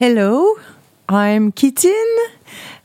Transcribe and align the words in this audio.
Hello, 0.00 0.54
I'm 1.08 1.50
Kittin 1.50 2.06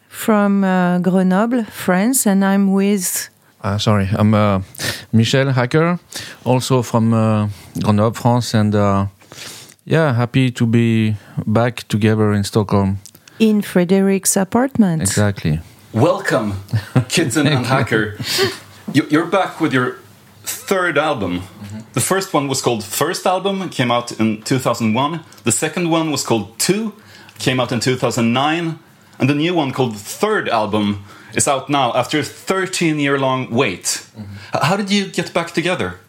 from 0.08 0.64
uh, 0.64 0.98
Grenoble, 0.98 1.64
France, 1.66 2.26
and 2.26 2.44
I'm 2.44 2.74
with. 2.74 3.30
Uh, 3.62 3.78
sorry, 3.78 4.10
I'm 4.18 4.34
uh, 4.34 4.62
Michel 5.12 5.52
Hacker, 5.52 6.00
also 6.44 6.82
from 6.82 7.14
uh, 7.14 7.50
Grenoble, 7.84 8.16
France, 8.20 8.56
and 8.56 8.74
uh, 8.74 9.06
yeah, 9.86 10.12
happy 10.16 10.50
to 10.54 10.66
be 10.66 11.16
back 11.46 11.88
together 11.88 12.34
in 12.34 12.44
Stockholm. 12.44 12.98
In 13.38 13.62
Frederick's 13.62 14.36
apartment. 14.36 15.04
Exactly. 15.04 15.60
Welcome, 15.94 16.64
Kittin 17.10 17.46
and 17.46 17.64
Hacker. 17.74 18.18
You're 18.92 19.28
back 19.28 19.62
with 19.62 19.72
your 19.72 19.98
third 20.44 20.98
album. 20.98 21.42
The 21.94 22.02
first 22.02 22.34
one 22.34 22.48
was 22.48 22.62
called 22.62 22.84
First 22.84 23.26
Album, 23.26 23.70
came 23.70 23.92
out 23.92 24.12
in 24.20 24.42
2001. 24.42 25.20
The 25.44 25.52
second 25.52 25.90
one 25.90 26.12
was 26.12 26.24
called 26.24 26.58
Two, 26.60 26.94
came 27.40 27.60
out 27.60 27.72
in 27.72 27.80
2009. 27.80 28.80
And 29.20 29.30
the 29.30 29.36
new 29.36 29.54
one 29.54 29.72
called 29.72 29.96
Third 29.96 30.50
Album 30.50 31.04
is 31.36 31.48
out 31.48 31.70
now 31.70 31.94
after 31.94 32.20
a 32.20 32.24
13 32.24 33.00
year 33.00 33.20
long 33.20 33.50
wait. 33.52 34.06
H- 34.56 34.62
How 34.64 34.76
did 34.76 34.90
you 34.92 35.08
get 35.08 35.34
back 35.34 35.52
together? 35.52 36.00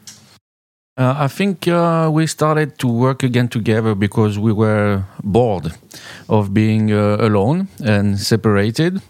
Uh, 0.96 1.14
I 1.18 1.28
think 1.28 1.66
uh, 1.68 2.09
we 2.12 2.26
started 2.26 2.78
to 2.78 2.87
work 2.88 3.23
again 3.23 3.48
together 3.48 3.95
because 3.95 4.38
we 4.38 4.52
were 4.52 5.04
bored 5.23 5.73
of 6.28 6.54
being 6.54 6.92
uh, 6.92 7.16
alone 7.20 7.68
and 7.84 8.18
separated. 8.18 9.02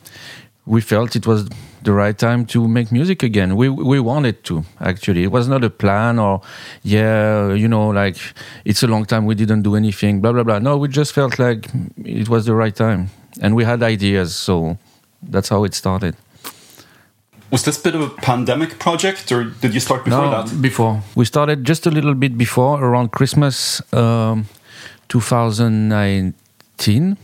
We 0.66 0.80
felt 0.80 1.14
it 1.14 1.27
was 1.27 1.48
the 1.84 1.92
right 1.92 2.18
time 2.18 2.44
to 2.46 2.66
make 2.66 2.90
music 2.90 3.22
again. 3.22 3.56
We 3.56 3.68
we 3.68 4.00
wanted 4.00 4.42
to 4.44 4.64
actually. 4.80 5.22
It 5.22 5.30
was 5.30 5.48
not 5.48 5.64
a 5.64 5.70
plan 5.70 6.18
or 6.18 6.40
yeah, 6.82 7.52
you 7.52 7.68
know, 7.68 7.88
like 7.88 8.16
it's 8.64 8.82
a 8.82 8.86
long 8.86 9.04
time 9.04 9.26
we 9.26 9.34
didn't 9.34 9.62
do 9.62 9.76
anything. 9.76 10.20
Blah 10.20 10.32
blah 10.32 10.42
blah. 10.42 10.58
No, 10.58 10.76
we 10.76 10.88
just 10.88 11.12
felt 11.12 11.38
like 11.38 11.68
it 12.04 12.28
was 12.28 12.46
the 12.46 12.54
right 12.54 12.74
time, 12.74 13.10
and 13.40 13.54
we 13.54 13.64
had 13.64 13.82
ideas. 13.82 14.34
So 14.34 14.78
that's 15.22 15.48
how 15.48 15.64
it 15.64 15.74
started. 15.74 16.16
Was 17.50 17.64
this 17.64 17.78
a 17.78 17.82
bit 17.82 17.94
of 17.94 18.00
a 18.00 18.08
pandemic 18.08 18.78
project 18.80 19.30
or 19.30 19.44
did 19.44 19.74
you 19.74 19.80
start 19.80 20.04
before 20.04 20.24
no, 20.24 20.42
that? 20.42 20.60
before. 20.60 21.02
We 21.14 21.24
started 21.24 21.64
just 21.64 21.86
a 21.86 21.91
little 21.91 22.14
bit 22.14 22.36
before, 22.36 22.82
around 22.82 23.12
Christmas 23.12 23.80
um, 23.92 24.46
2019. 25.08 27.16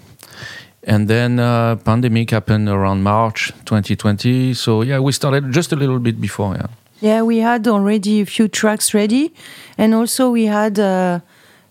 And 0.82 1.08
then 1.08 1.38
uh, 1.38 1.76
pandemic 1.76 2.30
happened 2.30 2.68
around 2.68 3.02
March 3.02 3.52
2020. 3.64 4.54
So 4.54 4.82
yeah, 4.82 4.98
we 4.98 5.12
started 5.12 5.52
just 5.52 5.72
a 5.72 5.76
little 5.76 5.98
bit 5.98 6.20
before, 6.20 6.54
yeah. 6.54 6.68
Yeah, 7.00 7.22
we 7.22 7.38
had 7.38 7.66
already 7.66 8.20
a 8.20 8.26
few 8.26 8.46
tracks 8.46 8.92
ready, 8.92 9.32
and 9.78 9.94
also 9.94 10.30
we 10.30 10.44
had 10.44 10.78
uh, 10.78 11.20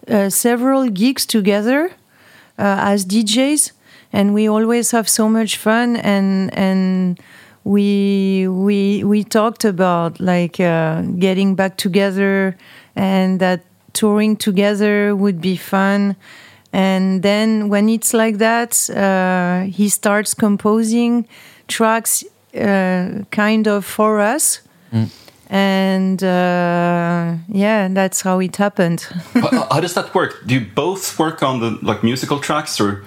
uh, 0.07 0.29
several 0.29 0.89
gigs 0.89 1.25
together 1.27 1.91
uh, 2.57 2.91
as 2.91 3.05
DJs, 3.05 3.71
and 4.11 4.33
we 4.33 4.49
always 4.49 4.89
have 4.89 5.07
so 5.07 5.29
much 5.29 5.57
fun. 5.57 5.97
And 5.97 6.51
and 6.57 7.19
we 7.63 8.47
we 8.47 9.03
we 9.03 9.23
talked 9.23 9.65
about 9.65 10.19
like 10.19 10.59
uh, 10.59 11.03
getting 11.19 11.53
back 11.53 11.77
together, 11.77 12.57
and 12.95 13.39
that 13.39 13.61
touring 13.93 14.35
together 14.35 15.15
would 15.15 15.39
be 15.41 15.55
fun. 15.57 16.15
And 16.71 17.23
then 17.23 17.69
when 17.69 17.89
it's 17.89 18.13
like 18.13 18.37
that, 18.37 18.89
uh, 18.89 19.71
he 19.71 19.89
starts 19.89 20.33
composing 20.33 21.27
tracks 21.67 22.23
uh, 22.55 23.23
kind 23.31 23.67
of 23.67 23.85
for 23.85 24.19
us. 24.19 24.61
And 25.51 26.23
uh, 26.23 27.35
yeah 27.47 27.87
that's 27.87 28.21
how 28.21 28.39
it 28.39 28.55
happened. 28.55 29.01
How, 29.33 29.67
how 29.71 29.79
does 29.79 29.95
that 29.95 30.13
work? 30.13 30.45
Do 30.45 30.53
you 30.53 30.65
both 30.75 31.17
work 31.17 31.41
on 31.41 31.59
the 31.59 31.79
like 31.81 32.03
musical 32.03 32.39
tracks 32.39 32.79
or 32.79 33.03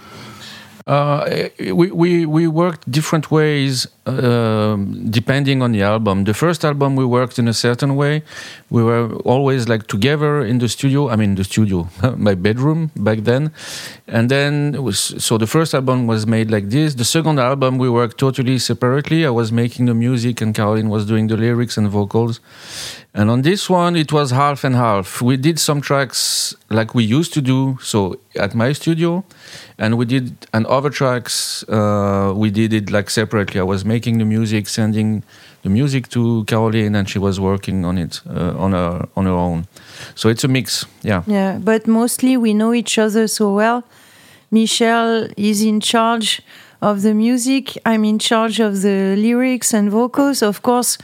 Uh, 0.87 1.49
we, 1.61 1.91
we, 1.91 2.27
we 2.27 2.47
worked 2.47 2.91
different 2.91 3.31
ways 3.31 3.87
um, 4.07 5.11
depending 5.11 5.63
on 5.63 5.73
the 5.73 5.83
album. 5.83 6.25
The 6.25 6.35
first 6.35 6.65
album 6.65 6.97
we 6.97 7.05
worked 7.05 7.39
in 7.39 7.47
a 7.47 7.53
certain 7.53 7.95
way. 7.95 8.23
We 8.71 8.83
were 8.83 9.15
always 9.25 9.69
like 9.69 9.87
together 9.87 10.45
in 10.45 10.59
the 10.59 10.69
studio. 10.69 11.09
I 11.09 11.17
mean, 11.17 11.37
the 11.37 11.45
studio, 11.45 11.89
my 12.17 12.35
bedroom 12.35 12.91
back 12.97 13.21
then. 13.21 13.53
And 14.09 14.29
then 14.29 14.83
was 14.83 14.99
so 14.99 15.39
the 15.39 15.47
first 15.47 15.73
album 15.75 16.07
was 16.07 16.27
made 16.27 16.51
like 16.51 16.71
this. 16.71 16.95
The 16.95 17.05
second 17.05 17.39
album 17.39 17.79
we 17.79 17.89
worked 17.89 18.19
totally 18.19 18.59
separately. 18.59 19.25
I 19.25 19.31
was 19.31 19.53
making 19.53 19.87
the 19.87 19.95
music 19.95 20.41
and 20.41 20.55
Caroline 20.55 20.89
was 20.89 21.07
doing 21.07 21.29
the 21.29 21.37
lyrics 21.37 21.77
and 21.77 21.89
vocals. 21.89 22.41
And 23.15 23.31
on 23.31 23.43
this 23.43 23.69
one, 23.69 23.95
it 23.95 24.11
was 24.11 24.31
half 24.31 24.65
and 24.65 24.75
half. 24.75 25.21
We 25.21 25.37
did 25.37 25.59
some 25.59 25.83
tracks 25.83 26.55
like 26.71 26.95
we 26.95 27.05
used 27.05 27.35
to 27.35 27.43
do, 27.43 27.79
so 27.83 28.19
at 28.37 28.55
my 28.55 28.73
studio, 28.73 29.23
and 29.77 29.99
we 29.99 30.07
did 30.07 30.47
and 30.55 30.67
other 30.67 30.89
tracks 30.89 31.63
uh, 31.69 32.33
we 32.35 32.51
did 32.51 32.73
it 32.73 32.91
like 32.91 33.11
separately. 33.11 33.61
I 33.61 33.65
was 33.65 33.85
making 33.85 34.17
the 34.17 34.25
music, 34.25 34.67
sending 34.67 35.25
the 35.63 35.69
music 35.69 36.09
to 36.09 36.45
Caroline, 36.45 36.95
and 36.95 37.07
she 37.07 37.19
was 37.19 37.39
working 37.39 37.85
on 37.85 37.99
it 37.99 38.23
uh, 38.27 38.57
on 38.57 38.73
her 38.73 39.07
on 39.15 39.27
her 39.27 39.33
own. 39.33 39.67
So 40.15 40.31
it's 40.31 40.45
a 40.45 40.49
mix, 40.49 40.87
yeah. 41.03 41.23
yeah 41.27 41.59
but 41.63 41.87
mostly 41.87 42.37
we 42.37 42.55
know 42.55 42.73
each 42.73 42.99
other 42.99 43.27
so 43.29 43.55
well 43.55 43.85
michel 44.51 45.29
is 45.37 45.63
in 45.63 45.81
charge 45.81 46.43
of 46.81 47.03
the 47.03 47.15
music 47.15 47.79
i'm 47.87 48.05
in 48.05 48.19
charge 48.19 48.61
of 48.61 48.83
the 48.83 49.17
lyrics 49.17 49.73
and 49.73 49.91
vocals 49.91 50.43
of 50.43 50.63
course 50.63 50.99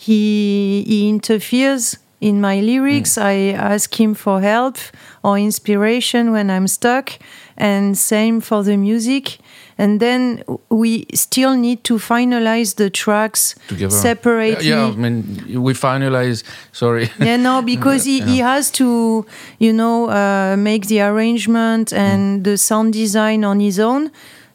he 0.00 0.82
he 0.86 1.08
interferes 1.10 1.98
in 2.20 2.40
my 2.40 2.60
lyrics. 2.60 3.18
I 3.18 3.52
ask 3.52 4.00
him 4.00 4.14
for 4.14 4.40
help 4.40 4.78
or 5.22 5.38
inspiration 5.38 6.32
when 6.32 6.50
i'm 6.50 6.66
stuck 6.66 7.18
and 7.56 7.96
same 7.98 8.40
for 8.40 8.62
the 8.62 8.76
music. 8.76 9.38
And 9.76 10.00
then 10.00 10.42
we 10.68 11.06
still 11.14 11.54
need 11.56 11.84
to 11.84 11.94
finalize 11.98 12.76
the 12.76 12.90
tracks 12.90 13.54
Together, 13.68 13.90
separately. 13.90 14.68
Yeah, 14.68 14.86
I 14.86 14.90
mean, 14.92 15.62
we 15.62 15.72
finalize. 15.72 16.44
Sorry. 16.72 17.10
yeah 17.18 17.36
no 17.36 17.62
because 17.62 18.04
he, 18.04 18.20
he 18.32 18.38
has 18.38 18.70
to 18.72 19.26
you 19.58 19.72
know 19.72 20.08
uh, 20.08 20.56
make 20.56 20.86
the 20.86 21.00
arrangement 21.02 21.92
and 21.92 22.44
the 22.44 22.56
sound 22.56 22.92
design 22.94 23.44
on 23.44 23.60
his 23.60 23.78
own 23.78 24.10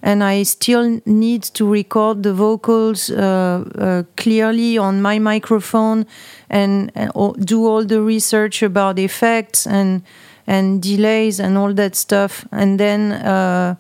and 0.06 0.24
i 0.24 0.44
still 0.44 1.02
need 1.06 1.44
to 1.44 1.70
record 1.70 2.24
the 2.24 2.34
vocals 2.34 3.10
uh, 3.10 3.64
uh, 3.76 4.04
clearly 4.16 4.78
on 4.78 5.02
my 5.02 5.20
microphone 5.20 6.06
and, 6.50 6.92
and 6.96 7.12
do 7.46 7.66
all 7.66 7.84
the 7.84 8.02
research 8.02 8.64
about 8.64 9.00
effects 9.00 9.68
and 9.68 10.02
and 10.48 10.82
delays 10.82 11.40
and 11.40 11.58
all 11.58 11.74
that 11.74 11.96
stuff. 11.96 12.46
And 12.52 12.80
then 12.80 13.12
uh, 13.12 13.76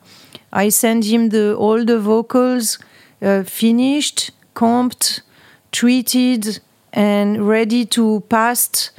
i 0.51 0.69
send 0.69 1.03
him 1.03 1.29
the 1.29 1.55
all 1.55 1.83
the 1.85 1.99
vocals 1.99 2.79
uh, 3.21 3.43
finished 3.43 4.31
comped 4.53 5.21
treated 5.71 6.59
and 6.93 7.47
ready 7.47 7.85
to 7.85 8.23
pass 8.29 8.91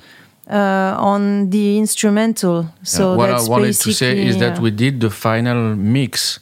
uh, 0.50 0.94
on 0.98 1.50
the 1.50 1.78
instrumental. 1.78 2.66
So 2.82 3.10
Yeah, 3.10 3.16
what 3.16 3.26
that's 3.30 3.46
I 3.46 3.50
wanted 3.50 3.74
to 3.74 3.92
say 3.92 4.26
is 4.26 4.36
that 4.38 4.60
we 4.60 4.70
did 4.70 5.00
the 5.00 5.10
final 5.10 5.74
mix 5.74 6.38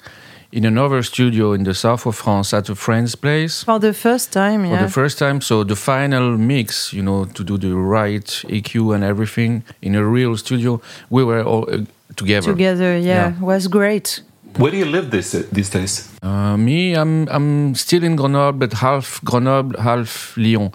in 0.55 0.65
another 0.65 1.03
studio 1.03 1.53
in 1.53 1.65
the 1.65 1.75
south 1.75 2.07
of 2.07 2.15
France 2.15 2.57
at 2.57 2.69
a 2.69 2.75
friend's 2.75 3.17
place. 3.17 3.65
for 3.65 3.81
the 3.81 3.93
first 3.93 4.33
time, 4.33 4.65
yeah. 4.65 4.79
for 4.79 4.85
the 4.85 4.91
first 4.93 5.19
time. 5.19 5.41
So 5.41 5.65
the 5.65 5.75
final 5.75 6.39
mix, 6.39 6.93
you 6.93 7.03
know, 7.03 7.25
to 7.25 7.43
do 7.45 7.59
the 7.59 7.75
right 7.75 8.25
EQ 8.49 8.95
and 8.95 9.03
everything 9.03 9.63
in 9.83 9.95
a 9.97 10.05
real 10.05 10.37
studio, 10.37 10.81
we 11.11 11.25
were 11.25 11.43
all 11.43 11.65
uh, 11.69 11.79
together. 12.17 12.53
together, 12.53 12.97
yeah, 12.99 13.33
Yeah. 13.33 13.41
was 13.41 13.67
great. 13.69 14.23
where 14.59 14.71
do 14.71 14.77
you 14.79 14.85
live 14.97 15.11
this, 15.11 15.33
these 15.53 15.71
days? 15.71 16.09
Uh, 16.23 16.57
me, 16.57 16.95
I'm 16.95 17.27
I'm 17.37 17.75
still 17.75 18.05
in 18.05 18.15
Grenoble, 18.17 18.59
but 18.59 18.73
half 18.75 19.21
Grenoble, 19.25 19.75
half 19.83 20.37
Lyon, 20.37 20.71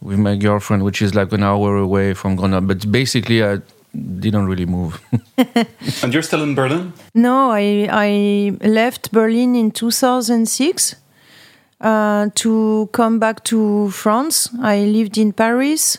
with 0.00 0.18
my 0.18 0.36
girlfriend, 0.36 0.82
which 0.82 1.02
is 1.02 1.14
like 1.14 1.30
an 1.34 1.42
hour 1.42 1.76
away 1.76 2.14
from 2.14 2.36
Grenoble. 2.36 2.68
But 2.74 2.90
basically, 2.90 3.44
I 3.44 3.58
didn't 3.94 4.46
really 4.46 4.66
move. 4.66 5.00
And 6.02 6.12
you're 6.12 6.22
still 6.22 6.42
in 6.42 6.54
Berlin? 6.54 6.92
No, 7.14 7.50
I 7.50 7.88
I 7.90 8.52
left 8.66 9.10
Berlin 9.12 9.54
in 9.56 9.70
2006 9.70 10.96
uh, 11.80 12.28
to 12.34 12.88
come 12.92 13.18
back 13.18 13.42
to 13.44 13.90
France. 13.90 14.50
I 14.62 14.80
lived 14.84 15.16
in 15.18 15.32
Paris, 15.32 15.98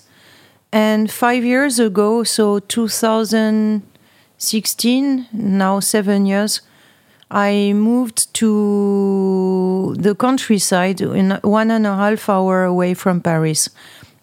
and 0.71 1.11
five 1.11 1.43
years 1.43 1.79
ago, 1.79 2.23
so 2.23 2.59
2016, 2.59 5.27
now 5.33 5.79
seven 5.79 6.25
years, 6.25 6.61
I 7.29 7.73
moved 7.73 8.33
to 8.35 9.93
the 9.97 10.15
countryside, 10.15 11.01
in 11.01 11.31
one 11.43 11.71
and 11.71 11.85
a 11.87 11.95
half 11.95 12.29
hour 12.29 12.63
away 12.63 12.93
from 12.93 13.19
Paris. 13.21 13.69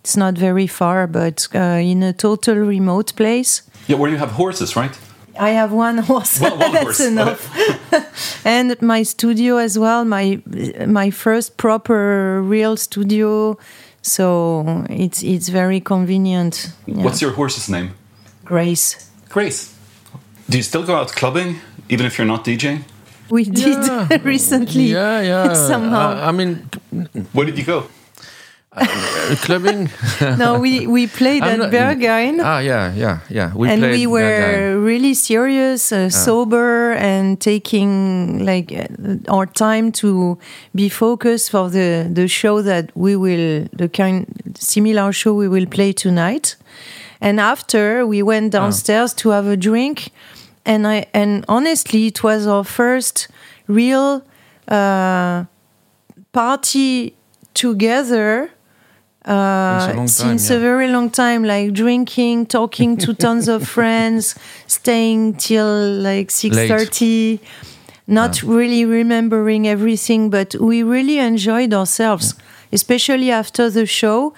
It's 0.00 0.16
not 0.16 0.34
very 0.38 0.66
far, 0.66 1.06
but 1.06 1.48
uh, 1.54 1.58
in 1.82 2.02
a 2.02 2.12
total 2.12 2.54
remote 2.56 3.14
place. 3.16 3.62
Yeah, 3.88 3.98
where 3.98 4.10
you 4.10 4.18
have 4.18 4.32
horses, 4.32 4.76
right? 4.76 4.96
I 5.40 5.50
have 5.50 5.72
one 5.72 5.98
horse. 6.08 6.40
One- 6.40 6.58
one 6.58 6.72
That's 6.72 6.82
horse. 6.84 7.00
enough. 7.00 8.44
and 8.46 8.76
my 8.80 9.04
studio 9.04 9.56
as 9.58 9.78
well. 9.78 10.04
My 10.04 10.40
my 10.86 11.10
first 11.10 11.56
proper 11.56 12.42
real 12.42 12.76
studio. 12.76 13.56
So 14.02 14.64
it's 14.88 15.22
it's 15.22 15.48
very 15.50 15.80
convenient. 15.80 16.72
Yeah. 16.86 17.04
What's 17.04 17.20
your 17.20 17.32
horse's 17.34 17.68
name? 17.68 17.90
Grace? 18.44 19.10
Grace. 19.28 19.74
Do 20.48 20.56
you 20.56 20.62
still 20.62 20.84
go 20.84 20.94
out 20.96 21.12
clubbing? 21.12 21.56
even 21.90 22.06
if 22.06 22.18
you're 22.18 22.26
not 22.26 22.44
DJ? 22.44 22.82
We 23.30 23.44
did 23.44 23.86
Yeah. 23.86 24.08
recently. 24.24 24.84
Yeah, 24.92 25.22
yeah. 25.22 25.54
Somehow. 25.54 26.10
I, 26.14 26.28
I 26.28 26.32
mean, 26.32 26.68
Where 27.32 27.46
did 27.46 27.56
you 27.58 27.64
go? 27.64 27.82
Uh, 28.72 29.34
clubbing. 29.42 29.90
no, 30.38 30.58
we, 30.58 30.86
we 30.86 31.06
played 31.06 31.42
I'm 31.42 31.62
at 31.62 31.70
Berghain. 31.70 32.40
ah, 32.42 32.58
yeah, 32.58 32.92
yeah, 32.94 33.20
yeah. 33.28 33.54
We 33.54 33.68
and 33.68 33.82
we 33.82 34.06
were 34.06 34.78
really 34.78 35.14
serious, 35.14 35.90
uh, 35.92 36.10
sober, 36.10 36.92
and 36.92 37.40
taking 37.40 38.44
like 38.44 38.72
uh, 38.72 39.16
our 39.28 39.46
time 39.46 39.90
to 39.92 40.38
be 40.74 40.88
focused 40.88 41.50
for 41.50 41.70
the 41.70 42.08
the 42.12 42.28
show 42.28 42.62
that 42.62 42.90
we 42.94 43.16
will 43.16 43.66
the 43.72 43.88
kind 43.88 44.26
similar 44.58 45.12
show 45.12 45.34
we 45.34 45.48
will 45.48 45.66
play 45.66 45.92
tonight. 45.92 46.56
And 47.20 47.40
after 47.40 48.06
we 48.06 48.22
went 48.22 48.52
downstairs 48.52 49.12
to 49.14 49.30
have 49.30 49.46
a 49.46 49.56
drink, 49.56 50.10
and 50.64 50.86
I 50.86 51.06
and 51.14 51.44
honestly, 51.48 52.06
it 52.06 52.22
was 52.22 52.46
our 52.46 52.64
first 52.64 53.28
real 53.66 54.22
uh, 54.68 55.44
party 56.32 57.14
together 57.54 58.50
Uh, 59.28 59.92
since 59.92 60.18
a 60.18 60.22
since 60.22 60.48
time, 60.48 60.56
a 60.56 60.60
very 60.60 60.88
long 60.88 61.10
time, 61.10 61.44
like 61.44 61.72
drinking, 61.74 62.46
talking 62.46 62.96
to 62.96 63.12
tons 63.24 63.46
of 63.46 63.68
friends, 63.68 64.34
staying 64.66 65.34
till 65.34 66.00
like 66.00 66.30
six 66.30 66.56
thirty, 66.56 67.38
not 68.06 68.42
really 68.42 68.86
remembering 68.86 69.68
everything, 69.68 70.30
but 70.30 70.54
we 70.58 70.82
really 70.82 71.18
enjoyed 71.18 71.74
ourselves, 71.74 72.34
especially 72.72 73.30
after 73.30 73.70
the 73.70 73.84
show. 73.86 74.32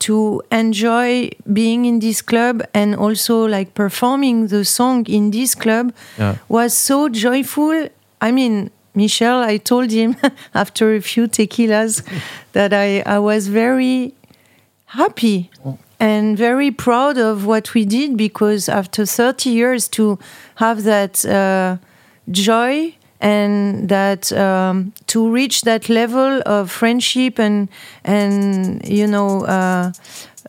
To 0.00 0.42
enjoy 0.50 1.30
being 1.50 1.86
in 1.86 2.00
this 2.00 2.20
club 2.20 2.62
and 2.74 2.94
also 2.94 3.46
like 3.46 3.72
performing 3.72 4.48
the 4.48 4.64
song 4.64 5.06
in 5.06 5.30
this 5.30 5.54
club 5.54 5.94
Yeah. 6.18 6.34
was 6.48 6.76
so 6.76 7.08
joyful. 7.08 7.88
I 8.20 8.30
mean, 8.32 8.70
Michel, 8.94 9.40
I 9.40 9.56
told 9.56 9.90
him 9.92 10.16
after 10.54 10.94
a 10.94 11.00
few 11.00 11.26
tequilas 11.28 12.02
that 12.52 12.74
I, 12.74 13.02
I 13.06 13.18
was 13.18 13.48
very 13.48 14.12
happy 14.96 15.50
and 15.98 16.36
very 16.38 16.70
proud 16.70 17.16
of 17.18 17.44
what 17.46 17.74
we 17.74 17.84
did 17.84 18.16
because 18.16 18.68
after 18.68 19.06
30 19.06 19.50
years 19.50 19.88
to 19.88 20.18
have 20.56 20.82
that 20.84 21.24
uh, 21.24 21.76
joy 22.30 22.94
and 23.20 23.88
that 23.88 24.32
um, 24.32 24.92
to 25.06 25.30
reach 25.32 25.62
that 25.62 25.88
level 25.88 26.42
of 26.46 26.70
friendship 26.70 27.38
and 27.38 27.68
and 28.04 28.86
you 28.88 29.06
know 29.06 29.44
uh, 29.46 29.92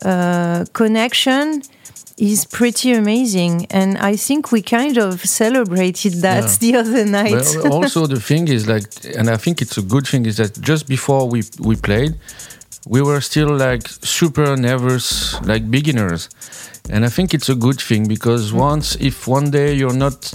uh, 0.02 0.64
connection 0.72 1.62
is 2.18 2.44
pretty 2.46 2.92
amazing 2.92 3.66
and 3.70 3.98
i 3.98 4.16
think 4.16 4.50
we 4.52 4.60
kind 4.62 4.96
of 4.98 5.20
celebrated 5.24 6.14
that 6.22 6.44
Yeah. 6.44 6.56
the 6.64 6.72
other 6.80 7.04
night 7.04 7.46
Well, 7.62 7.72
also 7.72 8.06
the 8.06 8.20
thing 8.20 8.48
is 8.48 8.66
like, 8.66 8.86
and 9.18 9.28
I 9.28 9.36
think 9.36 9.60
it's 9.60 9.78
a 9.78 9.82
good 9.94 10.06
thing 10.06 10.26
is 10.26 10.36
that 10.36 10.52
just 10.70 10.86
before 10.88 11.22
we 11.32 11.40
we 11.68 11.74
played, 11.88 12.12
we 12.86 13.02
were 13.02 13.20
still 13.20 13.56
like 13.56 13.88
super 13.88 14.56
nervous, 14.56 15.40
like 15.42 15.70
beginners, 15.70 16.28
and 16.88 17.04
I 17.04 17.08
think 17.08 17.34
it's 17.34 17.48
a 17.48 17.54
good 17.54 17.80
thing 17.80 18.06
because 18.06 18.52
once, 18.52 18.96
if 18.96 19.26
one 19.26 19.50
day 19.50 19.74
you're 19.74 19.98
not 20.06 20.32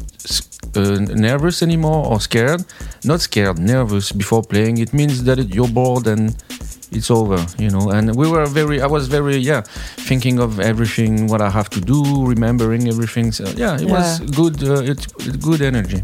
uh, 0.75 1.00
nervous 1.30 1.62
anymore 1.63 2.06
or 2.06 2.19
scared, 2.19 2.63
not 3.06 3.21
scared, 3.21 3.57
nervous 3.59 4.12
before 4.12 4.44
playing, 4.44 4.77
it 4.77 4.94
means 4.94 5.24
that 5.24 5.39
it, 5.39 5.56
you're 5.56 5.68
bored 5.68 6.07
and 6.07 6.36
it's 6.92 7.09
over, 7.09 7.45
you 7.57 7.69
know. 7.69 7.89
And 7.89 8.15
we 8.15 8.30
were 8.30 8.45
very, 8.45 8.81
I 8.81 8.88
was 8.88 9.07
very, 9.07 9.38
yeah, 9.38 9.62
thinking 10.09 10.39
of 10.39 10.59
everything, 10.59 11.27
what 11.27 11.42
I 11.42 11.50
have 11.50 11.69
to 11.71 11.81
do, 11.81 12.25
remembering 12.25 12.88
everything. 12.89 13.31
So 13.31 13.45
yeah, 13.56 13.80
it 13.80 13.88
was 13.89 14.19
good, 14.31 14.62
uh, 14.63 14.81
it's 14.83 15.07
good 15.38 15.62
energy. 15.62 16.03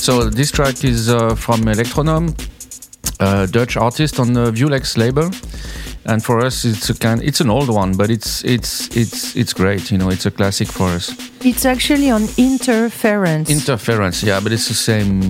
So 0.00 0.30
this 0.30 0.50
track 0.50 0.82
is 0.82 1.10
uh, 1.10 1.34
from 1.34 1.60
Electronom, 1.66 2.34
a 3.20 3.46
Dutch 3.46 3.76
artist 3.76 4.18
on 4.18 4.32
the 4.32 4.50
Viewlexx 4.50 4.96
label, 4.96 5.30
and 6.06 6.24
for 6.24 6.40
us 6.40 6.64
it's 6.64 6.88
a 6.88 6.94
kind, 6.94 7.22
it's 7.22 7.42
an 7.42 7.50
old 7.50 7.68
one, 7.68 7.92
but 7.94 8.08
it's 8.08 8.42
it's 8.42 8.88
it's 8.96 9.36
it's 9.36 9.52
great. 9.52 9.90
You 9.90 9.98
know, 9.98 10.08
it's 10.08 10.24
a 10.24 10.30
classic 10.30 10.68
for 10.68 10.88
us. 10.88 11.10
it's 11.44 11.66
actually 11.66 12.08
on 12.10 12.22
interference 12.38 13.50
Interference, 13.50 14.22
yeah, 14.22 14.40
but 14.40 14.52
it's 14.52 14.68
the 14.68 14.74
same 14.74 15.20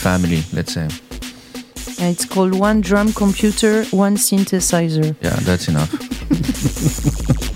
family, 0.00 0.42
let's 0.54 0.72
say. 0.72 0.88
Yeah, 1.98 2.08
it's 2.08 2.24
called 2.24 2.58
one 2.58 2.80
drum 2.80 3.12
computer 3.12 3.84
one 3.90 4.16
synthesizer 4.16 5.14
Yeah, 5.20 5.36
that's 5.44 5.68
enough. 5.68 5.92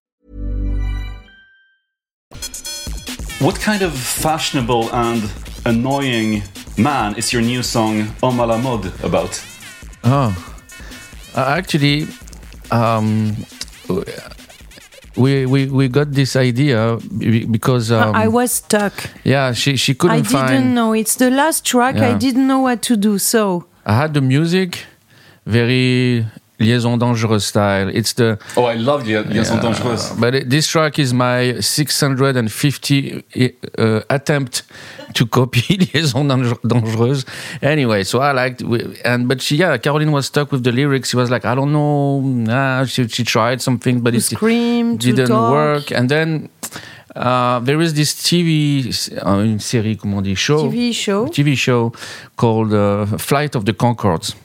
What 3.39 3.59
kind 3.59 3.81
of 3.81 3.93
fashionable 3.93 4.89
and 4.93 5.23
annoying 5.65 6.43
man 6.77 7.15
is 7.15 7.33
your 7.33 7.41
new 7.41 7.63
song 7.63 8.07
Homme 8.21 8.39
à 8.41 8.45
la 8.47 8.57
mode 8.57 8.91
about? 9.03 9.41
Oh, 10.03 10.33
uh, 11.35 11.55
actually, 11.57 12.07
um, 12.71 13.35
we, 15.15 15.45
we, 15.45 15.65
we 15.67 15.87
got 15.87 16.11
this 16.11 16.35
idea 16.35 16.97
because 17.51 17.91
um, 17.91 18.15
I 18.15 18.27
was 18.27 18.51
stuck. 18.51 18.93
yeah 19.23 19.53
she 19.53 19.75
she 19.75 19.93
couldn't 19.93 20.17
I 20.17 20.21
didn't 20.21 20.47
find 20.47 20.75
know. 20.75 20.93
It's 20.93 21.15
the 21.15 21.29
last 21.29 21.65
track. 21.65 21.95
I 21.97 22.17
didn't 22.17 22.47
know 22.47 22.59
what 22.59 22.81
to 22.83 22.95
do. 22.95 23.17
So 23.17 23.65
I 23.85 23.95
had 23.95 24.13
the 24.13 24.21
music 24.21 24.85
very 25.45 26.25
liaison 26.61 26.97
dangereuse 26.97 27.43
style. 27.45 27.89
It's 27.89 28.13
the 28.13 28.37
Oh, 28.55 28.65
I 28.65 28.75
love 28.75 29.05
Lia- 29.07 29.23
Liaisons 29.23 29.61
Dangereuses. 29.61 30.19
but 30.19 30.35
it, 30.35 30.49
this 30.49 30.67
track 30.67 30.99
is 30.99 31.13
my 31.13 31.59
650 31.59 33.23
uh, 33.77 34.01
attempt 34.09 34.63
to 35.13 35.25
copy 35.25 35.77
Liaisons 35.93 36.53
Dangereuses. 36.63 37.25
Anyway, 37.61 38.03
so 38.03 38.19
I 38.19 38.31
liked, 38.31 38.61
and 39.05 39.27
but 39.27 39.41
she, 39.41 39.55
yeah, 39.57 39.77
Caroline 39.77 40.11
was 40.11 40.25
stuck 40.27 40.51
with 40.51 40.63
the 40.63 40.71
lyrics. 40.71 41.09
She 41.09 41.17
was 41.17 41.29
like, 41.29 41.45
I 41.45 41.55
don't 41.55 41.71
know. 41.73 42.21
Nah, 42.21 42.85
she, 42.85 43.07
she 43.07 43.23
tried 43.23 43.61
something, 43.61 44.01
but 44.01 44.11
to 44.11 44.17
it 44.17 44.21
scream, 44.21 44.97
didn't 44.97 45.29
work. 45.29 45.91
And 45.91 46.07
then 46.09 46.49
uh, 47.15 47.59
there 47.59 47.81
is 47.81 47.93
this 47.93 48.13
TV, 48.13 48.87
s- 48.89 49.09
uh, 49.11 49.39
une 49.43 49.59
série, 49.59 49.97
comment 49.97 50.17
on 50.17 50.21
dit, 50.23 50.35
show. 50.35 50.69
TV 50.69 50.93
show. 50.93 51.27
TV 51.27 51.55
show 51.57 51.91
called 52.37 52.73
uh, 52.73 53.05
Flight 53.17 53.55
of 53.55 53.65
the 53.65 53.73
Conchords. 53.73 54.35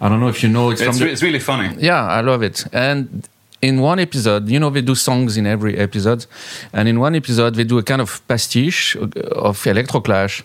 I 0.00 0.08
don't 0.08 0.20
know 0.20 0.28
if 0.28 0.42
you 0.42 0.48
know 0.48 0.70
it's, 0.70 0.80
It's, 0.80 0.98
from 0.98 1.06
the, 1.06 1.12
it's 1.12 1.22
really 1.22 1.40
funny. 1.40 1.68
yeah, 1.78 2.02
I 2.06 2.20
love 2.22 2.42
it. 2.42 2.64
And 2.72 3.28
in 3.62 3.80
one 3.82 3.98
episode, 4.00 4.48
you 4.48 4.58
know, 4.58 4.70
they 4.70 4.80
do 4.80 4.94
songs 4.94 5.36
in 5.36 5.46
every 5.46 5.76
episode. 5.76 6.24
And 6.72 6.88
in 6.88 6.98
one 6.98 7.14
episode, 7.14 7.54
they 7.56 7.64
do 7.64 7.76
a 7.78 7.82
kind 7.82 8.00
of 8.00 8.26
pastiche 8.26 8.96
of 8.96 9.58
Electroclash. 9.64 10.42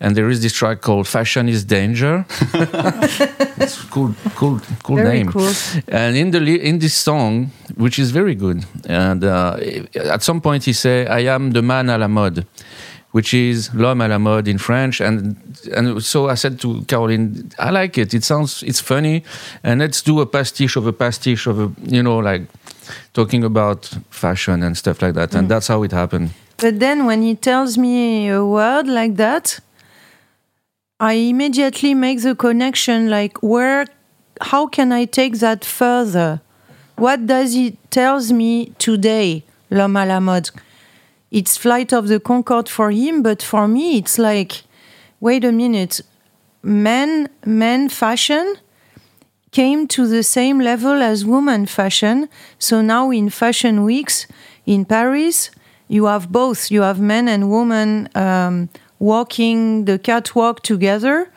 And 0.00 0.14
there 0.14 0.28
is 0.28 0.42
this 0.42 0.52
track 0.52 0.82
called 0.82 1.08
Fashion 1.08 1.48
is 1.48 1.64
Danger. 1.64 2.26
it's 3.58 3.82
cool, 3.84 4.14
cool, 4.36 4.60
cool 4.82 4.96
Very 4.96 5.18
name. 5.18 5.32
cool. 5.32 5.50
And 5.88 6.16
in 6.16 6.30
the 6.30 6.40
li- 6.40 6.60
in 6.62 6.78
this 6.78 6.94
song, 6.94 7.50
which 7.76 7.98
is 7.98 8.10
very 8.10 8.34
good, 8.34 8.64
and 8.86 9.24
uh, 9.24 9.56
at 9.94 10.22
some 10.22 10.40
point 10.40 10.64
he 10.64 10.72
say, 10.72 11.06
"I 11.06 11.20
am 11.34 11.52
the 11.52 11.62
man 11.62 11.86
à 11.88 11.98
la 11.98 12.06
mode," 12.08 12.44
which 13.12 13.32
is 13.32 13.70
l'homme 13.74 14.02
à 14.02 14.08
la 14.08 14.18
mode 14.18 14.48
in 14.48 14.58
French. 14.58 15.00
And 15.00 15.36
and 15.74 16.00
so 16.02 16.28
I 16.28 16.34
said 16.34 16.60
to 16.60 16.82
Caroline, 16.86 17.50
"I 17.58 17.70
like 17.70 17.98
it. 17.98 18.14
It 18.14 18.24
sounds 18.24 18.62
it's 18.62 18.80
funny, 18.80 19.24
and 19.62 19.80
let's 19.80 20.02
do 20.02 20.20
a 20.20 20.26
pastiche 20.26 20.76
of 20.76 20.86
a 20.86 20.92
pastiche 20.92 21.46
of 21.46 21.58
a 21.58 21.70
you 21.86 22.02
know 22.02 22.18
like 22.18 22.42
talking 23.12 23.44
about 23.44 23.90
fashion 24.10 24.62
and 24.62 24.76
stuff 24.76 25.00
like 25.02 25.14
that." 25.14 25.34
And 25.34 25.46
mm. 25.46 25.48
that's 25.48 25.68
how 25.68 25.82
it 25.82 25.92
happened. 25.92 26.30
But 26.58 26.80
then 26.80 27.06
when 27.06 27.22
he 27.22 27.34
tells 27.34 27.78
me 27.78 28.28
a 28.28 28.44
word 28.44 28.88
like 28.88 29.16
that, 29.16 29.60
I 31.00 31.14
immediately 31.14 31.94
make 31.94 32.22
the 32.22 32.34
connection 32.34 33.08
like 33.08 33.38
where 33.42 33.86
how 34.40 34.66
can 34.66 34.92
I 34.92 35.04
take 35.06 35.38
that 35.38 35.64
further? 35.64 36.40
What 36.96 37.26
does 37.26 37.54
it 37.54 37.76
tells 37.90 38.32
me 38.32 38.72
today, 38.78 39.44
l'homme 39.70 39.96
à 39.96 40.06
la 40.06 40.20
mode? 40.20 40.50
It's 41.30 41.56
flight 41.56 41.92
of 41.92 42.08
the 42.08 42.20
Conchords 42.20 42.68
for 42.68 42.90
him, 42.90 43.22
but 43.22 43.42
for 43.42 43.68
me 43.68 43.98
it's 43.98 44.18
like 44.18 44.62
wait 45.20 45.44
a 45.44 45.52
minute. 45.52 46.00
Men 46.62 47.28
men 47.44 47.88
fashion 47.88 48.56
came 49.50 49.86
to 49.88 50.06
the 50.06 50.22
same 50.22 50.58
level 50.58 51.02
as 51.02 51.24
woman 51.24 51.66
fashion. 51.66 52.28
So 52.58 52.82
now 52.82 53.10
in 53.10 53.30
fashion 53.30 53.84
weeks 53.84 54.26
in 54.66 54.84
Paris, 54.84 55.50
you 55.88 56.04
have 56.06 56.30
both. 56.30 56.70
You 56.70 56.82
have 56.82 57.00
men 57.00 57.28
and 57.28 57.50
women 57.50 58.08
um, 58.14 58.68
walking 58.98 59.86
the 59.86 59.98
catwalk 59.98 60.62
together, 60.62 61.30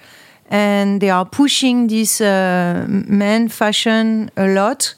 and 0.50 1.02
they 1.02 1.10
are 1.10 1.26
pushing 1.26 1.88
this 1.88 2.20
uh, 2.20 2.86
men 2.88 3.48
fashion 3.48 4.30
a 4.36 4.48
lot 4.48 4.96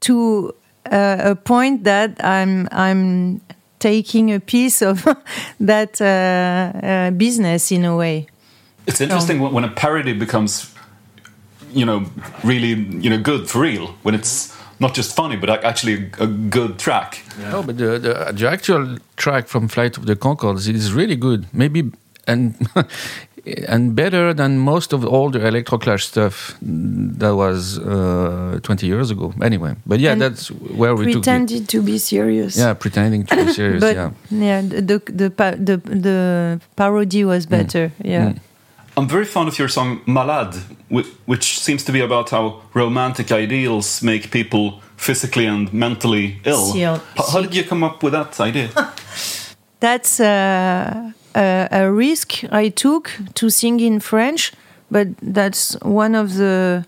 to 0.00 0.54
uh, 0.90 1.16
a 1.20 1.34
point 1.34 1.84
that 1.84 2.22
I'm 2.24 2.68
I'm 2.70 3.40
taking 3.82 4.32
a 4.32 4.38
piece 4.38 4.80
of 4.80 5.04
that 5.60 6.00
uh, 6.00 6.06
uh, 6.06 7.10
business 7.10 7.72
in 7.72 7.84
a 7.84 7.96
way. 7.96 8.26
It's 8.86 9.00
interesting 9.00 9.40
when 9.40 9.52
when 9.52 9.64
a 9.64 9.70
parody 9.82 10.12
becomes, 10.12 10.72
you 11.72 11.84
know, 11.84 12.04
really, 12.44 12.74
you 13.04 13.10
know, 13.10 13.20
good 13.20 13.48
for 13.50 13.62
real. 13.62 13.86
When 14.04 14.14
it's 14.14 14.52
not 14.78 14.94
just 14.96 15.16
funny, 15.16 15.36
but 15.36 15.48
actually 15.64 15.94
a, 16.18 16.24
a 16.24 16.26
good 16.26 16.78
track. 16.78 17.22
No, 17.50 17.62
but 17.62 17.76
the, 17.76 17.98
the 17.98 18.32
the 18.32 18.48
actual 18.48 18.98
track 19.16 19.48
from 19.48 19.68
Flight 19.68 19.98
of 19.98 20.04
the 20.06 20.16
Conchords 20.16 20.68
is 20.68 20.92
really 20.92 21.16
good. 21.16 21.46
Maybe 21.52 21.92
and 22.26 22.54
and 23.68 23.94
better 23.94 24.32
than 24.34 24.58
most 24.58 24.92
of 24.92 25.04
all 25.04 25.30
the 25.30 25.40
Electroclash 25.40 26.02
stuff 26.02 26.56
that 26.60 27.34
was 27.34 27.78
uh, 27.78 28.60
20 28.62 28.86
years 28.86 29.10
ago. 29.10 29.32
Anyway, 29.42 29.74
but 29.84 29.98
yeah, 30.00 30.12
And 30.12 30.20
that's 30.20 30.48
where 30.50 30.94
we 30.94 31.06
took 31.06 31.10
it. 31.10 31.14
Pretended 31.14 31.68
to 31.68 31.82
be 31.82 31.98
serious. 31.98 32.56
Yeah, 32.56 32.74
pretending 32.74 33.26
to 33.26 33.36
be 33.36 33.52
serious. 33.60 33.80
but 33.80 33.96
yeah. 33.96 34.10
yeah, 34.30 34.60
the 34.60 35.02
the 35.06 35.28
the 35.58 35.76
the 35.84 36.60
parody 36.76 37.24
was 37.24 37.46
better. 37.46 37.92
Yeah. 38.04 38.30
Mm. 38.30 38.38
I'm 38.96 39.08
very 39.08 39.24
fond 39.24 39.48
of 39.48 39.58
your 39.58 39.68
song 39.68 40.02
Malade, 40.06 40.54
which 41.24 41.58
seems 41.58 41.82
to 41.84 41.92
be 41.92 42.00
about 42.00 42.30
how 42.30 42.60
romantic 42.74 43.32
ideals 43.32 44.02
make 44.02 44.30
people 44.30 44.82
physically 44.96 45.46
and 45.46 45.72
mentally 45.72 46.36
ill. 46.44 46.72
How, 46.74 47.00
how 47.32 47.40
did 47.40 47.54
you 47.54 47.64
come 47.64 47.82
up 47.82 48.02
with 48.02 48.12
that 48.12 48.38
idea? 48.38 48.68
That's 49.80 50.20
uh, 50.20 51.12
a, 51.34 51.68
a 51.70 51.92
risk 51.92 52.44
I 52.50 52.68
took 52.68 53.10
to 53.34 53.50
sing 53.50 53.80
in 53.80 54.00
French, 54.00 54.52
but 54.90 55.08
that's 55.20 55.74
one 55.82 56.14
of 56.14 56.34
the 56.34 56.84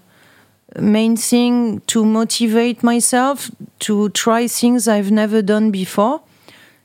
main 0.79 1.17
thing 1.17 1.81
to 1.87 2.05
motivate 2.05 2.83
myself 2.83 3.51
to 3.81 4.09
try 4.11 4.47
things 4.49 4.89
I've 4.89 5.11
never 5.11 5.43
done 5.43 5.71
before. 5.71 6.23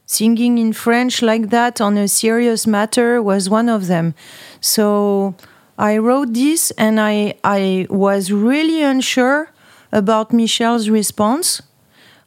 Singing 0.05 0.57
in 0.57 0.73
French 0.73 1.21
like 1.21 1.49
that 1.49 1.79
on 1.79 1.97
a 1.97 2.07
serious 2.07 2.65
matter 2.65 3.21
was 3.21 3.49
one 3.49 3.69
of 3.69 3.87
them. 3.87 4.15
So 4.59 5.35
I 5.77 5.97
wrote 5.97 6.33
this 6.33 6.71
and 6.71 6.99
I, 6.99 7.35
I 7.43 7.85
was 7.89 8.31
really 8.31 8.81
unsure 8.81 9.51
about 9.91 10.33
Michel's 10.33 10.89
response. 10.89 11.61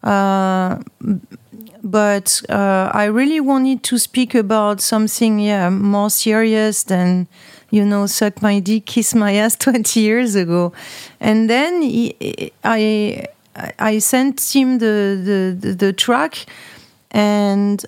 Uh, 0.03 0.79
but 1.83 2.41
uh, 2.49 2.91
I 2.93 3.05
really 3.07 3.41
wanted 3.41 3.83
to 3.85 3.99
speak 3.99 4.35
about 4.35 4.81
something, 4.81 5.41
yeah, 5.41 5.69
more 5.69 6.11
serious 6.11 6.85
than, 6.85 7.27
you 7.71 7.85
know, 7.85 8.07
suck 8.07 8.41
my 8.41 8.61
dick, 8.61 8.87
kiss 8.87 9.15
my 9.15 9.35
ass 9.35 9.57
20 9.59 10.01
years 10.01 10.35
ago. 10.35 10.73
And 11.21 11.51
then 11.51 11.83
he, 11.83 12.53
I, 12.63 13.27
I 13.79 13.99
sent 13.99 14.55
him 14.55 14.79
the, 14.79 15.57
the, 15.59 15.75
the, 15.75 15.93
track, 15.93 16.47
and 17.11 17.85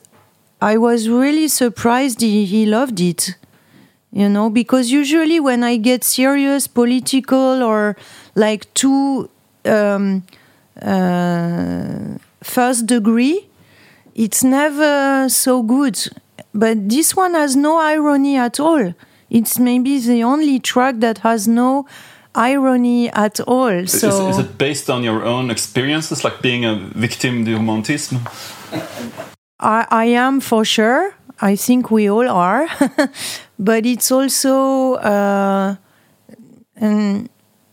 I 0.61 0.77
was 0.77 1.09
really 1.09 1.49
surprised 1.49 2.21
he, 2.21 2.45
he 2.45 2.67
loved 2.67 3.01
it. 3.01 3.37
You 4.13 4.29
know, 4.29 4.49
because 4.49 4.93
usually 4.93 5.41
when 5.41 5.65
I 5.65 5.77
get 5.77 6.05
serious, 6.05 6.69
political, 6.69 7.65
or 7.65 7.97
like 8.37 8.73
too 8.75 9.29
um, 9.65 10.23
uh, 10.81 12.19
first 12.41 12.87
degree, 12.87 13.49
it's 14.15 14.45
never 14.45 15.29
so 15.29 15.63
good. 15.63 15.99
But 16.55 16.89
this 16.89 17.17
one 17.17 17.35
has 17.35 17.57
no 17.57 17.79
irony 17.79 18.37
at 18.37 18.61
all. 18.61 18.95
It's 19.29 19.59
maybe 19.59 19.99
the 19.99 20.23
only 20.23 20.61
track 20.61 20.97
that 21.01 21.19
has 21.19 21.49
no 21.49 21.87
irony 22.35 23.11
at 23.11 23.41
all. 23.41 23.69
Is, 23.69 24.01
So 24.01 24.29
is 24.29 24.39
it 24.39 24.57
based 24.57 24.89
on 24.89 25.03
your 25.03 25.25
own 25.25 25.51
experiences, 25.51 26.25
like 26.25 26.41
being 26.43 26.65
a 26.65 26.77
victim 26.95 27.45
du 27.45 27.57
romantisme? 27.57 28.21
I, 29.61 29.87
I 29.91 30.05
am 30.05 30.41
for 30.41 30.65
sure. 30.65 31.15
I 31.41 31.57
think 31.57 31.91
we 31.91 32.09
all 32.09 32.29
are. 32.29 32.69
but 33.59 33.85
it's 33.87 34.13
also 34.13 34.95
uh, 34.95 35.77
um, 36.81 37.29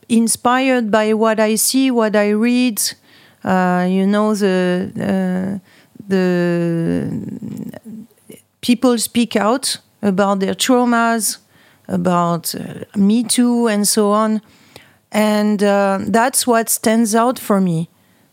inspired 0.10 0.90
by 0.90 1.14
what 1.14 1.40
I 1.40 1.56
see, 1.56 1.92
what 1.92 2.16
I 2.16 2.30
read. 2.30 2.82
Uh, 3.44 3.88
you 3.90 4.06
know, 4.06 4.36
the 4.36 4.92
uh, 4.96 5.68
the 6.12 7.72
people 8.62 8.98
speak 8.98 9.36
out 9.36 9.78
about 10.02 10.40
their 10.40 10.54
traumas, 10.54 11.38
about 11.88 12.56
uh, 12.56 12.86
Me 12.96 13.24
Too, 13.24 13.68
and 13.68 13.88
so 13.88 14.12
on. 14.12 14.42
And 15.12 15.62
uh, 15.62 16.00
that's 16.08 16.48
what 16.48 16.70
stands 16.70 17.16
out 17.16 17.38
for 17.38 17.60
me. 17.60 17.90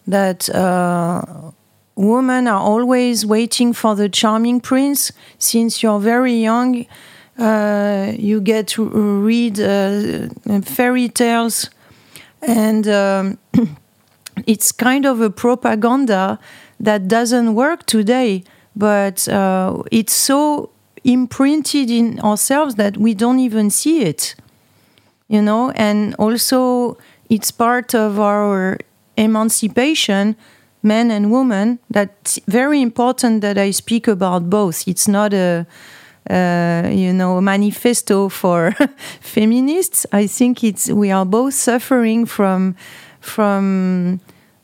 That 0.07 0.49
uh, 0.51 1.51
women 1.97 2.47
are 2.47 2.61
always 2.61 3.27
waiting 3.27 3.73
for 3.73 3.95
the 3.95 4.09
charming 4.09 4.61
prince. 4.61 5.13
Since 5.39 5.83
you're 5.83 6.01
very 6.01 6.35
young, 6.35 6.87
uh, 7.39 8.13
you 8.17 8.41
get 8.41 8.69
to 8.69 8.85
read 8.85 9.61
uh, 9.61 10.29
fairy 10.63 11.09
tales, 11.09 11.71
and 12.41 12.87
um, 12.89 13.39
it's 14.47 14.73
kind 14.73 15.05
of 15.05 15.21
a 15.21 15.31
propaganda 15.31 16.39
that 16.81 17.09
doesn't 17.09 17.55
work 17.55 17.87
today. 17.87 18.45
But 18.77 19.29
uh, 19.29 19.83
it's 19.91 20.13
so 20.13 20.71
imprinted 21.05 21.91
in 21.91 22.21
ourselves 22.21 22.77
that 22.77 22.97
we 22.97 23.15
don't 23.15 23.41
even 23.41 23.71
see 23.71 24.03
it, 24.03 24.35
you 25.29 25.43
know. 25.43 25.71
And 25.73 26.15
also, 26.17 26.97
it's 27.29 27.51
part 27.51 27.95
of 27.95 28.21
our 28.21 28.79
emancipation 29.17 30.37
men 30.83 31.11
and 31.11 31.33
women. 31.33 31.79
That's 31.91 32.39
very 32.47 32.81
important 32.81 33.41
that 33.41 33.59
I 33.59 33.73
speak 33.73 34.07
about 34.07 34.49
both. 34.49 34.87
It's 34.87 35.09
not 35.09 35.35
a 35.35 35.67
uh, 36.31 36.89
you 36.93 37.13
know, 37.13 37.41
manifesto 37.41 38.29
for 38.29 38.75
feminists. 39.21 40.07
I 40.13 40.27
think 40.27 40.63
it's 40.63 40.91
we 40.91 41.11
are 41.11 41.25
both 41.25 41.55
suffering 41.55 42.27
from 42.27 42.77
from 43.21 44.21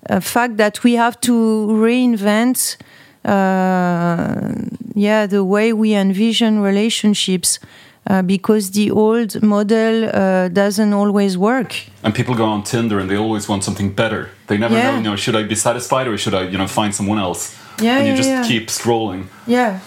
a 0.08 0.20
fact 0.20 0.56
that 0.56 0.82
we 0.84 0.94
have 0.94 1.20
to 1.20 1.32
reinvent, 1.70 2.76
uh, 3.24 4.52
yeah, 4.94 5.26
the 5.26 5.42
way 5.44 5.72
we 5.72 5.94
envision 5.94 6.60
relationships. 6.60 7.58
Uh, 8.06 8.20
because 8.20 8.72
the 8.72 8.90
old 8.90 9.42
model 9.42 10.04
uh, 10.12 10.48
doesn't 10.48 10.92
always 10.92 11.38
work. 11.38 11.74
And 12.02 12.14
people 12.14 12.34
go 12.34 12.44
on 12.44 12.62
Tinder 12.62 12.98
and 13.00 13.08
they 13.08 13.16
always 13.16 13.48
want 13.48 13.64
something 13.64 13.94
better. 13.94 14.28
They 14.46 14.58
never 14.58 14.74
Yeah. 14.74 14.90
know, 14.90 14.96
you 14.98 15.02
know, 15.02 15.16
should 15.16 15.34
I 15.34 15.42
be 15.48 15.54
satisfied 15.54 16.06
or 16.06 16.18
should 16.18 16.34
I, 16.34 16.42
you 16.52 16.58
know, 16.58 16.66
find 16.66 16.94
someone 16.94 17.18
else? 17.18 17.54
Yeah, 17.80 17.96
and 17.96 18.06
you 18.06 18.12
yeah, 18.12 18.16
just 18.22 18.28
yeah. 18.28 18.44
keep 18.46 18.68
scrolling. 18.68 19.22
Yeah, 19.46 19.78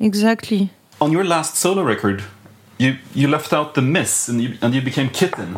exactly. 0.00 0.70
On 1.00 1.12
your 1.12 1.24
last 1.24 1.56
solo 1.58 1.82
record, 1.82 2.22
you 2.78 2.96
you 3.14 3.28
left 3.28 3.52
out 3.52 3.74
the 3.74 3.82
miss 3.82 4.28
and 4.28 4.40
you 4.40 4.56
and 4.62 4.74
you 4.74 4.80
became 4.80 5.08
Kittin. 5.10 5.56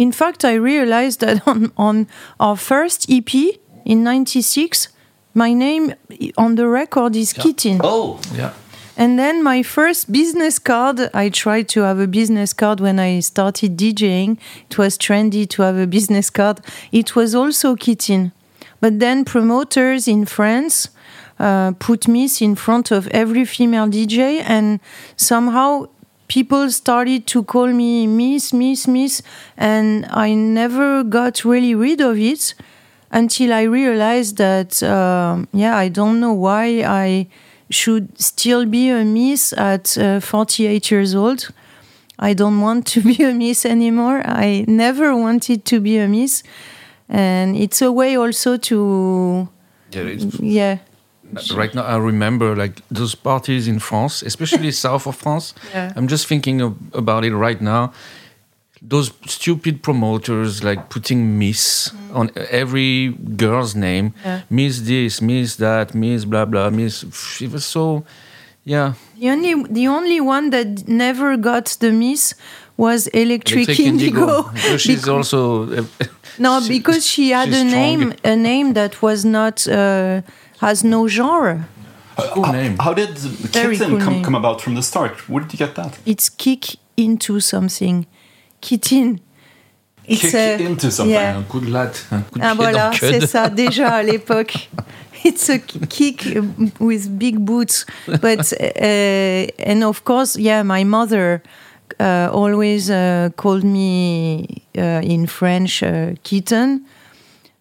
In 0.00 0.12
fact, 0.12 0.44
I 0.46 0.54
realized 0.54 1.20
that 1.20 1.42
on, 1.46 1.72
on 1.76 2.06
our 2.38 2.56
first 2.56 3.10
EP 3.10 3.34
in 3.84 4.02
96, 4.02 4.88
my 5.34 5.52
name 5.52 5.94
on 6.38 6.54
the 6.54 6.66
record 6.66 7.14
is 7.16 7.34
Kittin. 7.34 7.80
Oh, 7.84 8.18
Yeah. 8.34 8.52
And 8.96 9.18
then 9.18 9.42
my 9.42 9.62
first 9.62 10.12
business 10.12 10.58
card, 10.58 11.08
I 11.14 11.30
tried 11.30 11.68
to 11.70 11.80
have 11.82 11.98
a 11.98 12.06
business 12.06 12.52
card 12.52 12.80
when 12.80 12.98
I 12.98 13.20
started 13.20 13.78
DJing. 13.78 14.36
It 14.68 14.76
was 14.76 14.98
trendy 14.98 15.48
to 15.50 15.62
have 15.62 15.78
a 15.78 15.86
business 15.86 16.28
card. 16.28 16.60
It 16.92 17.16
was 17.16 17.34
also 17.34 17.76
Kittin. 17.76 18.32
But 18.80 18.98
then 19.00 19.24
promoters 19.24 20.06
in 20.08 20.26
France 20.26 20.90
uh, 21.38 21.72
put 21.78 22.08
Miss 22.08 22.42
in 22.42 22.54
front 22.54 22.90
of 22.90 23.06
every 23.08 23.46
female 23.46 23.86
DJ, 23.86 24.42
and 24.46 24.80
somehow 25.16 25.86
people 26.30 26.70
started 26.70 27.26
to 27.26 27.42
call 27.42 27.66
me 27.66 28.06
Miss, 28.06 28.52
Miss, 28.52 28.86
Miss, 28.86 29.20
and 29.56 30.06
I 30.10 30.32
never 30.34 31.02
got 31.02 31.44
really 31.44 31.74
rid 31.74 32.00
of 32.00 32.16
it 32.18 32.54
until 33.10 33.52
I 33.52 33.62
realized 33.80 34.36
that, 34.36 34.82
um 34.82 35.48
yeah, 35.52 35.74
I 35.84 35.88
don't 35.98 36.18
know 36.20 36.32
why 36.46 36.64
I 37.06 37.26
should 37.70 38.06
still 38.18 38.64
be 38.66 38.84
a 38.90 39.04
miss 39.04 39.52
at 39.52 39.96
uh, 39.98 40.20
48 40.20 40.90
years 40.92 41.14
old. 41.14 41.50
I 42.18 42.34
don't 42.34 42.60
want 42.60 42.86
to 42.92 43.00
be 43.10 43.22
a 43.24 43.32
miss 43.32 43.64
anymore. 43.64 44.22
I 44.24 44.64
never 44.68 45.16
wanted 45.16 45.64
to 45.64 45.80
be 45.80 45.98
a 45.98 46.06
miss. 46.08 46.42
And 47.08 47.56
it's 47.56 47.82
a 47.82 47.90
way 47.90 48.16
also 48.16 48.56
to, 48.56 49.48
Yeah, 49.92 50.14
yeah, 50.40 50.78
right 51.54 51.74
now 51.74 51.82
I 51.82 51.96
remember 51.98 52.54
like 52.56 52.82
those 52.90 53.14
parties 53.14 53.66
in 53.68 53.78
France, 53.80 54.22
especially 54.26 54.70
south 54.86 55.06
of 55.06 55.16
France. 55.16 55.54
Yeah. 55.74 55.92
I'm 55.96 56.06
just 56.08 56.26
thinking 56.26 56.60
of, 56.62 56.74
about 56.94 57.24
it 57.24 57.34
right 57.34 57.60
now. 57.60 57.92
Those 58.82 59.12
stupid 59.26 59.82
promoters 59.82 60.62
like 60.64 60.88
putting 60.88 61.38
Miss 61.38 61.92
on 62.14 62.30
every 62.50 63.08
girl's 63.36 63.74
name, 63.74 64.14
Yeah. 64.24 64.40
Miss 64.48 64.80
this, 64.80 65.20
Miss 65.20 65.56
that, 65.56 65.94
Miss 65.94 66.24
blah 66.24 66.46
blah, 66.46 66.70
Miss. 66.70 67.04
she 67.36 67.46
was 67.46 67.64
so, 67.66 68.04
yeah. 68.64 68.94
The 69.18 69.28
only 69.30 69.64
the 69.70 69.86
only 69.88 70.20
one 70.20 70.48
that 70.50 70.88
never 70.88 71.36
got 71.36 71.76
the 71.80 71.92
miss 71.92 72.34
was 72.78 73.06
Electric, 73.08 73.68
Electric 73.68 73.80
Indigo. 73.80 74.42
Because 74.54 74.80
she's 74.80 75.06
also 75.06 75.70
uh, 75.80 75.84
no, 76.38 76.60
she- 76.62 76.78
because 76.78 77.06
she 77.06 77.32
had 77.32 77.48
a 77.50 77.52
strong. 77.52 77.70
name 77.70 78.14
a 78.24 78.34
name 78.34 78.72
that 78.72 79.02
was 79.02 79.24
not 79.26 79.68
uh, 79.68 80.22
has 80.60 80.82
no 80.84 81.08
genre. 81.08 81.66
cool 82.34 82.46
name. 82.52 82.76
how 82.78 82.92
did 82.94 83.16
Very 83.52 83.76
kitten 83.76 83.92
cool 83.92 84.00
come, 84.00 84.22
come 84.22 84.34
about 84.34 84.60
from 84.60 84.74
the 84.74 84.82
start? 84.82 85.28
Where 85.28 85.42
did 85.44 85.52
you 85.52 85.58
get 85.66 85.74
that? 85.76 85.98
It's 86.06 86.28
kick 86.28 86.76
into 86.96 87.40
something, 87.40 88.06
kitten. 88.60 89.20
It's 90.06 90.22
Kick 90.22 90.34
a- 90.34 90.62
into 90.64 90.90
something. 90.90 91.14
yeah. 91.14 91.36
Un 91.36 91.44
coup 91.44 91.60
de 91.60 91.70
latte, 91.70 92.04
un 92.10 92.22
coup 92.22 92.38
de 92.38 92.44
Ah 92.44 92.48
pied 92.54 92.56
voilà, 92.56 92.90
dans 92.90 92.90
le 92.90 93.20
c'est 93.20 93.26
ça 93.26 93.48
déjà 93.48 93.88
à 93.96 94.02
l'époque. 94.02 94.68
It's 95.24 95.50
a 95.50 95.58
kick 95.58 96.24
with 96.80 97.18
big 97.18 97.38
boots, 97.44 97.84
but 98.06 98.52
uh, 98.58 99.46
and 99.70 99.84
of 99.84 100.02
course, 100.04 100.34
yeah, 100.36 100.62
my 100.62 100.82
mother 100.82 101.42
uh, 102.00 102.30
always 102.32 102.88
uh, 102.90 103.28
called 103.36 103.62
me 103.62 104.46
uh, 104.78 105.02
in 105.04 105.26
French 105.26 105.82
uh, 105.82 106.14
kitten, 106.24 106.80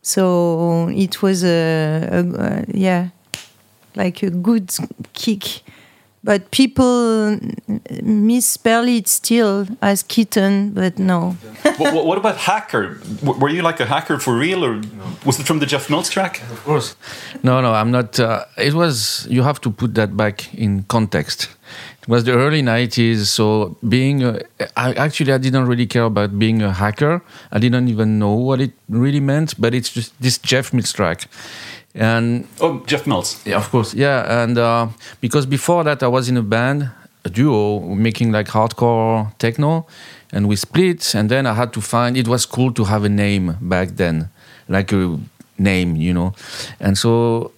so 0.01 0.89
it 0.89 1.21
was 1.21 1.43
a, 1.43 2.07
a, 2.11 2.19
a 2.41 2.65
yeah, 2.73 3.09
like 3.95 4.23
a 4.23 4.29
good 4.29 4.71
kick. 5.13 5.61
But 6.21 6.51
people 6.51 7.39
misspell 8.03 8.85
it 8.89 9.07
still 9.07 9.65
as 9.81 10.03
kitten, 10.03 10.71
but 10.71 10.99
no. 10.99 11.31
what, 11.77 11.93
what- 11.93 12.05
what 12.05 12.17
about 12.17 12.35
hacker? 12.35 12.99
Were 13.23 13.47
you 13.49 13.61
like 13.61 13.79
a 13.79 13.85
hacker 13.85 14.19
for 14.19 14.35
real, 14.35 14.65
or 14.65 14.81
was 15.25 15.39
it 15.39 15.45
from 15.45 15.59
the 15.59 15.65
Jeff 15.65 15.89
Mills 15.89 16.09
track? 16.09 16.41
Of 16.51 16.61
course. 16.65 16.95
No, 17.41 17.61
no, 17.61 17.73
I'm 17.73 17.89
not. 17.91 18.19
Uh, 18.19 18.43
it 18.57 18.73
was, 18.73 19.27
you 19.29 19.43
have 19.43 19.61
to 19.61 19.71
put 19.71 19.95
that 19.95 20.17
back 20.17 20.53
in 20.53 20.83
context. 20.83 21.47
Was 22.09 22.23
the 22.23 22.33
early 22.33 22.63
90s, 22.63 23.27
so 23.27 23.77
being, 23.87 24.23
a, 24.23 24.41
I 24.75 24.93
actually, 24.93 25.31
I 25.31 25.37
didn't 25.37 25.67
really 25.67 25.85
care 25.85 26.05
about 26.05 26.39
being 26.39 26.61
a 26.63 26.73
hacker. 26.73 27.21
I 27.51 27.59
didn't 27.59 27.87
even 27.87 28.17
know 28.17 28.33
what 28.33 28.59
it 28.59 28.71
really 28.89 29.19
meant, 29.19 29.53
but 29.61 29.75
it's 29.75 29.89
just 29.93 30.11
this 30.19 30.39
Jeff 30.39 30.73
Mills 30.73 30.91
track. 30.91 31.27
And 31.93 32.47
Oh, 32.59 32.83
Jeff 32.87 33.05
Mills. 33.05 33.39
yeah, 33.45 33.57
of 33.57 33.69
course. 33.69 33.93
Yeah, 33.93 34.41
and 34.43 34.57
uh, 34.57 34.87
because 35.21 35.45
before 35.45 35.83
that 35.83 36.01
I 36.01 36.07
was 36.07 36.29
in 36.29 36.37
a 36.37 36.41
band, 36.41 36.89
a 37.25 37.29
duo, 37.29 37.79
making 37.93 38.31
like 38.31 38.47
hardcore 38.47 39.31
techno, 39.37 39.85
and 40.31 40.47
we 40.49 40.55
split. 40.55 41.13
And 41.13 41.29
then 41.29 41.45
I 41.45 41.53
had 41.53 41.73
to 41.73 41.81
find. 41.81 42.17
It 42.17 42.27
was 42.27 42.45
cool 42.45 42.71
to 42.73 42.85
have 42.85 43.03
a 43.03 43.09
name 43.09 43.55
back 43.61 43.89
then, 43.97 44.29
like 44.67 44.91
a 44.93 45.19
name, 45.59 45.95
you 45.95 46.13
know. 46.13 46.33
And 46.79 46.97
so 46.97 47.51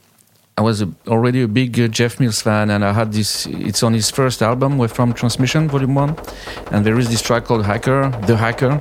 I 0.58 0.62
was 0.62 0.82
a, 0.82 0.90
already 1.08 1.42
a 1.44 1.48
big 1.48 1.80
uh, 1.80 1.88
Jeff 1.88 2.20
Mills 2.20 2.42
fan, 2.42 2.70
and 2.70 2.84
I 2.84 2.94
had 2.94 3.14
this. 3.14 3.46
It's 3.48 3.84
on 3.84 3.94
his 3.94 4.12
first 4.12 4.42
album, 4.42 4.78
Waveform 4.78 5.16
Transmission, 5.16 5.68
Volume 5.70 5.96
One, 5.96 6.16
and 6.72 6.86
there 6.86 7.00
is 7.00 7.10
this 7.10 7.22
track 7.22 7.46
called 7.46 7.66
Hacker, 7.66 8.10
The 8.28 8.36
Hacker. 8.38 8.80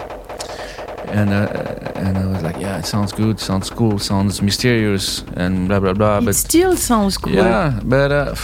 And 1.09 1.31
uh, 1.31 1.93
and 1.97 2.19
I 2.19 2.27
was 2.27 2.43
like, 2.43 2.59
yeah, 2.61 2.79
it 2.79 2.87
sounds 2.87 3.13
good, 3.13 3.41
sounds 3.41 3.71
cool, 3.71 3.99
sounds 3.99 4.43
mysterious, 4.43 5.23
and 5.37 5.69
blah 5.69 5.81
blah 5.81 5.93
blah. 5.95 6.19
It 6.19 6.25
but 6.27 6.35
still 6.37 6.77
sounds 6.77 7.17
cool. 7.19 7.33
yeah, 7.35 7.81
but 7.85 8.13
uh, 8.13 8.35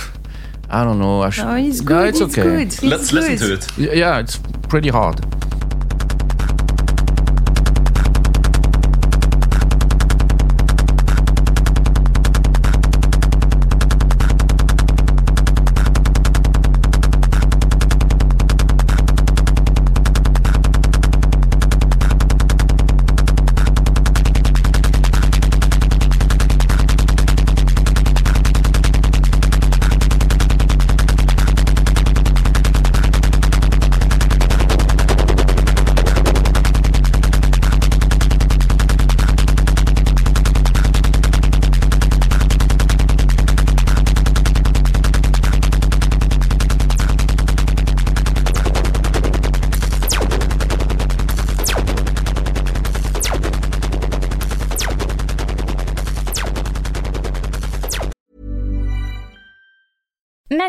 I 0.70 0.82
don't 0.84 0.98
know. 0.98 1.22
I 1.22 1.30
should, 1.30 1.44
No, 1.44 1.54
it's 1.54 1.80
No, 1.80 1.86
good. 1.86 2.08
it's 2.08 2.20
okay. 2.22 2.42
good. 2.42 2.60
It's 2.60 2.82
Let's 2.82 3.12
listen 3.12 3.36
to 3.38 3.54
it. 3.54 3.96
Yeah, 3.96 4.18
it's 4.18 4.38
pretty 4.68 4.88
hard. 4.88 5.20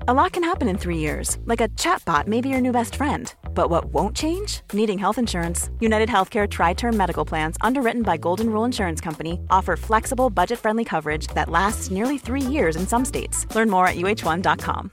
A 0.00 0.12
lot 0.12 0.32
can 0.32 0.44
happen 0.44 0.68
in 0.68 0.76
three 0.76 0.98
years, 0.98 1.38
like 1.46 1.62
a 1.62 1.68
chatbot 1.70 2.26
may 2.26 2.42
be 2.42 2.50
your 2.50 2.60
new 2.60 2.70
best 2.70 2.94
friend. 2.94 3.34
But 3.54 3.70
what 3.70 3.86
won't 3.86 4.14
change? 4.14 4.60
Needing 4.74 4.98
health 4.98 5.16
insurance. 5.18 5.70
United 5.80 6.08
Healthcare 6.08 6.48
Tri 6.48 6.74
Term 6.74 6.96
Medical 6.96 7.24
Plans, 7.24 7.56
underwritten 7.62 8.02
by 8.02 8.18
Golden 8.18 8.50
Rule 8.50 8.64
Insurance 8.64 9.00
Company, 9.00 9.40
offer 9.50 9.74
flexible, 9.74 10.28
budget 10.28 10.58
friendly 10.58 10.84
coverage 10.84 11.28
that 11.28 11.48
lasts 11.48 11.90
nearly 11.90 12.18
three 12.18 12.42
years 12.42 12.76
in 12.76 12.86
some 12.86 13.04
states. 13.04 13.46
Learn 13.54 13.70
more 13.70 13.88
at 13.88 13.96
uh1.com. 13.96 14.92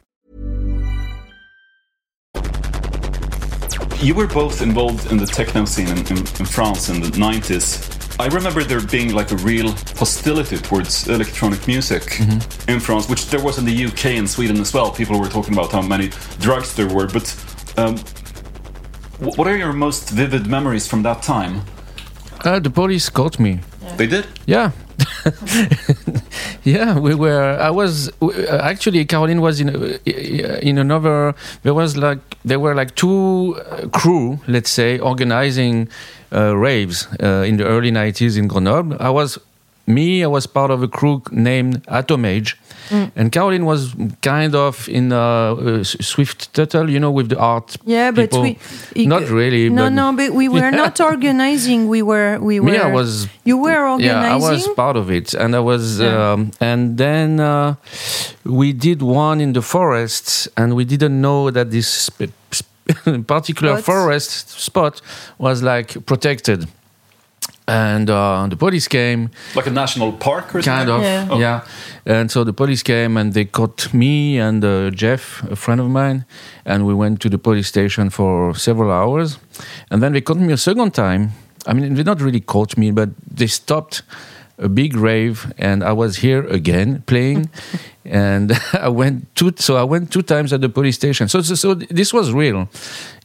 You 3.99 4.15
were 4.15 4.27
both 4.27 4.61
involved 4.61 5.11
in 5.11 5.17
the 5.17 5.25
techno 5.25 5.65
scene 5.65 5.89
in, 5.89 5.97
in, 5.97 6.17
in 6.17 6.45
France 6.45 6.89
in 6.89 7.01
the 7.01 7.07
90s. 7.09 7.92
I 8.19 8.27
remember 8.27 8.63
there 8.63 8.79
being 8.79 9.13
like 9.13 9.31
a 9.31 9.37
real 9.37 9.71
hostility 9.97 10.57
towards 10.57 11.07
electronic 11.07 11.67
music 11.67 12.19
in 12.67 12.79
France, 12.79 13.09
which 13.09 13.27
there 13.27 13.41
was 13.41 13.57
in 13.57 13.65
the 13.65 13.85
UK 13.85 14.05
and 14.17 14.29
Sweden 14.29 14.59
as 14.61 14.73
well. 14.73 14.91
People 14.91 15.19
were 15.19 15.27
talking 15.29 15.53
about 15.53 15.71
how 15.71 15.81
many 15.81 16.09
drugs 16.39 16.75
there 16.75 16.87
were. 16.87 17.07
But 17.07 17.25
um, 17.77 17.97
wh- 19.19 19.37
what 19.37 19.47
are 19.47 19.57
your 19.57 19.73
most 19.73 20.11
vivid 20.11 20.45
memories 20.47 20.87
from 20.87 21.01
that 21.03 21.23
time? 21.23 21.61
Uh, 22.45 22.59
the 22.59 22.69
police 22.69 23.09
caught 23.09 23.39
me. 23.39 23.59
They 23.97 24.07
did? 24.07 24.27
Yeah. 24.45 24.71
yeah, 26.63 26.99
we 26.99 27.15
were. 27.15 27.57
I 27.59 27.69
was 27.71 28.09
uh, 28.21 28.59
actually. 28.61 29.03
Caroline 29.05 29.41
was 29.41 29.59
in 29.59 29.69
a, 29.69 29.99
in 30.67 30.77
another. 30.77 31.33
There 31.63 31.73
was 31.73 31.97
like 31.97 32.19
there 32.45 32.59
were 32.59 32.75
like 32.75 32.95
two 32.95 33.55
uh, 33.55 33.87
crew, 33.89 34.39
let's 34.47 34.69
say, 34.69 34.99
organizing 34.99 35.87
uh, 35.87 36.22
raves 36.33 37.07
uh, 37.21 37.43
in 37.47 37.57
the 37.57 37.65
early 37.65 37.91
'90s 37.91 38.37
in 38.37 38.47
Grenoble. 38.47 38.97
I 38.99 39.09
was 39.09 39.37
me. 39.85 40.23
I 40.23 40.27
was 40.27 40.47
part 40.47 40.71
of 40.71 40.81
a 40.81 40.87
crew 40.87 41.21
named 41.31 41.81
Atom 41.87 42.25
Age, 42.25 42.55
and 43.15 43.31
Caroline 43.31 43.65
was 43.65 43.93
kind 44.21 44.55
of 44.55 44.87
in 44.87 45.11
uh, 45.11 45.19
uh, 45.19 45.83
Swift 45.83 46.53
Tuttle, 46.53 46.89
you 46.89 46.99
know, 46.99 47.11
with 47.11 47.27
the 47.29 47.37
art. 47.37 47.75
Yeah, 47.85 48.11
but 48.11 48.29
people. 48.31 48.41
we 48.43 48.57
it- 48.95 49.07
not 49.07 49.29
really. 49.29 49.69
No, 49.69 49.89
no, 49.89 50.13
but 50.13 50.31
we 50.31 50.47
were 50.47 50.71
not 50.83 50.99
organizing. 51.01 51.87
We 51.89 52.01
were, 52.01 52.39
we 52.39 52.59
were. 52.59 52.71
Me, 52.71 52.77
I 52.77 52.91
was. 52.91 53.27
You 53.43 53.57
were 53.57 53.87
organizing. 53.87 54.23
Yeah, 54.23 54.35
I 54.35 54.51
was 54.51 54.67
part 54.75 54.95
of 54.95 55.09
it, 55.11 55.33
and 55.33 55.53
I 55.55 55.59
was, 55.59 55.99
Yeah. 55.99 56.31
um, 56.33 56.51
and 56.61 56.97
then 56.97 57.39
uh, 57.39 57.75
we 58.45 58.73
did 58.73 59.01
one 59.01 59.41
in 59.41 59.53
the 59.53 59.61
forest, 59.61 60.47
and 60.55 60.75
we 60.75 60.85
didn't 60.85 61.19
know 61.19 61.51
that 61.51 61.71
this 61.71 62.09
particular 63.27 63.73
Spot. 63.77 63.85
forest 63.85 64.49
spot 64.49 65.01
was 65.37 65.61
like 65.63 66.05
protected, 66.05 66.67
and 67.67 68.09
uh, 68.09 68.45
the 68.49 68.55
police 68.57 68.87
came, 68.87 69.29
Like 69.55 69.67
a 69.67 69.71
national 69.71 70.11
park 70.13 70.53
or 70.55 70.61
kind 70.61 70.89
of, 70.89 71.01
Yeah. 71.01 71.27
Oh. 71.29 71.39
yeah. 71.39 71.61
And 72.05 72.29
so 72.29 72.43
the 72.43 72.51
police 72.53 72.83
came 72.83 73.15
and 73.15 73.33
they 73.33 73.45
caught 73.45 73.93
me 73.93 74.37
and 74.37 74.63
uh, 74.63 74.89
Jeff, 74.89 75.43
a 75.49 75.55
friend 75.55 75.79
of 75.79 75.89
mine, 75.89 76.25
and 76.65 76.85
we 76.85 76.93
went 76.93 77.21
to 77.21 77.29
the 77.29 77.37
police 77.37 77.67
station 77.67 78.09
for 78.09 78.53
several 78.55 78.91
hours. 78.91 79.39
And 79.89 80.01
then 80.03 80.11
they 80.13 80.21
caught 80.21 80.37
me 80.37 80.51
a 80.53 80.57
second 80.57 80.93
time. 80.93 81.31
I 81.65 81.73
mean, 81.73 81.93
they 81.93 82.03
not 82.03 82.19
really 82.21 82.41
caught 82.41 82.77
me, 82.77 82.91
but 82.91 83.09
they 83.35 83.47
stopped 83.47 84.01
a 84.57 84.69
big 84.69 84.95
rave, 84.95 85.51
and 85.57 85.83
I 85.83 85.93
was 85.93 86.17
here 86.17 86.45
again 86.47 87.03
playing. 87.07 87.49
and 88.05 88.51
I 88.73 88.89
went 88.89 89.33
two, 89.35 89.53
so 89.57 89.77
I 89.77 89.83
went 89.83 90.11
two 90.11 90.21
times 90.21 90.51
at 90.53 90.61
the 90.61 90.69
police 90.69 90.95
station. 90.95 91.27
So, 91.27 91.41
so, 91.41 91.55
so 91.55 91.73
this 91.73 92.13
was 92.13 92.31
real. 92.31 92.69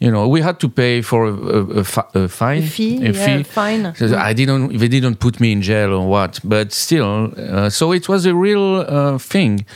You 0.01 0.11
know, 0.11 0.29
we 0.29 0.41
had 0.41 0.61
to 0.61 0.69
pay 0.69 1.03
for 1.03 1.27
a, 1.27 1.33
a, 1.33 1.63
a, 1.65 2.25
a 2.25 2.29
fine, 2.29 2.63
A 2.63 2.67
fee, 2.67 2.97
yeah, 2.99 3.43
fine. 3.43 3.95
so 3.95 4.17
I 4.17 4.33
didn't. 4.33 4.79
They 4.79 4.89
didn't 4.89 5.17
put 5.17 5.41
me 5.41 5.53
in 5.53 5.63
jail 5.63 5.93
or 5.93 6.07
what, 6.07 6.39
but 6.45 6.73
still. 6.73 7.33
Uh, 7.37 7.69
so 7.71 7.93
it 7.93 8.09
was 8.09 8.27
a 8.27 8.35
real 8.35 8.85
uh, 8.87 9.19
thing, 9.19 9.67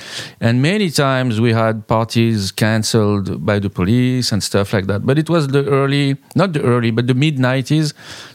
and 0.40 0.62
many 0.62 0.90
times 0.90 1.40
we 1.40 1.52
had 1.52 1.86
parties 1.88 2.52
cancelled 2.52 3.44
by 3.44 3.58
the 3.58 3.70
police 3.70 4.30
and 4.30 4.42
stuff 4.42 4.72
like 4.72 4.86
that. 4.86 5.04
But 5.04 5.18
it 5.18 5.28
was 5.28 5.48
the 5.48 5.64
early, 5.66 6.16
not 6.36 6.52
the 6.52 6.62
early, 6.62 6.90
but 6.92 7.06
the 7.08 7.14
mid 7.14 7.38
'90s. 7.38 7.92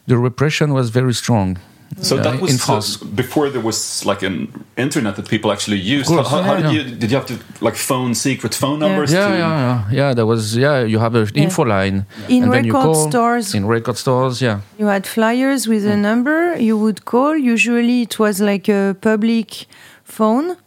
The 0.07 0.17
repression 0.17 0.73
was 0.73 0.89
very 0.89 1.13
strong. 1.13 1.57
So 2.01 2.17
that 2.17 2.39
was 2.41 2.51
in 2.51 2.57
France. 2.57 2.97
before 2.97 3.49
there 3.49 3.61
was 3.61 4.05
like 4.05 4.21
an 4.21 4.65
internet 4.75 5.15
that 5.15 5.27
people 5.27 5.51
actually 5.51 5.79
used. 5.79 6.07
Course, 6.07 6.29
how, 6.29 6.41
how 6.43 6.55
did 6.55 6.65
yeah. 6.65 6.71
you 6.71 6.83
did 6.95 7.09
you 7.11 7.17
have 7.17 7.25
to 7.27 7.37
like 7.61 7.75
phone 7.75 8.13
secret 8.13 8.53
phone 8.53 8.79
numbers? 8.79 9.11
Yeah, 9.11 9.27
to, 9.27 9.33
yeah, 9.33 9.59
yeah, 9.65 9.97
yeah. 9.99 10.13
There 10.13 10.25
was 10.25 10.55
yeah. 10.55 10.83
You 10.83 10.99
have 10.99 11.15
an 11.15 11.27
info 11.33 11.63
line 11.63 12.05
In 12.29 12.43
and 12.43 12.53
then 12.53 12.65
you 12.65 12.73
record 12.73 12.95
call. 12.95 13.09
stores. 13.09 13.53
In 13.55 13.65
record 13.65 13.97
stores, 13.97 14.41
yeah. 14.41 14.59
You 14.77 14.87
had 14.87 15.07
flyers 15.07 15.67
with 15.67 15.85
a 15.85 15.97
number 15.97 16.55
you 16.59 16.77
would 16.77 17.05
call. 17.05 17.35
Usually 17.35 18.01
it 18.03 18.19
was 18.19 18.39
like 18.39 18.69
a 18.69 18.95
public 19.01 19.65
phone, 20.03 20.57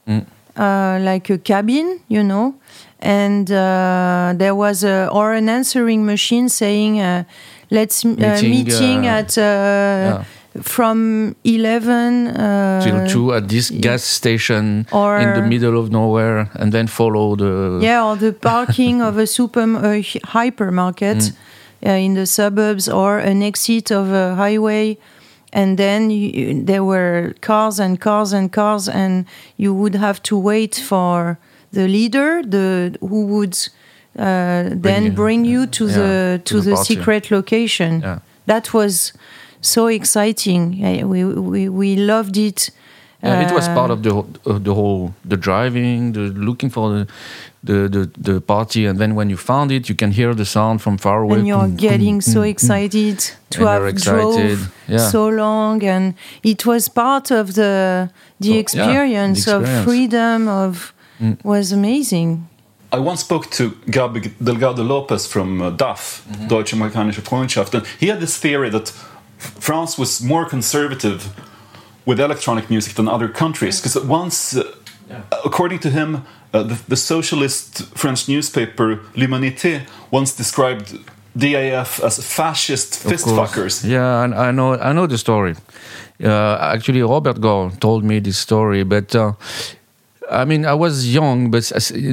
uh, 0.57 0.99
like 1.01 1.31
a 1.31 1.39
cabin, 1.39 2.01
you 2.09 2.23
know. 2.23 2.55
And 3.01 3.51
uh, 3.51 4.35
there 4.37 4.55
was 4.55 4.85
a, 4.85 5.09
or 5.11 5.33
an 5.33 5.49
answering 5.49 6.05
machine 6.05 6.49
saying, 6.51 7.01
uh, 7.01 7.25
let's 7.71 8.05
uh, 8.05 8.09
Meeting, 8.09 8.51
meeting 8.51 9.07
uh, 9.07 9.19
at 9.19 9.39
uh, 9.39 10.23
from 10.63 11.37
11 11.45 12.27
uh, 12.27 12.81
Till 12.83 13.07
two 13.07 13.33
at 13.33 13.49
this 13.49 13.71
gas 13.71 14.03
station 14.03 14.87
or- 14.93 15.19
in 15.19 15.35
the 15.35 15.43
middle 15.43 15.79
of 15.79 15.91
nowhere, 15.91 16.49
and 16.55 16.73
then 16.73 16.87
follow 16.87 17.37
the 17.37 17.79
Yeah, 17.83 18.05
or 18.05 18.17
the 18.17 18.33
parking 18.33 19.01
of 19.03 19.17
a 19.17 19.27
super 19.27 19.63
a 19.63 20.03
hypermarket 20.35 21.33
uh, 21.87 21.91
in 21.91 22.15
the 22.15 22.27
suburbs, 22.27 22.89
or 22.89 23.19
an 23.19 23.43
exit 23.43 23.91
of 23.91 24.11
a 24.13 24.35
highway, 24.35 24.99
and 25.53 25.77
then 25.79 26.11
you, 26.11 26.63
there 26.65 26.83
were 26.85 27.33
cars 27.41 27.79
and 27.79 28.01
cars 28.01 28.33
and 28.33 28.51
cars, 28.53 28.89
and 28.89 29.25
you 29.57 29.73
would 29.75 29.95
have 29.95 30.21
to 30.25 30.37
wait 30.37 30.75
for 30.75 31.39
the 31.73 31.87
leader, 31.87 32.43
the 32.43 32.97
who 33.01 33.27
would 33.27 33.57
uh, 34.19 34.65
then 34.75 35.05
you- 35.05 35.13
bring 35.13 35.45
you 35.45 35.67
to 35.67 35.87
yeah, 35.87 35.95
the 35.97 36.41
to 36.45 36.55
to, 36.57 36.61
the 36.61 36.71
the, 36.71 36.77
secret 36.85 37.31
location. 37.31 38.01
Yeah. 38.01 38.19
That 38.47 38.73
was 38.75 39.13
so 39.61 39.87
exciting. 39.89 40.81
Uh, 40.85 41.07
We 41.09 41.25
we 41.25 41.69
we 41.69 41.97
loved 41.97 42.37
it. 42.37 42.71
Yeah, 43.23 43.43
it 43.43 43.53
was 43.53 43.69
Uh, 43.69 43.75
part 43.75 43.91
of 43.91 44.01
the 44.03 44.11
whole- 44.11 44.61
the 44.63 44.73
whole 44.75 45.11
the 45.29 45.37
driving, 45.37 46.13
the 46.15 46.21
looking 46.21 46.71
for 46.73 46.89
the, 46.91 47.07
the 47.63 47.89
the 47.89 48.09
the 48.23 48.41
party, 48.41 48.87
and 48.89 48.99
then 48.99 49.15
when 49.15 49.29
you 49.31 49.37
found 49.37 49.71
it, 49.71 49.87
you 49.89 49.95
can 49.97 50.11
hear 50.13 50.35
the 50.35 50.45
sound 50.45 50.81
from 50.81 50.97
far 50.99 51.21
away. 51.23 51.39
and 51.39 51.47
you're 51.47 51.67
Boom, 51.69 51.77
getting 51.77 52.15
boom, 52.21 52.33
so 52.35 52.41
boom, 52.41 52.45
excited 52.51 53.19
to 53.51 53.59
And 53.61 53.69
have 53.69 53.87
excited, 53.89 54.59
drove 54.59 54.69
yeah. 54.89 55.11
so 55.11 55.29
long 55.29 55.85
and 55.85 56.15
it 56.43 56.65
was 56.65 56.89
part 56.89 57.31
of 57.31 57.53
the 57.53 58.09
the 58.41 58.49
So, 58.49 58.53
yeah, 58.55 58.61
experience 58.61 59.45
the 59.45 59.57
of 59.57 59.63
experience. 59.63 59.81
Mm. 59.81 59.85
freedom 59.85 60.49
of 60.49 60.93
was 61.45 61.73
amazing 61.73 62.39
I 62.93 62.99
once 62.99 63.21
spoke 63.21 63.47
to 63.51 63.71
Gabi 63.87 64.31
Delgado 64.39 64.83
Lopez 64.83 65.27
from 65.27 65.61
uh, 65.61 65.71
DAF, 65.77 66.23
Mm-hmm. 66.27 66.49
Deutsch 66.49 66.73
Amerikanische 66.75 67.21
Freundschaft, 67.23 67.75
and 67.75 67.85
he 68.01 68.09
had 68.11 68.19
this 68.21 68.39
theory 68.39 68.71
that 68.71 68.89
F- 68.89 69.10
France 69.41 69.99
was 69.99 70.21
more 70.21 70.45
conservative 70.45 71.29
with 72.07 72.21
electronic 72.21 72.69
music 72.71 72.95
than 72.95 73.09
other 73.09 73.29
countries. 73.29 73.81
Because 73.81 73.99
once, 74.01 74.57
uh, 74.57 74.65
according 75.45 75.81
to 75.81 75.91
him, 75.91 76.23
uh, 76.53 76.63
the, 76.63 76.79
the 76.89 76.97
socialist 76.97 77.83
French 77.97 78.29
newspaper 78.29 79.01
L'Humanité 79.17 79.83
once 80.11 80.33
described 80.37 80.99
DAF 81.39 82.01
as 82.05 82.19
fascist 82.25 83.05
Of 83.05 83.11
fist 83.11 83.25
course. 83.25 83.39
fuckers. 83.51 83.85
Yeah, 83.85 84.25
and 84.25 84.35
I 84.35 84.51
know 84.51 84.75
I 84.75 84.93
know 84.93 85.07
the 85.07 85.19
story. 85.19 85.55
Uh, 86.23 86.59
actually, 86.75 87.03
Robert 87.03 87.41
Görl 87.41 87.71
told 87.81 88.05
me 88.05 88.21
this 88.21 88.37
story, 88.37 88.85
but 88.85 89.15
uh, 89.15 89.33
I 90.31 90.45
mean, 90.45 90.65
I 90.65 90.75
was 90.75 91.13
young, 91.13 91.51
but 91.51 91.65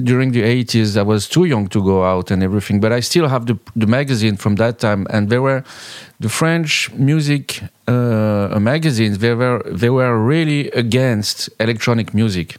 during 0.03 0.31
the 0.31 0.41
eighties, 0.43 0.97
I 0.97 1.03
was 1.03 1.27
too 1.27 1.45
young 1.45 1.67
to 1.69 1.79
go 1.83 2.03
out 2.03 2.31
and 2.31 2.41
everything. 2.43 2.79
But 2.79 2.91
I 2.91 3.01
still 3.01 3.27
have 3.27 3.45
the 3.45 3.55
the 3.75 3.85
magazine 3.87 4.37
from 4.37 4.55
that 4.55 4.79
time, 4.79 5.05
and 5.09 5.29
there 5.29 5.41
were 5.41 5.63
the 6.19 6.29
French 6.29 6.91
music 6.93 7.61
uh, 7.87 8.57
magazines. 8.59 9.17
They 9.19 9.33
were 9.35 9.61
they 9.81 9.89
were 9.89 10.17
really 10.33 10.69
against 10.71 11.49
electronic 11.59 12.13
music. 12.13 12.57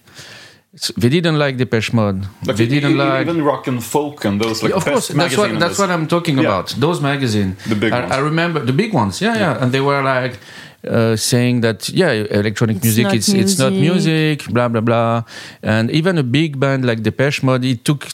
So 0.76 0.92
they 0.96 1.08
didn't 1.08 1.38
like 1.38 1.56
Depeche 1.56 1.92
Mode. 1.92 2.20
Like 2.46 2.56
they 2.56 2.66
didn't 2.68 2.92
e- 2.92 3.04
like 3.04 3.22
even 3.26 3.42
rock 3.42 3.66
and 3.66 3.82
folk 3.82 4.24
and 4.24 4.40
those 4.40 4.62
like 4.62 4.74
of 4.76 4.84
course, 4.84 5.08
that's 5.08 5.36
what 5.36 5.58
that's 5.58 5.78
what 5.78 5.90
I'm 5.90 6.06
talking 6.06 6.36
Yeah. 6.36 6.44
about. 6.48 6.66
Those 6.78 7.00
magazines, 7.00 7.56
The 7.66 7.74
big 7.74 7.92
I, 7.92 8.00
ones. 8.00 8.12
I 8.12 8.18
remember 8.20 8.60
the 8.64 8.72
big 8.72 8.92
ones. 8.94 9.20
Yeah, 9.20 9.34
yeah, 9.38 9.62
and 9.62 9.72
they 9.72 9.80
were 9.80 10.02
like 10.02 10.38
uh, 10.86 11.16
saying 11.16 11.60
that 11.62 11.88
yeah, 11.88 12.10
electronic 12.10 12.76
It's 12.76 12.84
music 12.84 13.04
not 13.04 13.14
it's 13.14 13.28
it's 13.28 13.58
not 13.58 13.72
music. 13.72 14.46
music, 14.46 14.54
blah 14.54 14.68
blah 14.68 14.80
blah, 14.80 15.24
and 15.62 15.90
even 15.90 16.18
a 16.18 16.22
big 16.22 16.58
band 16.60 16.84
like 16.84 17.02
Depeche 17.02 17.42
Mode, 17.42 17.64
it 17.64 17.84
took 17.84 18.08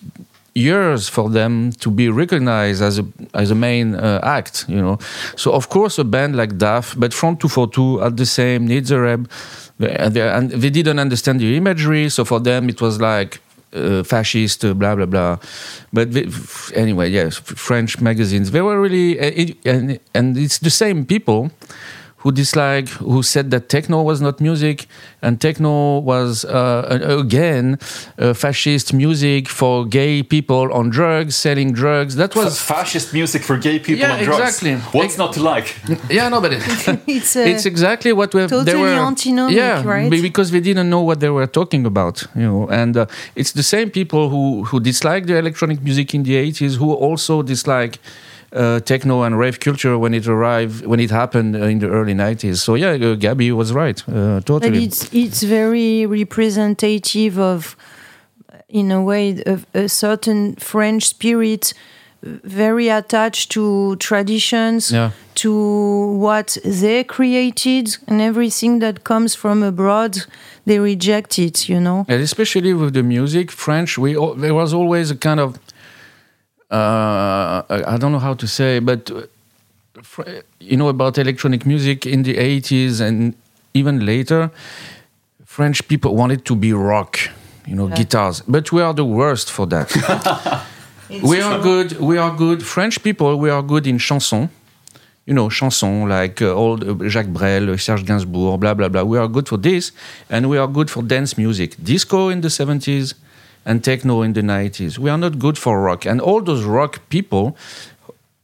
years 0.55 1.09
for 1.09 1.29
them 1.29 1.72
to 1.72 1.90
be 1.90 2.09
recognized 2.09 2.81
as 2.81 2.98
a 2.98 3.05
as 3.35 3.50
a 3.50 3.55
main 3.55 3.94
uh, 3.94 4.20
act, 4.22 4.64
you 4.68 4.81
know. 4.81 4.98
So 5.37 5.53
of 5.53 5.68
course 5.68 5.98
a 5.98 6.05
band 6.05 6.37
like 6.37 6.59
DAF, 6.59 6.98
but 6.98 7.12
Front 7.12 7.40
242 7.40 8.03
at 8.03 8.16
the 8.16 8.27
same 8.27 8.68
Nitzer 8.68 9.07
Ebb, 9.12 9.31
they, 9.79 10.09
they, 10.11 10.20
and 10.29 10.50
they 10.50 10.70
didn't 10.70 10.98
understand 10.98 11.40
the 11.40 11.57
imagery, 11.57 12.09
so 12.09 12.24
for 12.24 12.40
them 12.40 12.68
it 12.68 12.81
was 12.81 13.00
like 13.00 13.40
uh, 13.74 14.05
fascist, 14.05 14.64
uh, 14.64 14.72
blah 14.74 14.94
blah 14.94 15.07
blah. 15.07 15.38
But 15.92 16.12
they, 16.12 16.27
anyway, 16.74 17.11
yes, 17.11 17.37
French 17.38 18.00
magazines 18.00 18.53
they 18.53 18.62
were 18.62 18.81
really, 18.81 19.18
uh, 19.18 19.33
it, 19.35 19.57
and 19.66 19.98
and 20.14 20.38
it's 20.38 20.59
the 20.59 20.70
same 20.70 21.05
people 21.05 21.50
who 22.25 22.33
dislike, 22.33 22.89
who 22.89 23.23
said 23.23 23.51
that 23.51 23.69
techno 23.69 24.03
was 24.03 24.21
not 24.21 24.41
music, 24.41 24.87
and 25.23 25.39
techno 25.41 25.99
was 25.99 26.45
uh, 26.47 26.99
again 27.21 27.79
uh, 28.19 28.33
fascist 28.33 28.93
music 28.95 29.47
for 29.49 29.85
gay 29.87 30.23
people 30.23 30.73
on 30.73 30.89
drugs, 30.91 31.37
selling 31.37 31.73
drugs. 31.75 32.17
That 32.17 32.33
Fa- 32.33 32.45
was 32.45 32.59
fascist 32.59 33.13
music 33.13 33.43
for 33.43 33.57
gay 33.59 33.79
people 33.79 34.01
Yeah, 34.01 34.15
on 34.17 34.25
drugs. 34.25 34.41
exactly. 34.41 34.75
What's 34.99 35.19
not 35.19 35.35
to 35.35 35.43
like? 35.43 35.67
yeah, 36.11 36.31
no, 36.31 36.41
but 36.41 36.53
it, 36.55 36.63
It's, 37.07 37.37
uh, 37.37 37.41
it's 37.41 37.67
exactly 37.67 38.13
what 38.15 38.33
we 38.35 38.41
have. 38.41 38.51
they 38.51 38.57
totally 38.73 38.81
were, 38.81 39.07
antinomic, 39.13 39.55
yeah, 39.55 39.85
right? 39.85 40.11
be- 40.11 40.23
because 40.23 40.51
they 40.51 40.61
didn't 40.61 40.89
know 40.89 41.03
what 41.03 41.19
they 41.21 41.31
were 41.31 41.47
talking 41.47 41.85
about, 41.87 42.25
you 42.35 42.47
know. 42.51 42.67
And 42.81 42.97
uh, 42.97 43.07
it's 43.37 43.53
the 43.53 43.63
same 43.63 43.91
people 43.91 44.31
who 44.33 44.65
who 44.69 44.81
dislike 44.81 45.27
the 45.27 45.37
electronic 45.37 45.79
music 45.83 46.15
in 46.15 46.23
the 46.23 46.37
eighties 46.37 46.73
who 46.81 46.89
also 47.07 47.43
dislike. 47.43 47.99
Uh, 48.55 48.79
techno 48.81 49.23
and 49.25 49.37
rave 49.37 49.59
culture 49.59 49.99
when 49.99 50.14
it 50.14 50.29
arrived 50.29 50.87
when 50.87 51.01
it 51.01 51.11
happened 51.11 51.57
uh, 51.57 51.67
in 51.73 51.79
the 51.81 51.88
early 51.88 52.14
90s 52.14 52.59
so 52.59 52.77
yeah 52.77 52.90
uh, 52.93 53.17
Gabi 53.17 53.51
was 53.51 53.73
right 53.73 54.01
uh, 54.09 54.37
But 54.37 54.47
totally 54.47 54.85
it's 54.85 55.12
it's 55.12 55.43
very 55.43 56.07
representative 56.07 57.37
of, 57.40 57.77
in 58.69 58.90
a 58.93 59.01
way, 59.03 59.43
a, 59.47 59.59
a 59.85 59.88
certain 59.88 60.55
French 60.57 61.03
spirit, 61.07 61.75
very 62.23 62.88
attached 62.88 63.51
to 63.53 63.97
traditions, 63.97 64.90
Yeah. 64.90 65.11
to 65.35 65.51
what 66.27 66.57
they 66.64 67.05
created, 67.05 67.87
and 68.09 68.21
everything 68.21 68.81
that 68.81 69.03
comes 69.03 69.35
from 69.35 69.62
abroad, 69.62 70.12
they 70.64 70.79
reject 70.79 71.38
it. 71.38 71.69
You 71.69 71.81
know. 71.81 72.05
and 72.09 72.23
especially 72.23 72.73
with 72.73 72.93
the 72.95 73.03
music 73.03 73.51
french 73.51 73.99
we 73.99 74.11
there 74.40 74.55
was 74.55 74.73
always 74.73 75.11
a 75.11 75.17
kind 75.17 75.40
of 75.40 75.59
uh, 76.70 77.62
i 77.68 77.96
don't 77.98 78.12
know 78.12 78.18
how 78.18 78.35
to 78.35 78.46
say 78.46 78.79
but 78.79 79.11
uh, 79.11 79.22
you 80.61 80.77
know 80.77 80.88
about 80.88 81.18
electronic 81.18 81.66
music 81.66 82.07
in 82.07 82.22
the 82.22 82.35
80s 82.35 83.00
and 83.00 83.35
even 83.74 84.05
later 84.05 84.50
french 85.44 85.87
people 85.88 86.14
wanted 86.14 86.44
to 86.44 86.55
be 86.57 86.72
rock 86.72 87.18
you 87.66 87.74
know 87.74 87.88
guitars 87.88 88.42
but 88.48 88.72
we 88.72 88.83
are 88.83 88.94
the 88.94 89.05
worst 89.05 89.50
for 89.50 89.66
that 89.66 89.88
we 91.22 91.40
are 91.40 91.61
good 91.61 91.98
we 92.00 92.18
are 92.18 92.35
good 92.35 92.62
french 92.64 93.03
people 93.03 93.38
we 93.38 93.50
are 93.50 93.62
good 93.62 93.87
in 93.87 93.98
chanson 93.98 94.50
you 95.27 95.33
know, 95.33 95.48
chansons 95.48 96.09
like 96.09 96.42
uh, 96.42 96.53
old 96.53 96.85
uh, 96.85 97.09
Jacques 97.09 97.33
Brel, 97.33 97.79
Serge 97.79 98.05
Gainsbourg, 98.05 98.61
blah, 98.61 98.74
blah, 98.74 98.88
blah. 98.88 99.03
We 99.03 99.18
are 99.18 99.29
good 99.29 99.48
for 99.48 99.57
this, 99.57 99.92
and 100.29 100.50
we 100.50 100.59
are 100.59 100.68
good 100.68 100.90
for 100.90 101.03
dance 101.03 101.38
music. 101.38 101.77
Disco 101.83 102.29
in 102.29 102.42
the 102.42 102.48
70s 102.48 103.14
and 103.64 103.83
techno 103.83 104.22
in 104.22 104.33
the 104.33 104.42
90s. 104.42 104.98
We 104.98 105.11
are 105.11 105.18
not 105.18 105.38
good 105.38 105.59
for 105.59 105.81
rock. 105.81 106.07
And 106.07 106.20
all 106.20 106.42
those 106.42 106.64
rock 106.64 107.00
people, 107.09 107.57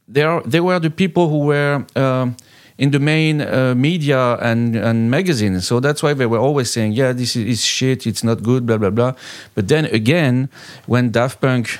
they, 0.07 0.23
are, 0.23 0.41
they 0.43 0.59
were 0.59 0.79
the 0.79 0.89
people 0.89 1.29
who 1.29 1.39
were 1.39 1.85
um 1.95 2.35
in 2.81 2.89
the 2.89 2.99
main 2.99 3.41
uh, 3.41 3.75
media 3.75 4.37
and, 4.41 4.75
and 4.75 5.11
magazines. 5.11 5.67
So 5.67 5.79
that's 5.79 6.01
why 6.01 6.15
they 6.15 6.25
were 6.25 6.39
always 6.39 6.71
saying, 6.71 6.93
yeah, 6.93 7.11
this 7.13 7.35
is, 7.35 7.45
is 7.45 7.63
shit, 7.63 8.07
it's 8.07 8.23
not 8.23 8.41
good, 8.41 8.65
blah, 8.65 8.77
blah, 8.77 8.89
blah. 8.89 9.13
But 9.53 9.67
then 9.67 9.85
again, 9.85 10.49
when 10.87 11.11
Daft 11.11 11.39
Punk 11.41 11.77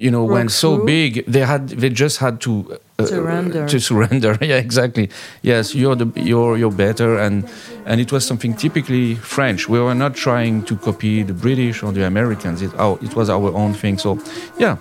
you 0.00 0.10
know 0.10 0.24
Broke 0.24 0.36
went 0.38 0.50
so 0.50 0.76
through. 0.76 0.86
big 0.86 1.24
they 1.26 1.40
had 1.40 1.68
they 1.68 1.90
just 1.90 2.18
had 2.18 2.40
to 2.40 2.52
uh, 2.98 3.06
Surrender. 3.06 3.66
to 3.68 3.78
surrender. 3.80 4.36
Yeah 4.50 4.56
exactly. 4.56 5.10
Yes 5.42 5.74
you're 5.74 5.96
the 5.96 6.06
you're 6.16 6.56
you're 6.58 6.72
better. 6.86 7.18
And 7.18 7.44
and 7.86 8.00
it 8.00 8.10
was 8.12 8.24
something 8.26 8.54
typically 8.54 9.14
french. 9.16 9.68
We 9.68 9.78
were 9.78 9.94
not 9.94 10.14
trying 10.14 10.64
to 10.64 10.76
copy 10.76 11.22
the 11.22 11.34
british 11.34 11.82
or 11.84 11.92
the 11.92 12.04
americans. 12.06 12.62
It, 12.62 12.72
our, 12.78 12.98
it 13.02 13.14
was 13.14 13.28
our 13.28 13.52
own 13.54 13.74
thing. 13.74 13.98
So 13.98 14.18
yeah. 14.58 14.76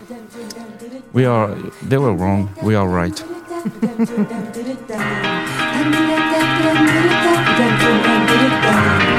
We 1.13 1.25
are 1.25 1.49
they 1.89 1.97
were 1.97 2.13
wrong. 2.13 2.49
We 2.63 2.75
are 2.75 2.87
right 2.87 3.23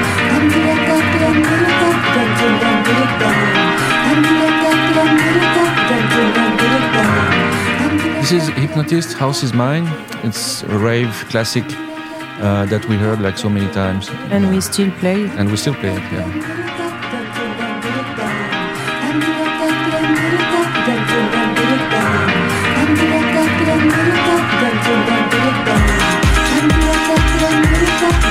This 8.31 8.47
is 8.47 8.49
Hypnotist, 8.55 9.17
House 9.17 9.43
is 9.43 9.51
Mine. 9.51 9.85
It's 10.23 10.63
a 10.63 10.77
rave 10.77 11.13
classic 11.27 11.65
uh, 11.67 12.65
that 12.67 12.85
we 12.87 12.95
heard 12.95 13.19
like 13.19 13.37
so 13.37 13.49
many 13.49 13.69
times. 13.73 14.07
And 14.29 14.49
we 14.49 14.61
still 14.61 14.89
play. 14.99 15.25
it. 15.25 15.31
And 15.31 15.51
we 15.51 15.57
still 15.57 15.73
play 15.73 15.89
it, 15.89 16.13
yeah. 16.13 16.61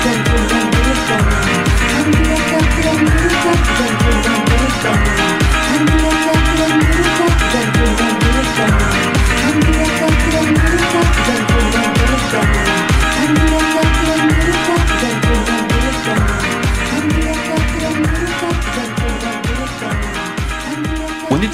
When 0.07 0.20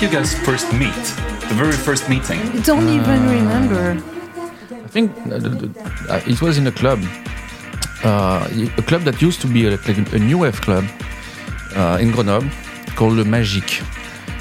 you 0.07 0.13
guys 0.13 0.35
first 0.35 0.73
meet? 0.73 0.95
The 1.49 1.55
very 1.55 1.73
first 1.73 2.09
meeting? 2.09 2.39
I 2.41 2.61
don't 2.63 2.89
even 2.89 3.29
remember. 3.29 3.99
I 4.85 4.89
think 4.89 5.11
uh, 5.27 5.39
the- 5.39 5.49
the- 5.63 5.73
uh, 6.09 6.21
it 6.33 6.41
was 6.41 6.59
in 6.59 6.67
a 6.67 6.73
club, 6.73 7.01
uh, 8.05 8.49
a 8.79 8.83
club 8.83 9.03
that 9.03 9.21
used 9.21 9.41
to 9.41 9.49
be 9.49 9.67
a, 9.67 9.71
like 9.71 10.13
a 10.13 10.19
new 10.19 10.39
wave 10.39 10.61
club 10.61 10.85
uh, 11.75 11.99
in 12.01 12.13
Grenoble 12.13 12.49
called 12.95 13.15
Le 13.15 13.25
Magique. 13.25 13.83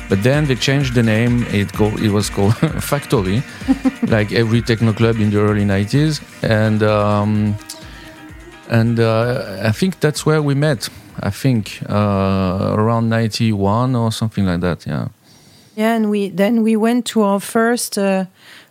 But 0.07 0.21
then 0.21 0.45
they 0.45 0.55
changed 0.55 0.93
the 0.93 1.01
name. 1.01 1.43
It, 1.49 1.73
called, 1.73 1.99
it 1.99 2.11
was 2.11 2.29
called 2.29 2.55
Factory, 2.91 3.41
like 4.15 4.31
every 4.33 4.61
techno 4.61 4.93
club 4.93 5.15
in 5.19 5.31
the 5.31 5.39
early 5.39 5.65
90s. 5.65 6.21
And, 6.43 6.83
um, 6.83 7.55
and 8.69 8.99
uh, 8.99 9.61
I 9.63 9.71
think 9.71 9.99
that's 9.99 10.25
where 10.27 10.41
we 10.43 10.53
met. 10.53 10.89
I 11.21 11.31
think 11.31 11.79
uh, 11.89 12.75
around 12.77 13.09
91 13.09 13.95
or 13.95 14.11
something 14.11 14.45
like 14.45 14.59
that, 14.61 14.85
yeah. 14.85 15.07
Yeah, 15.75 15.95
and 15.95 16.09
we 16.09 16.29
then 16.29 16.63
we 16.63 16.75
went 16.77 17.05
to 17.07 17.21
our 17.23 17.39
first 17.39 17.97
uh, 17.97 18.25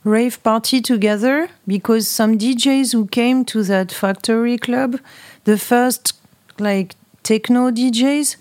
rave 0.05 0.43
party 0.43 0.81
together 0.81 1.49
because 1.67 2.09
some 2.09 2.39
DJs 2.39 2.93
who 2.93 3.07
came 3.07 3.45
to 3.47 3.63
that 3.65 3.93
factory 3.93 4.57
club, 4.57 4.99
the 5.45 5.59
first 5.59 6.15
like 6.59 6.95
techno 7.23 7.71
DJs, 7.71 8.37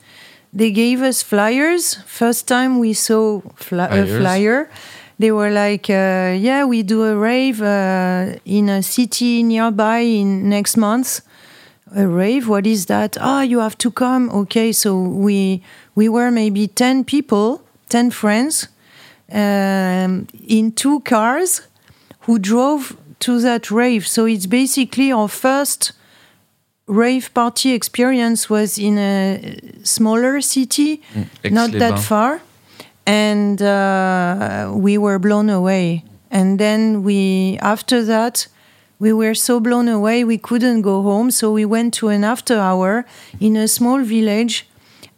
they 0.54 0.72
gave 0.72 1.02
us 1.02 1.22
flyers. 1.22 1.96
First 2.06 2.48
time 2.48 2.80
we 2.80 2.94
saw 2.94 3.42
fly- 3.56 3.88
a 3.90 4.06
flyer, 4.06 4.70
they 5.20 5.32
were 5.32 5.50
like, 5.52 5.90
uh, 5.90 6.32
"Yeah, 6.40 6.64
we 6.64 6.84
do 6.84 7.04
a 7.04 7.16
rave 7.18 7.62
uh, 7.62 8.40
in 8.46 8.70
a 8.70 8.82
city 8.82 9.44
nearby 9.44 10.00
in 10.00 10.50
next 10.50 10.78
month." 10.78 11.22
a 11.96 12.08
rave? 12.08 12.48
What 12.50 12.66
is 12.66 12.88
that? 12.88 13.18
Ah 13.20 13.42
you 13.42 13.60
have 13.60 13.78
to 13.78 13.92
come. 13.92 14.30
Okay 14.32 14.72
so 14.72 14.98
we 14.98 15.62
we 15.96 16.10
were 16.10 16.32
maybe 16.32 16.68
10 16.68 17.04
people 17.04 17.62
10 17.94 18.10
friends 18.10 18.70
um, 19.32 20.26
in 20.48 20.72
two 20.72 21.00
cars 21.02 21.62
who 22.22 22.40
drove 22.40 22.98
to 23.20 23.40
that 23.40 23.70
rave. 23.70 24.08
So 24.08 24.26
it's 24.26 24.48
basically 24.48 25.12
our 25.12 25.28
first 25.28 25.92
rave 26.88 27.32
party 27.36 27.72
experience 27.74 28.50
was 28.50 28.80
in 28.80 28.98
a 28.98 29.60
smaller 29.84 30.42
city 30.42 31.02
not 31.46 31.72
that 31.74 32.00
far. 32.00 32.42
And 33.06 33.62
uh, 33.62 34.72
we 34.74 34.98
were 34.98 35.20
blown 35.20 35.50
away. 35.50 36.04
And 36.32 36.58
then 36.58 37.04
we 37.04 37.60
after 37.62 38.04
that 38.06 38.48
we 38.98 39.14
were 39.14 39.36
so 39.36 39.60
blown 39.60 39.88
away 39.88 40.24
we 40.24 40.40
couldn't 40.40 40.82
go 40.82 41.04
home. 41.04 41.30
So 41.30 41.52
we 41.52 41.66
went 41.66 41.94
to 42.00 42.10
an 42.10 42.24
after 42.24 42.58
hour 42.58 43.06
in 43.40 43.56
a 43.56 43.68
small 43.68 44.04
village. 44.04 44.66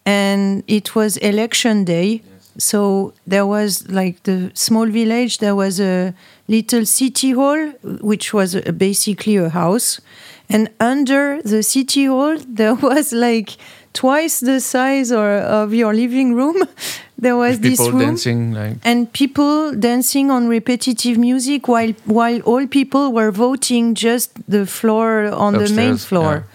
And 0.06 0.64
it 0.68 0.94
was 0.94 1.18
election 1.18 1.86
day 1.86 2.22
So 2.58 3.14
there 3.28 3.46
was 3.46 3.88
like 3.90 4.24
the 4.24 4.52
small 4.54 4.86
village. 4.86 5.40
There 5.40 5.56
was 5.56 5.80
a 5.80 6.14
little 6.48 6.86
city 6.86 7.32
hall, 7.32 7.72
which 8.02 8.34
was 8.34 8.56
a, 8.56 8.72
basically 8.72 9.36
a 9.36 9.50
house, 9.50 10.00
and 10.50 10.70
under 10.80 11.42
the 11.42 11.64
city 11.64 12.06
hall 12.06 12.38
there 12.48 12.76
was 12.76 13.12
like 13.12 13.58
twice 13.94 14.40
the 14.40 14.60
size 14.60 15.12
or 15.12 15.38
of 15.38 15.74
your 15.74 15.94
living 15.94 16.34
room. 16.34 16.64
there 17.18 17.36
was 17.36 17.60
this 17.60 17.80
room 17.80 18.00
dancing 18.00 18.54
like 18.54 18.76
and 18.84 19.12
people 19.14 19.74
dancing 19.74 20.30
on 20.30 20.48
repetitive 20.48 21.18
music 21.18 21.68
while 21.68 21.94
while 22.06 22.40
all 22.42 22.68
people 22.68 23.14
were 23.14 23.32
voting 23.32 23.96
just 23.96 24.32
the 24.50 24.66
floor 24.66 25.28
on 25.28 25.54
the 25.54 25.70
main 25.70 25.94
Upstairs, 25.94 26.06
floor 26.06 26.48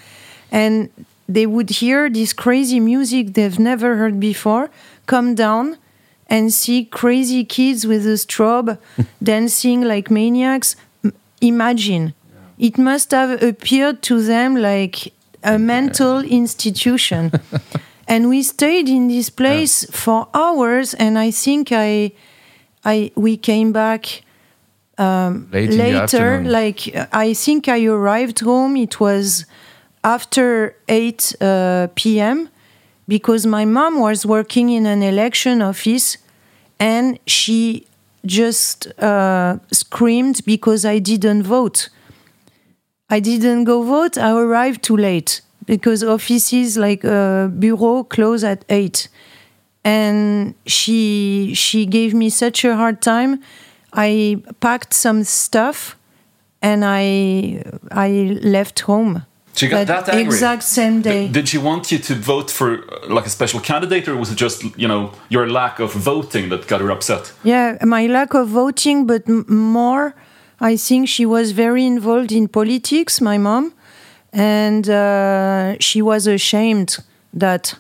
and 0.52 0.90
they 1.28 1.46
would 1.46 1.70
hear 1.70 2.10
this 2.10 2.32
crazy 2.34 2.78
music 2.78 3.34
they've 3.34 3.58
never 3.58 3.96
heard 3.96 4.20
before 4.20 4.68
come 5.06 5.34
down 5.34 5.78
and 6.30 6.54
see 6.54 6.84
crazy 6.84 7.44
kids 7.44 7.86
with 7.86 8.06
a 8.06 8.16
strobe 8.16 8.78
dancing 9.22 9.82
like 9.82 10.10
maniacs. 10.10 10.76
Imagine. 11.40 12.14
It 12.58 12.78
must 12.78 13.10
have 13.10 13.42
appeared 13.42 14.02
to 14.02 14.22
them 14.22 14.54
like 14.54 15.12
a 15.42 15.58
mental 15.58 16.20
institution. 16.20 17.32
And 18.06 18.28
we 18.28 18.42
stayed 18.42 18.88
in 18.88 19.06
this 19.06 19.30
place 19.30 19.86
for 19.92 20.26
hours 20.34 20.94
and 20.94 21.16
i 21.16 21.30
think 21.30 21.70
i 21.70 22.10
i 22.84 23.12
we 23.14 23.36
came 23.36 23.70
back 23.70 24.22
um, 24.98 25.48
Late 25.52 25.70
later 25.70 26.42
like 26.42 26.92
i 27.12 27.32
think 27.32 27.68
i 27.68 27.84
arrived 27.84 28.40
home. 28.40 28.76
It 28.76 28.98
was 28.98 29.46
after 30.02 30.74
8 30.88 31.36
uh, 31.40 31.86
p.m 31.94 32.48
because 33.14 33.42
my 33.58 33.64
mom 33.64 33.92
was 34.06 34.24
working 34.24 34.66
in 34.78 34.84
an 34.86 35.02
election 35.02 35.56
office 35.62 36.06
and 36.78 37.18
she 37.26 37.86
just 38.38 38.76
uh, 39.10 39.58
screamed 39.72 40.38
because 40.54 40.84
i 40.84 40.98
didn't 41.10 41.42
vote 41.42 41.88
I 43.10 43.18
didn't 43.20 43.64
go 43.64 43.82
vote. 43.82 44.16
I 44.16 44.30
arrived 44.30 44.82
too 44.84 44.96
late 44.96 45.40
because 45.66 46.04
offices 46.04 46.78
like 46.78 47.04
uh, 47.04 47.48
bureau 47.48 48.04
close 48.04 48.44
at 48.44 48.64
eight, 48.68 49.08
and 49.84 50.54
she 50.66 51.52
she 51.54 51.86
gave 51.86 52.14
me 52.14 52.30
such 52.30 52.64
a 52.64 52.76
hard 52.76 53.02
time. 53.02 53.42
I 53.92 54.40
packed 54.60 54.94
some 54.94 55.24
stuff, 55.24 55.96
and 56.62 56.84
I 56.84 57.64
I 57.90 58.38
left 58.42 58.80
home. 58.80 59.24
She 59.54 59.68
got 59.68 59.86
That 59.86 60.06
that 60.06 60.14
angry. 60.14 60.34
exact 60.34 60.62
same 60.62 61.02
day. 61.02 61.28
Did 61.28 61.48
she 61.48 61.58
want 61.58 61.90
you 61.92 61.98
to 61.98 62.14
vote 62.14 62.50
for 62.50 62.78
like 63.08 63.26
a 63.26 63.30
special 63.30 63.60
candidate, 63.60 64.08
or 64.08 64.16
was 64.16 64.30
it 64.30 64.36
just 64.40 64.62
you 64.78 64.88
know 64.88 65.10
your 65.28 65.46
lack 65.50 65.80
of 65.80 65.92
voting 65.92 66.48
that 66.50 66.66
got 66.66 66.80
her 66.80 66.90
upset? 66.90 67.32
Yeah, 67.44 67.76
my 67.84 68.06
lack 68.06 68.34
of 68.34 68.48
voting, 68.48 69.06
but 69.06 69.22
m- 69.28 69.44
more, 69.48 70.14
I 70.60 70.76
think 70.76 71.08
she 71.08 71.26
was 71.26 71.52
very 71.52 71.84
involved 71.84 72.32
in 72.32 72.48
politics, 72.48 73.20
my 73.20 73.38
mom, 73.38 73.72
and 74.32 74.88
uh, 74.88 75.74
she 75.80 76.00
was 76.02 76.26
ashamed 76.26 76.98
that 77.34 77.74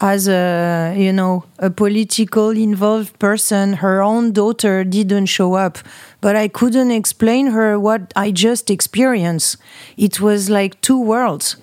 as 0.00 0.28
a 0.28 0.94
you 0.96 1.12
know 1.12 1.44
a 1.58 1.70
political 1.70 2.50
involved 2.50 3.16
person 3.18 3.74
her 3.74 4.02
own 4.02 4.32
daughter 4.32 4.84
didn't 4.84 5.26
show 5.26 5.54
up 5.54 5.78
but 6.24 6.34
i 6.34 6.48
couldn't 6.48 6.90
explain 6.90 7.48
her 7.48 7.78
what 7.78 8.02
i 8.16 8.30
just 8.30 8.70
experienced. 8.70 9.58
It 9.98 10.22
was 10.26 10.48
like 10.48 10.80
two 10.80 10.98
worlds. 10.98 11.56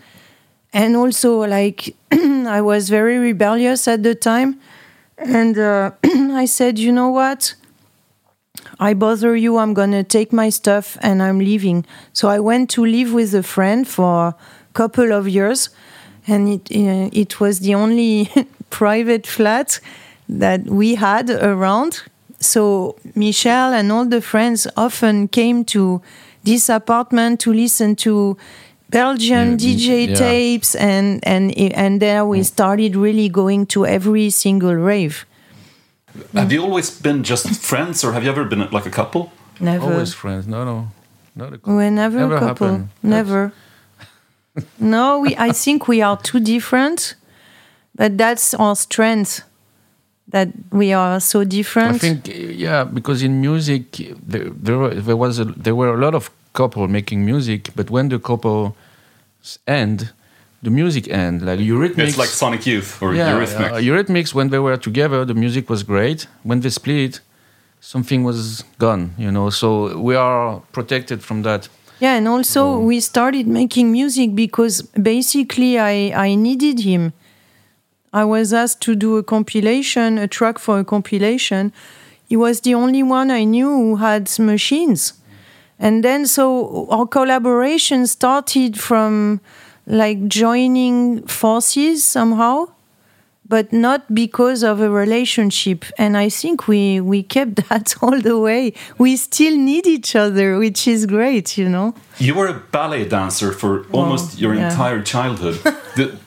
And 0.72 0.96
also 0.96 1.32
like 1.58 1.96
i 2.58 2.62
was 2.62 2.84
very 2.90 3.18
rebellious 3.18 3.88
at 3.88 4.04
the 4.04 4.14
time. 4.14 4.60
And 5.18 5.58
uh, 5.58 5.92
i 6.44 6.46
said 6.46 6.78
you 6.78 6.92
know 6.92 7.10
what? 7.10 7.56
I 8.80 8.94
bother 8.94 9.36
you, 9.36 9.58
I'm 9.58 9.74
gonna 9.74 10.04
take 10.04 10.32
my 10.32 10.50
stuff 10.52 10.96
and 11.02 11.24
I'm 11.24 11.40
leaving. 11.40 11.84
So 12.14 12.30
I 12.30 12.40
went 12.40 12.70
to 12.76 12.86
live 12.86 13.12
with 13.14 13.34
a 13.34 13.44
friend 13.44 13.88
for 13.88 14.28
a 14.28 14.36
couple 14.74 15.12
of 15.12 15.28
years, 15.28 15.70
and 16.28 16.42
it 16.56 16.64
uh, 16.72 17.10
it 17.22 17.40
was 17.40 17.62
the 17.66 17.74
only 17.74 18.30
private 18.82 19.26
flat 19.26 19.80
that 20.30 20.62
we 20.66 20.96
had 20.96 21.30
around. 21.32 22.04
So 22.42 22.96
Michel 23.16 23.74
and 23.74 23.92
all 23.92 24.06
the 24.06 24.22
friends 24.22 24.68
often 24.76 25.28
came 25.28 25.64
to 25.66 26.02
this 26.44 26.70
apartment 26.70 27.40
to 27.42 27.54
listen 27.54 27.96
to 27.98 28.36
Belgian 28.90 29.58
mm, 29.58 29.60
mm, 29.60 29.62
Yeah, 29.62 29.76
DJ 29.76 30.08
yeah. 30.10 30.16
tapes, 30.16 30.76
and 30.76 31.20
and 31.26 31.58
and 31.58 32.02
there 32.02 32.26
we 32.26 32.40
mm. 32.40 32.46
started 32.46 32.96
really 32.96 33.30
going 33.30 33.66
to 33.68 33.86
every 33.86 34.30
single 34.30 34.76
rave. 34.76 35.26
Have 36.34 36.52
you 36.52 36.62
always 36.64 36.90
been 36.90 37.24
just 37.24 37.48
friends, 37.62 38.04
or 38.04 38.12
have 38.12 38.24
you 38.24 38.30
ever 38.30 38.44
been 38.44 38.70
like 38.72 38.86
a 38.86 38.90
couple? 38.90 39.32
Never. 39.60 39.86
always 39.94 40.14
friends. 40.14 40.46
No, 40.48 40.66
no, 40.66 40.88
not 41.36 41.54
a 41.54 41.58
couple. 41.58 41.76
We're 41.76 41.92
never, 41.92 42.20
Never 42.20 42.36
a 42.36 42.40
couple. 42.40 42.68
happened. 42.68 42.90
Never. 43.02 43.54
no, 44.80 45.20
we. 45.20 45.38
I 45.38 45.52
think 45.54 45.88
we 45.88 46.02
are 46.02 46.18
too 46.18 46.40
different, 46.40 47.16
but 47.96 48.18
that's 48.18 48.54
our 48.56 48.76
strength. 48.76 49.44
That 50.32 50.48
we 50.72 50.94
are 50.94 51.20
so 51.20 51.44
different. 51.44 51.96
I 51.96 51.98
think 51.98 52.28
yeah, 52.60 52.84
because 52.86 53.22
in 53.26 53.42
music 53.42 53.84
there 54.28 54.50
there, 54.64 54.90
there 55.02 55.18
was 55.18 55.40
a, 55.40 55.46
there 55.46 55.76
were 55.76 55.94
a 55.94 55.98
lot 55.98 56.14
of 56.16 56.30
couple 56.54 56.88
making 56.88 57.26
music, 57.26 57.70
but 57.76 57.90
when 57.90 58.10
the 58.10 58.20
couple 58.20 58.76
end, 59.68 60.12
the 60.64 60.70
music 60.70 61.08
end. 61.10 61.42
Like 61.42 61.60
Eurythmics, 61.60 62.08
It's 62.10 62.18
like 62.18 62.30
Sonic 62.30 62.66
Youth 62.66 63.02
or 63.02 63.14
yeah, 63.14 63.32
Eurythmics. 63.34 63.72
uh, 63.72 63.82
Eurythmics 63.82 64.34
when 64.34 64.50
they 64.50 64.60
were 64.60 64.78
together, 64.78 65.26
the 65.26 65.34
music 65.34 65.70
was 65.70 65.84
great. 65.84 66.28
When 66.44 66.62
they 66.62 66.70
split, 66.70 67.20
something 67.80 68.24
was 68.24 68.64
gone. 68.78 69.14
You 69.18 69.32
know, 69.32 69.50
so 69.50 69.98
we 70.00 70.16
are 70.16 70.62
protected 70.72 71.22
from 71.24 71.42
that. 71.44 71.68
yeah, 72.00 72.16
and 72.18 72.28
also 72.28 72.80
we 72.80 73.00
started 73.00 73.48
making 73.48 73.92
music 73.92 74.34
because 74.36 74.82
basically 74.96 75.78
I 75.80 76.12
I 76.28 76.36
needed 76.36 76.80
him. 76.80 77.12
I 78.14 78.26
was 78.26 78.54
asked 78.54 78.82
to 78.82 78.96
do 78.96 79.18
a 79.18 79.24
compilation, 79.24 80.18
a 80.18 80.28
track 80.28 80.60
for 80.60 80.80
a 80.80 80.84
compilation. 80.84 81.72
He 82.28 82.36
was 82.36 82.62
the 82.62 82.76
only 82.76 83.04
one 83.04 83.32
I 83.32 83.44
knew 83.46 83.70
who 83.70 83.96
had 83.98 84.30
machines. 84.40 85.14
And 85.80 86.04
then 86.04 86.26
so 86.26 86.88
our 86.90 87.08
collaboration 87.08 88.06
started 88.08 88.80
from 88.80 89.42
like 89.88 90.28
joining 90.28 91.26
forces 91.26 92.04
somehow, 92.04 92.68
but 93.48 93.74
not 93.74 94.14
because 94.14 94.62
of 94.64 94.80
a 94.80 94.90
relationship. 94.90 95.86
And 95.98 96.16
I 96.16 96.30
think 96.30 96.68
we, 96.68 97.02
we 97.02 97.24
kept 97.24 97.56
that 97.70 97.96
all 98.02 98.20
the 98.20 98.38
way. 98.38 98.74
We 98.98 99.16
still 99.16 99.58
need 99.58 99.88
each 99.88 100.16
other, 100.16 100.58
which 100.58 100.88
is 100.88 101.06
great, 101.06 101.58
you 101.58 101.68
know? 101.68 101.96
You 102.20 102.36
were 102.36 102.48
a 102.48 102.60
ballet 102.72 103.08
dancer 103.08 103.52
for 103.52 103.86
almost 103.92 104.38
your 104.38 104.54
yeah. 104.54 104.70
entire 104.70 105.02
childhood. 105.02 105.60
The- 105.96 106.18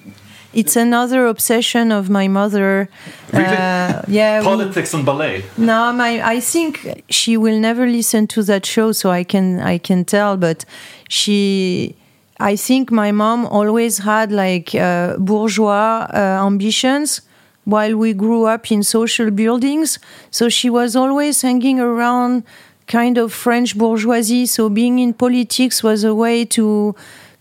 It's 0.55 0.77
another 0.77 1.27
obsession 1.27 1.91
of 1.93 2.09
my 2.09 2.29
mother. 2.29 2.89
Really? 3.33 3.45
Uh, 3.47 4.03
yeah. 4.09 4.41
we- 4.41 4.45
politics 4.47 4.95
and 4.95 5.05
ballet. 5.05 5.43
No, 5.57 5.93
my 5.93 6.21
I 6.37 6.41
think 6.41 7.03
she 7.11 7.37
will 7.37 7.59
never 7.59 7.87
listen 7.87 8.27
to 8.29 8.43
that 8.45 8.65
show, 8.67 8.93
so 8.93 9.11
I 9.11 9.25
can 9.25 9.61
I 9.61 9.79
can 9.79 10.05
tell. 10.05 10.37
But 10.37 10.65
she, 11.09 11.95
I 12.39 12.57
think 12.57 12.91
my 12.91 13.13
mom 13.13 13.47
always 13.47 13.99
had 13.99 14.31
like 14.33 14.75
uh, 14.75 15.17
bourgeois 15.19 16.07
uh, 16.13 16.47
ambitions 16.47 17.21
while 17.65 17.97
we 17.97 18.13
grew 18.13 18.45
up 18.45 18.71
in 18.71 18.83
social 18.83 19.31
buildings. 19.31 19.99
So 20.31 20.49
she 20.49 20.71
was 20.71 20.95
always 20.95 21.43
hanging 21.43 21.81
around 21.81 22.45
kind 22.87 23.17
of 23.19 23.33
French 23.33 23.77
bourgeoisie. 23.77 24.47
So 24.47 24.69
being 24.69 24.99
in 24.99 25.15
politics 25.15 25.83
was 25.83 26.05
a 26.05 26.15
way 26.15 26.45
to 26.45 26.95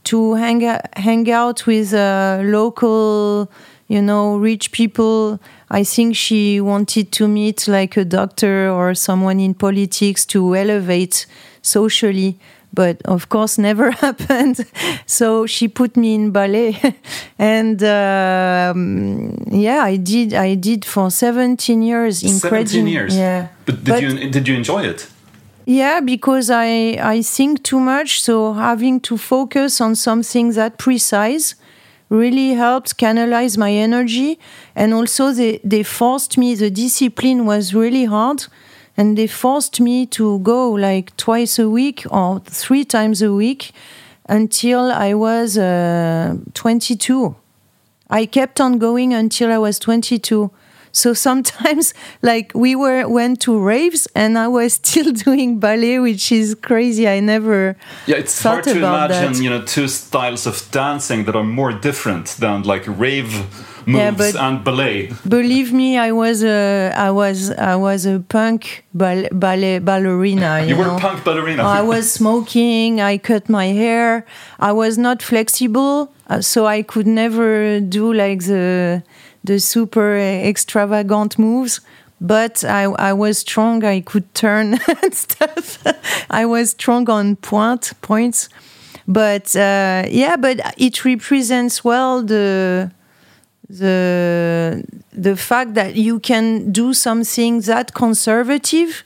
to 0.06 0.34
hang 0.36 0.66
out, 0.66 0.82
hang 0.98 1.30
out 1.32 1.66
with 1.66 1.94
uh, 1.94 2.40
local, 2.44 3.50
you 3.88 4.02
know, 4.02 4.38
rich 4.38 4.72
people. 4.72 5.40
I 5.70 5.84
think 5.84 6.16
she 6.16 6.60
wanted 6.62 7.12
to 7.14 7.28
meet 7.28 7.68
like 7.68 7.98
a 7.98 8.06
doctor 8.06 8.70
or 8.70 8.94
someone 8.96 9.40
in 9.40 9.54
politics 9.54 10.26
to 10.28 10.56
elevate 10.56 11.26
socially, 11.62 12.38
but 12.74 13.02
of 13.06 13.30
course 13.30 13.58
never 13.58 13.92
happened. 14.06 14.66
So 15.06 15.46
she 15.48 15.68
put 15.68 15.96
me 15.98 16.14
in 16.16 16.32
ballet, 16.32 16.76
and 17.40 17.82
um, 17.84 19.36
yeah, 19.52 19.84
I 19.84 19.96
did. 19.98 20.34
I 20.34 20.56
did 20.56 20.86
for 20.86 21.10
seventeen 21.10 21.82
years. 21.82 22.24
Incredible. 22.24 22.68
Seventeen 22.68 22.88
years. 22.88 23.16
Yeah. 23.16 23.48
But 23.66 23.84
did 23.84 23.94
But- 23.94 24.02
you 24.04 24.30
did 24.30 24.48
you 24.48 24.56
enjoy 24.56 24.84
it? 24.84 25.08
Yeah, 25.66 26.00
because 26.00 26.50
I 26.50 26.98
I 27.02 27.22
think 27.22 27.64
too 27.64 27.80
much, 27.80 28.22
so 28.22 28.54
having 28.54 29.00
to 29.02 29.18
focus 29.18 29.82
on 29.82 29.96
something 29.96 30.54
that 30.54 30.78
precise 30.78 31.56
really 32.10 32.54
helped 32.54 32.98
canalize 32.98 33.58
my 33.58 33.72
energy, 33.72 34.40
and 34.76 34.94
also 34.94 35.32
they 35.32 35.60
they 35.64 35.84
forced 35.84 36.38
me. 36.38 36.56
The 36.56 36.70
discipline 36.70 37.46
was 37.46 37.74
really 37.74 38.06
hard, 38.06 38.46
and 38.98 39.18
they 39.18 39.28
forced 39.28 39.80
me 39.80 40.06
to 40.08 40.40
go 40.40 40.72
like 40.72 41.16
twice 41.18 41.58
a 41.60 41.70
week 41.70 42.06
or 42.12 42.40
three 42.46 42.86
times 42.86 43.22
a 43.22 43.32
week 43.32 43.72
until 44.30 44.92
I 44.92 45.14
was 45.14 45.58
uh, 45.58 46.36
22. 46.54 47.36
I 48.10 48.26
kept 48.26 48.62
on 48.62 48.78
going 48.78 49.14
until 49.14 49.52
I 49.52 49.58
was 49.58 49.80
22. 49.80 50.52
So 50.96 51.14
sometimes, 51.14 51.94
like 52.22 52.52
we 52.54 52.76
were 52.76 53.08
went 53.10 53.42
to 53.42 53.52
raves, 53.60 54.08
and 54.16 54.38
I 54.38 54.48
was 54.48 54.74
still 54.84 55.12
doing 55.12 55.60
ballet, 55.60 56.00
which 56.00 56.32
is 56.32 56.56
crazy. 56.56 57.06
I 57.08 57.20
never 57.20 57.76
Yeah, 58.06 58.18
it's 58.24 58.42
hard 58.42 58.64
to 58.66 58.78
imagine, 58.78 59.34
that. 59.34 59.42
you 59.44 59.50
know, 59.50 59.62
two 59.66 59.88
styles 59.88 60.46
of 60.48 60.56
dancing 60.72 61.26
that 61.26 61.36
are 61.36 61.44
more 61.44 61.74
different 61.74 62.28
than 62.40 62.62
like 62.64 62.84
rave 62.88 63.32
moves 63.86 64.34
Yeah, 64.36 64.48
and 64.48 64.64
ballet. 64.64 65.12
Believe 65.28 65.74
me, 65.74 65.98
I 65.98 66.12
was 66.12 66.44
a 66.44 66.94
I 66.96 67.10
was 67.12 67.50
I 67.74 67.76
was 67.76 68.06
a 68.06 68.20
punk 68.30 68.86
ball, 68.94 69.24
ballet 69.32 69.80
ballerina. 69.80 70.62
You, 70.62 70.70
You 70.70 70.76
were 70.78 70.86
know? 70.88 70.98
a 70.98 71.00
punk 71.00 71.24
ballerina. 71.26 71.64
I 71.64 71.82
was 71.82 72.06
smoking. 72.12 73.02
I 73.02 73.18
cut 73.18 73.50
my 73.50 73.68
hair. 73.82 74.26
I 74.60 74.72
was 74.72 74.98
not 74.98 75.22
flexible, 75.22 76.14
uh, 76.30 76.40
so 76.42 76.66
I 76.78 76.84
could 76.84 77.08
never 77.08 77.80
do 77.82 78.14
like 78.14 78.40
the 78.46 79.02
the 79.44 79.60
super 79.60 80.18
extravagant 80.18 81.38
moves. 81.38 81.82
But 82.22 82.64
I, 82.64 82.84
I 82.84 83.14
was 83.14 83.40
strong. 83.40 83.84
I 83.84 84.00
could 84.00 84.34
turn 84.34 84.80
and 85.04 85.14
stuff. 85.14 85.84
I 86.30 86.46
was 86.46 86.72
strong 86.72 87.10
on 87.10 87.36
point 87.36 87.92
points. 88.02 88.50
But 89.08 89.56
uh, 89.56 90.06
yeah, 90.10 90.38
but 90.38 90.62
it 90.78 91.04
represents 91.04 91.84
well 91.84 92.24
the 92.24 92.92
the 93.70 94.84
the 95.12 95.36
fact 95.36 95.74
that 95.74 95.96
you 95.96 96.20
can 96.20 96.72
do 96.72 96.94
something 96.94 97.62
that 97.62 97.94
conservative 97.94 99.04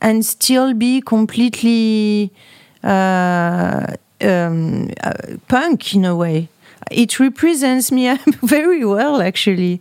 and 0.00 0.24
still 0.24 0.74
be 0.74 1.00
completely 1.00 2.30
uh, 2.84 3.94
um, 4.20 4.90
uh, 5.02 5.12
punk 5.48 5.94
in 5.94 6.04
a 6.04 6.14
way. 6.14 6.48
It 6.90 7.18
represents 7.20 7.90
me 7.92 8.16
very 8.42 8.84
well, 8.84 9.20
actually. 9.22 9.80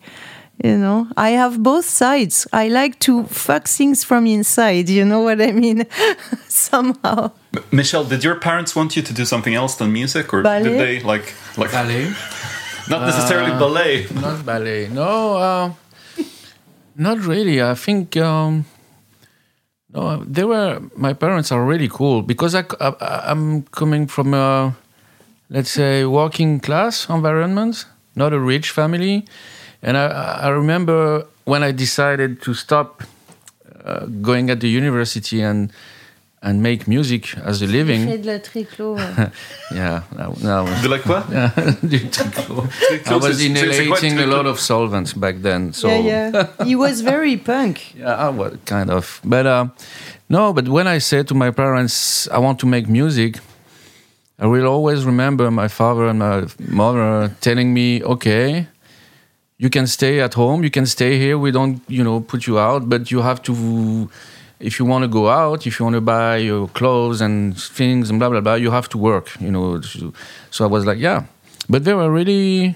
You 0.64 0.76
know, 0.78 1.08
I 1.16 1.30
have 1.38 1.62
both 1.62 1.86
sides. 1.86 2.48
I 2.52 2.68
like 2.70 2.98
to 3.02 3.26
fuck 3.26 3.68
things 3.68 4.04
from 4.04 4.26
inside. 4.26 4.90
You 4.90 5.06
know 5.06 5.22
what 5.22 5.40
I 5.40 5.52
mean? 5.52 5.86
Somehow. 6.48 7.32
Michel, 7.72 8.04
did 8.04 8.24
your 8.24 8.36
parents 8.40 8.76
want 8.76 8.96
you 8.96 9.04
to 9.04 9.14
do 9.14 9.24
something 9.24 9.54
else 9.54 9.76
than 9.76 9.94
music, 9.94 10.34
or 10.34 10.42
Ballet? 10.42 10.64
did 10.64 10.80
they 10.80 11.00
like 11.02 11.34
like 11.58 11.72
Ballet? 11.72 12.10
not 12.90 13.02
necessarily 13.06 13.52
Uh, 13.52 13.60
ballet? 13.60 14.08
Not 14.16 14.46
ballet. 14.46 14.88
No, 14.90 15.38
uh, 15.38 15.72
not 16.96 17.20
really. 17.20 17.62
I 17.62 17.76
think 17.76 18.18
um, 18.18 18.66
no. 19.94 20.24
They 20.26 20.44
were. 20.44 20.82
My 20.96 21.14
parents 21.14 21.52
are 21.52 21.64
really 21.64 21.88
cool 21.90 22.24
because 22.24 22.56
I, 22.56 22.64
I 22.82 23.30
am 23.32 23.62
coming 23.72 24.08
from 24.08 24.34
a 24.34 24.76
let's 25.50 25.70
say 25.72 26.06
working 26.06 26.60
class 26.60 27.10
environment, 27.10 27.86
not 28.16 28.34
a 28.34 28.40
rich 28.40 28.72
family, 28.72 29.26
and 29.82 29.98
I, 29.98 30.08
I 30.44 30.48
remember 30.50 31.26
when 31.46 31.64
I 31.64 31.72
decided 31.72 32.42
to 32.42 32.54
stop 32.54 33.04
uh, 33.86 34.06
going 34.22 34.50
at 34.50 34.60
the 34.60 34.70
university 34.70 35.42
and 35.42 35.72
and 36.42 36.62
make 36.62 36.88
music 36.88 37.36
as 37.38 37.62
a 37.62 37.68
living. 37.68 38.06
Fait 38.06 38.18
de 38.20 38.32
la 38.32 38.40
tricot. 38.40 38.98
Yeah, 39.72 40.04
now, 40.16 40.34
now 40.42 40.66
De 40.82 40.88
la 40.88 41.00
quoi? 41.00 41.22
Du 41.82 42.00
tricot. 42.10 42.64
I 43.08 43.16
was 43.16 43.42
inhalating 43.42 44.20
a 44.20 44.28
lot 44.28 44.46
of 44.46 44.60
solvents 44.60 45.14
back 45.14 45.42
then. 45.42 45.74
So 45.74 45.88
yeah, 45.88 46.32
yeah. 46.32 46.66
He 46.66 46.76
was 46.76 47.02
very 47.02 47.38
punk. 47.38 47.96
yeah, 47.98 48.30
well, 48.30 48.56
kind 48.66 48.90
of. 48.90 49.20
But 49.24 49.46
uh, 49.46 49.68
no, 50.30 50.54
but 50.54 50.68
when 50.70 50.88
I 50.88 51.00
said 51.00 51.28
to 51.30 51.36
my 51.36 51.52
parents, 51.52 52.28
I 52.30 52.38
want 52.38 52.60
to 52.60 52.68
make 52.68 52.88
music, 52.88 53.40
I 54.40 54.46
will 54.46 54.68
always 54.68 55.04
remember 55.06 55.50
my 55.50 55.68
father 55.68 56.06
and 56.08 56.20
my 56.20 56.46
mother 56.60 57.32
telling 57.42 57.74
me, 57.74 58.04
okay, 58.04 58.68
you 59.58 59.70
can 59.70 59.88
stay 59.88 60.20
at 60.20 60.36
home, 60.36 60.64
you 60.64 60.70
can 60.70 60.86
stay 60.86 61.18
here. 61.18 61.38
We 61.40 61.50
don't, 61.52 61.82
you 61.88 62.04
know, 62.04 62.20
put 62.20 62.46
you 62.46 62.60
out, 62.60 62.88
but 62.88 63.10
you 63.10 63.22
have 63.22 63.42
to. 63.44 64.10
If 64.60 64.80
you 64.80 64.86
want 64.86 65.04
to 65.04 65.08
go 65.08 65.30
out, 65.30 65.66
if 65.68 65.80
you 65.80 65.86
want 65.86 65.96
to 65.96 66.02
buy 66.02 66.38
your 66.38 66.68
clothes 66.70 67.22
and 67.22 67.58
things 67.60 68.10
and 68.10 68.20
blah 68.20 68.30
blah 68.30 68.42
blah, 68.42 68.56
you 68.56 68.70
have 68.72 68.88
to 68.90 68.98
work. 68.98 69.30
You 69.40 69.52
know. 69.52 69.82
So 70.52 70.66
I 70.66 70.68
was 70.68 70.86
like, 70.86 71.00
yeah, 71.00 71.24
but 71.70 71.84
they 71.84 71.94
were 71.96 72.12
really, 72.12 72.76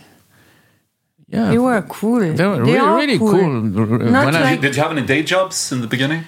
yeah, 1.28 1.50
They 1.50 1.58
were 1.60 1.82
cool. 1.84 2.20
they 2.20 2.46
were 2.48 2.56
They 2.66 2.74
really, 2.74 2.78
are 2.78 2.96
really 2.96 3.18
cool. 3.20 3.32
cool. 3.32 3.62
Not 4.16 4.26
When 4.26 4.36
I- 4.36 4.42
like- 4.52 4.62
Did 4.62 4.76
you 4.76 4.82
have 4.82 4.92
any 4.92 5.06
day 5.06 5.22
jobs 5.24 5.72
in 5.72 5.82
the 5.82 5.88
beginning? 5.88 6.24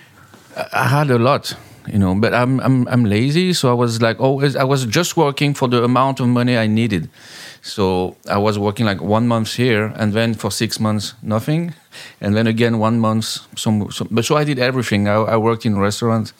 I 0.71 0.87
had 0.87 1.09
a 1.11 1.17
lot, 1.17 1.55
you 1.87 1.99
know, 1.99 2.15
but 2.15 2.33
I'm 2.33 2.59
I'm 2.61 2.87
I'm 2.87 3.03
lazy, 3.05 3.53
so 3.53 3.69
I 3.69 3.73
was 3.73 4.01
like 4.01 4.19
always 4.19 4.55
I 4.55 4.63
was 4.63 4.85
just 4.85 5.15
working 5.17 5.53
for 5.53 5.67
the 5.67 5.83
amount 5.83 6.19
of 6.19 6.27
money 6.27 6.57
I 6.57 6.67
needed. 6.67 7.09
So 7.61 8.15
I 8.29 8.37
was 8.37 8.57
working 8.57 8.85
like 8.85 9.01
one 9.01 9.27
month 9.27 9.53
here, 9.53 9.93
and 9.95 10.13
then 10.13 10.33
for 10.33 10.51
six 10.51 10.79
months 10.79 11.13
nothing, 11.21 11.73
and 12.21 12.35
then 12.35 12.47
again 12.47 12.79
one 12.79 12.99
month 12.99 13.25
some. 13.55 13.89
some 13.91 14.07
but 14.11 14.25
so 14.25 14.35
I 14.35 14.43
did 14.43 14.59
everything. 14.59 15.07
I, 15.07 15.15
I 15.15 15.37
worked 15.37 15.65
in 15.65 15.77
restaurants. 15.79 16.33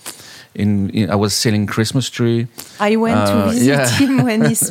In, 0.55 0.91
in 0.91 1.09
I 1.09 1.15
was 1.15 1.33
selling 1.33 1.65
Christmas 1.65 2.09
tree. 2.11 2.45
I 2.79 2.95
went 2.95 3.17
Uh, 3.17 3.25
to 3.45 3.49
visit 3.51 3.67
yeah. 3.67 3.89
him 3.97 4.23
when 4.23 4.45
he's. 4.49 4.69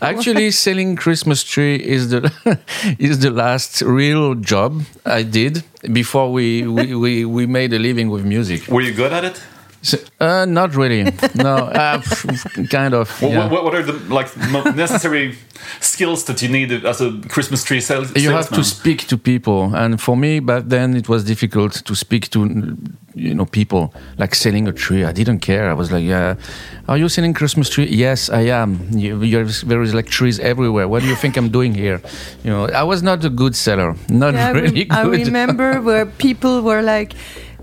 Actually, 0.00 0.50
selling 0.52 0.94
Christmas 0.96 1.42
tree 1.42 1.74
is 1.76 2.10
the 2.10 2.30
is 2.98 3.18
the 3.18 3.30
last 3.30 3.82
real 3.82 4.34
job 4.36 4.82
I 5.04 5.22
did 5.24 5.64
before 5.92 6.30
we 6.32 6.66
we, 6.66 6.94
we, 6.94 7.24
we 7.24 7.46
made 7.46 7.72
a 7.72 7.78
living 7.78 8.10
with 8.10 8.24
music. 8.24 8.68
Were 8.68 8.80
you 8.82 8.94
good 8.94 9.12
at 9.12 9.24
it? 9.24 9.40
So, 9.82 9.98
uh, 10.20 10.44
not 10.46 10.76
really. 10.76 11.02
No, 11.34 11.56
uh, 11.56 12.00
kind 12.70 12.94
of. 12.94 13.20
Well, 13.20 13.30
yeah. 13.32 13.48
what, 13.50 13.64
what 13.64 13.74
are 13.74 13.82
the 13.82 13.94
like 14.14 14.28
necessary 14.76 15.34
skills 15.80 16.24
that 16.24 16.40
you 16.40 16.48
need 16.48 16.70
as 16.84 17.00
a 17.00 17.20
Christmas 17.28 17.64
tree 17.64 17.80
sales? 17.80 18.12
You 18.16 18.30
have 18.30 18.48
to 18.50 18.62
speak 18.62 19.08
to 19.08 19.18
people, 19.18 19.74
and 19.74 20.00
for 20.00 20.16
me 20.16 20.38
back 20.40 20.64
then 20.68 20.94
it 20.96 21.08
was 21.08 21.24
difficult 21.24 21.72
to 21.84 21.94
speak 21.96 22.30
to, 22.30 22.76
you 23.14 23.34
know, 23.34 23.44
people 23.44 23.92
like 24.18 24.36
selling 24.36 24.68
a 24.68 24.72
tree. 24.72 25.02
I 25.04 25.10
didn't 25.12 25.40
care. 25.40 25.68
I 25.68 25.74
was 25.74 25.90
like, 25.90 26.04
yeah, 26.04 26.36
are 26.86 26.96
you 26.96 27.08
selling 27.08 27.34
Christmas 27.34 27.68
tree? 27.68 27.88
Yes, 27.90 28.30
I 28.30 28.42
am. 28.62 28.78
You, 28.92 29.20
you're, 29.22 29.46
there 29.66 29.82
is 29.82 29.94
like 29.94 30.06
trees 30.06 30.38
everywhere. 30.38 30.86
What 30.86 31.02
do 31.02 31.08
you 31.08 31.16
think 31.16 31.36
I'm 31.36 31.50
doing 31.50 31.74
here? 31.74 32.00
You 32.44 32.50
know, 32.50 32.66
I 32.68 32.84
was 32.84 33.02
not 33.02 33.24
a 33.24 33.30
good 33.30 33.56
seller. 33.56 33.96
Not 34.08 34.34
Yeah, 34.34 34.48
I 34.48 34.52
rem- 34.52 34.62
really 34.62 34.86
I 34.90 35.02
good. 35.04 35.26
remember 35.26 35.80
where 35.80 36.06
people 36.06 36.62
were 36.62 36.82
like, 36.82 37.14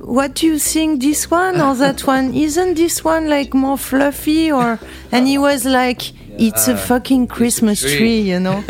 "What 0.01 0.35
do 0.35 0.47
you 0.47 0.59
think? 0.59 1.01
This 1.01 1.29
one 1.31 1.59
or 1.61 1.75
that 1.75 2.05
one? 2.15 2.33
Isn't 2.33 2.75
this 2.75 3.03
one 3.03 3.29
like 3.29 3.53
more 3.53 3.77
fluffy?" 3.77 4.51
Or 4.51 4.79
and 5.11 5.27
he 5.27 5.37
was 5.37 5.65
like, 5.65 6.01
"It's 6.37 6.67
a 6.67 6.75
fucking 6.77 7.27
Christmas 7.27 7.81
tree." 7.81 7.97
tree, 7.97 8.21
you 8.21 8.39
know." 8.39 8.63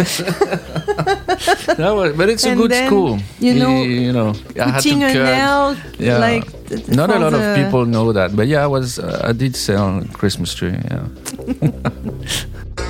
Was- 1.79 2.13
but 2.17 2.29
it's 2.29 2.45
a 2.45 2.49
And 2.49 2.59
good 2.59 2.71
then, 2.71 2.87
school. 2.87 3.19
you 3.39 3.53
know, 3.53 3.83
you 3.83 4.11
know, 4.11 4.33
I 4.59 4.69
had 4.69 4.81
to 4.81 4.89
Putting 4.89 5.03
a 5.03 5.13
nail, 5.13 5.75
Yeah. 5.99 6.17
like 6.17 6.45
Not 6.89 7.09
a 7.09 7.19
lot 7.19 7.33
of 7.33 7.55
people 7.55 7.85
know 7.85 8.11
that, 8.13 8.35
but 8.35 8.47
yeah, 8.47 8.63
I 8.63 8.67
was 8.67 8.99
uh, 8.99 9.21
I 9.29 9.31
did 9.33 9.55
sell 9.55 10.01
Christmas 10.13 10.53
tree. 10.53 10.75
Yeah. 10.91 11.07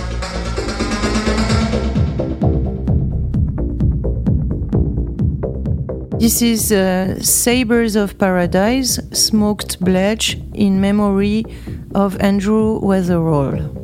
This 6.20 6.42
is 6.42 6.74
uh, 6.74 7.18
Sabres 7.22 7.96
of 7.96 8.20
Paradise, 8.20 8.98
Smokebelch 9.12 10.36
in 10.54 10.82
memory 10.82 11.46
of 11.96 12.20
Andrew 12.20 12.82
Weatherall. 12.82 13.79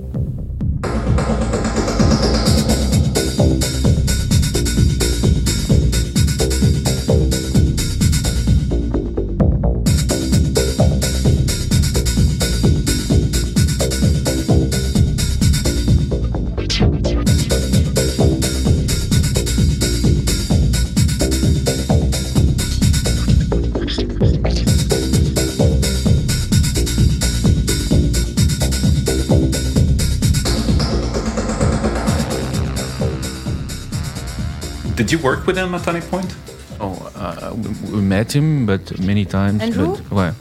Work 35.25 35.47
with 35.47 35.57
him 35.57 35.73
at 35.73 35.87
any 35.87 36.01
point? 36.01 36.31
Oh, 36.79 36.95
uh, 37.15 37.53
we, 37.55 37.69
we 37.95 38.01
met 38.01 38.35
him, 38.35 38.65
but 38.65 38.83
many 38.99 39.25
times. 39.25 39.61
Andrew? 39.61 39.95
But, 39.95 40.11
well, 40.11 40.35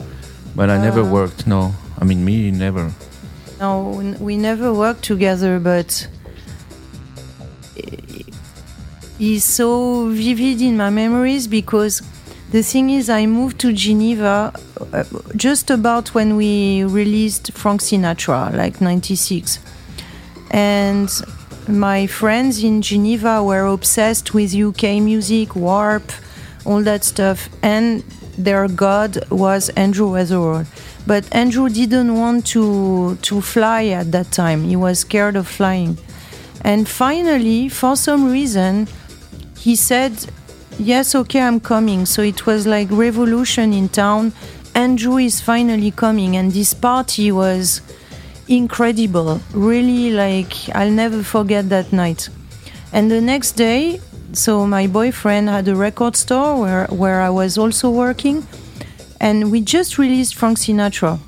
but 0.55 0.71
I 0.71 0.77
never 0.89 1.03
worked. 1.19 1.47
No, 1.47 1.75
I 2.01 2.05
mean 2.05 2.25
me 2.25 2.51
never. 2.51 2.93
No, 3.61 3.73
we 4.21 4.37
never 4.37 4.75
worked 4.75 5.05
together, 5.05 5.59
but 5.59 6.09
he's 9.19 9.45
so 9.45 10.09
vivid 10.09 10.61
in 10.61 10.77
my 10.77 10.91
memories 10.91 11.47
because 11.47 12.03
the 12.51 12.63
thing 12.63 12.91
is, 12.91 13.09
I 13.11 13.27
moved 13.27 13.59
to 13.61 13.73
Geneva 13.73 14.53
uh, 14.93 15.05
just 15.35 15.71
about 15.71 16.15
when 16.15 16.37
we 16.37 16.85
released 16.85 17.53
Frank 17.53 17.81
Sinatra, 17.81 18.55
like 18.55 18.81
96. 18.81 19.59
And 20.51 21.09
my 21.69 22.07
friends 22.07 22.63
in 22.63 22.83
Geneva 22.83 23.43
were 23.43 23.67
obsessed 23.67 24.35
with 24.35 24.55
UK 24.55 25.01
music, 25.01 25.57
Warp, 25.57 26.13
all 26.65 26.83
that 26.83 27.05
stuff. 27.05 27.49
And 27.63 28.03
their 28.37 28.69
god 28.69 29.19
was 29.31 29.69
Andrew 29.71 30.09
Weatherall. 30.09 30.67
But 31.07 31.25
Andrew 31.33 31.69
didn't 31.69 32.15
want 32.15 32.47
to 32.49 33.17
to 33.23 33.41
fly 33.41 33.87
at 33.87 34.13
that 34.13 34.33
time. 34.33 34.65
He 34.65 34.77
was 34.77 35.01
scared 35.01 35.37
of 35.37 35.47
flying. 35.47 35.99
And 36.63 36.89
finally, 36.89 37.69
for 37.69 37.95
some 37.95 38.31
reason, 38.31 38.89
he 39.59 39.77
said, 39.77 40.13
"Yes, 40.79 41.15
okay, 41.15 41.41
I'm 41.41 41.61
coming." 41.61 42.07
So 42.07 42.23
it 42.23 42.47
was 42.47 42.67
like 42.67 42.89
revolution 42.91 43.73
in 43.73 43.89
town. 43.89 44.33
Andrew 44.75 45.19
is 45.19 45.41
finally 45.41 45.91
coming, 45.91 46.37
and 46.37 46.53
this 46.53 46.75
party 46.75 47.31
was 47.31 47.81
incredible. 48.49 49.41
Really, 49.53 50.11
like 50.11 50.55
I'll 50.75 50.91
never 50.91 51.23
forget 51.23 51.69
that 51.69 51.93
night. 51.93 52.29
And 52.93 53.11
the 53.11 53.21
next 53.21 53.53
day, 53.53 54.01
so 54.33 54.67
my 54.67 54.87
boyfriend 54.87 55.49
had 55.49 55.69
a 55.69 55.77
record 55.77 56.17
store 56.17 56.61
where 56.61 56.87
where 56.87 57.21
I 57.21 57.31
was 57.31 57.59
also 57.59 57.91
working, 57.91 58.47
and 59.21 59.51
we 59.51 59.61
just 59.61 59.99
released 59.99 60.35
Frank 60.35 60.59
Sinatra. 60.59 61.19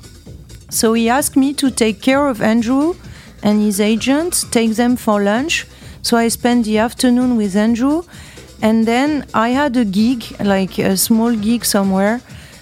So 0.69 0.93
he 0.93 1.09
asked 1.09 1.37
me 1.37 1.53
to 1.53 1.71
take 1.71 2.01
care 2.01 2.27
of 2.27 2.41
Andrew 2.41 2.95
and 3.43 3.61
his 3.61 3.79
agent, 3.79 4.45
take 4.51 4.75
them 4.75 4.95
for 4.95 5.23
lunch. 5.23 5.65
So 6.01 6.17
I 6.17 6.27
spent 6.29 6.65
the 6.65 6.77
afternoon 6.77 7.37
with 7.37 7.55
Andrew, 7.55 8.03
and 8.61 8.85
then 8.85 9.25
I 9.33 9.49
had 9.49 9.77
a 9.77 9.85
gig, 9.85 10.23
like 10.39 10.77
a 10.77 10.97
small 10.97 11.35
gig 11.35 11.63
somewhere. 11.65 12.21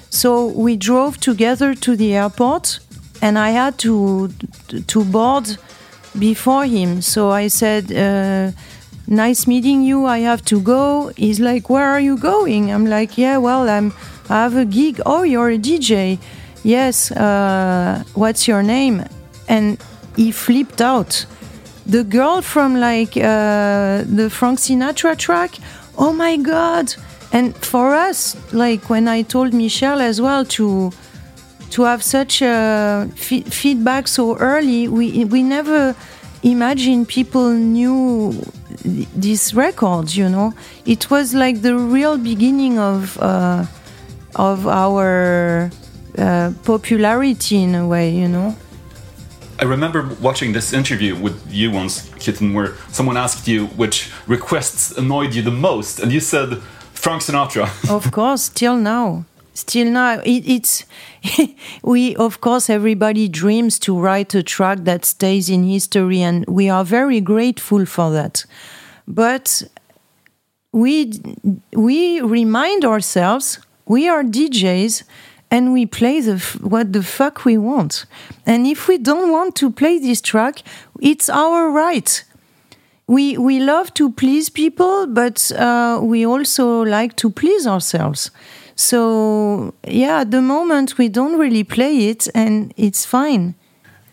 So 0.09 0.47
we 0.47 0.77
drove 0.77 1.19
together 1.19 1.75
to 1.75 1.95
the 1.95 2.15
airport, 2.15 2.79
and 3.21 3.37
I 3.37 3.49
had 3.51 3.77
to 3.79 4.29
to 4.87 5.03
board 5.05 5.57
before 6.17 6.65
him. 6.65 7.01
So 7.01 7.31
I 7.31 7.47
said. 7.47 7.91
Uh, 7.91 8.51
nice 9.07 9.47
meeting 9.47 9.83
you. 9.83 10.05
I 10.05 10.19
have 10.19 10.43
to 10.45 10.59
go. 10.59 11.11
He's 11.15 11.39
like 11.39 11.69
where 11.69 11.89
are 11.89 11.99
you 11.99 12.17
going? 12.17 12.71
I'm 12.71 12.85
like 12.85 13.17
yeah 13.17 13.37
well 13.37 13.69
i'm 13.69 13.93
i 14.29 14.41
have 14.43 14.55
a 14.55 14.65
gig. 14.65 15.01
Oh 15.05 15.23
you're 15.23 15.49
a 15.49 15.57
dj 15.57 16.17
yes 16.63 17.11
uh, 17.11 18.03
what's 18.13 18.47
your 18.47 18.63
name? 18.63 19.05
And 19.47 19.77
he 20.15 20.31
flipped 20.31 20.81
out. 20.81 21.25
The 21.85 22.03
girl 22.03 22.41
from 22.41 22.79
like 22.79 23.15
uh, 23.15 24.03
the 24.05 24.29
frank 24.31 24.59
sinatra 24.59 25.17
track 25.17 25.51
oh 25.97 26.11
my 26.13 26.37
god. 26.37 26.93
And 27.31 27.55
for 27.55 27.93
us 27.93 28.35
like 28.53 28.89
when 28.89 29.07
i 29.07 29.21
told 29.21 29.53
michel 29.53 30.01
as 30.01 30.21
well 30.21 30.45
to 30.45 30.91
to 31.75 31.83
have 31.83 32.01
such 32.01 32.41
a 32.41 33.05
f- 33.17 33.47
feedback 33.61 34.07
so 34.07 34.37
early 34.37 34.87
we 34.87 35.25
we 35.25 35.43
never 35.43 35.93
imagine 36.41 37.05
people 37.05 37.49
knew 37.51 38.31
these 39.25 39.53
records 39.53 40.15
you 40.15 40.29
know 40.29 40.53
it 40.85 41.09
was 41.09 41.33
like 41.33 41.61
the 41.63 41.75
real 41.75 42.17
beginning 42.17 42.79
of 42.79 43.17
uh, 43.19 43.65
of 44.35 44.65
our 44.67 45.69
uh, 46.17 46.53
popularity 46.63 47.57
in 47.61 47.75
a 47.75 47.85
way 47.85 48.09
you 48.09 48.29
know 48.29 48.55
I 49.59 49.65
remember 49.65 50.01
watching 50.21 50.53
this 50.53 50.73
interview 50.73 51.15
with 51.15 51.37
you 51.49 51.71
once, 51.71 52.09
Kittin, 52.19 52.53
where 52.53 52.73
someone 52.91 53.15
asked 53.15 53.47
you 53.47 53.67
which 53.77 54.11
requests 54.27 54.91
annoyed 54.97 55.33
you 55.33 55.41
the 55.41 55.57
most, 55.69 56.01
and 56.01 56.11
you 56.11 56.19
said 56.19 56.61
Frank 56.91 57.21
Sinatra. 57.21 57.65
of 57.89 58.11
course, 58.11 58.49
till 58.49 58.75
now. 58.75 59.23
Still 59.55 59.89
now. 59.89 60.19
It, 60.19 60.47
it's. 60.47 60.85
we, 61.83 62.15
of 62.17 62.41
course, 62.41 62.69
everybody 62.69 63.29
dreams 63.29 63.79
to 63.79 63.97
write 63.97 64.35
a 64.35 64.43
track 64.43 64.79
that 64.83 65.05
stays 65.05 65.49
in 65.49 65.63
history, 65.63 66.21
and 66.21 66.45
we 66.45 66.69
are 66.69 66.83
very 66.83 67.21
grateful 67.21 67.85
for 67.85 68.11
that. 68.11 68.45
But 69.07 69.63
we, 70.73 71.13
we 71.71 72.19
remind 72.19 72.83
ourselves 72.83 73.59
we 73.85 74.09
are 74.09 74.23
DJs 74.23 75.03
and 75.49 75.71
we 75.71 75.85
play 75.85 76.19
the 76.19 76.37
what 76.61 76.91
the 76.91 77.03
fuck 77.03 77.45
we 77.45 77.57
want. 77.57 78.05
And 78.45 78.67
if 78.67 78.89
we 78.89 78.97
don't 78.97 79.31
want 79.31 79.55
to 79.57 79.71
play 79.71 79.99
this 79.99 80.19
track, 80.19 80.63
it's 81.01 81.29
our 81.29 81.71
right. 81.71 82.23
We 83.07 83.37
we 83.37 83.59
love 83.59 83.93
to 83.93 84.11
please 84.11 84.49
people, 84.49 85.07
but 85.07 85.51
uh, 85.51 85.99
we 86.01 86.25
also 86.25 86.81
like 86.81 87.15
to 87.17 87.29
please 87.29 87.67
ourselves. 87.67 88.31
So 88.75 89.73
yeah, 89.87 90.21
at 90.21 90.31
the 90.31 90.41
moment 90.41 90.97
we 90.97 91.09
don't 91.09 91.39
really 91.39 91.63
play 91.63 92.09
it, 92.09 92.27
and 92.35 92.73
it's 92.75 93.05
fine. 93.05 93.55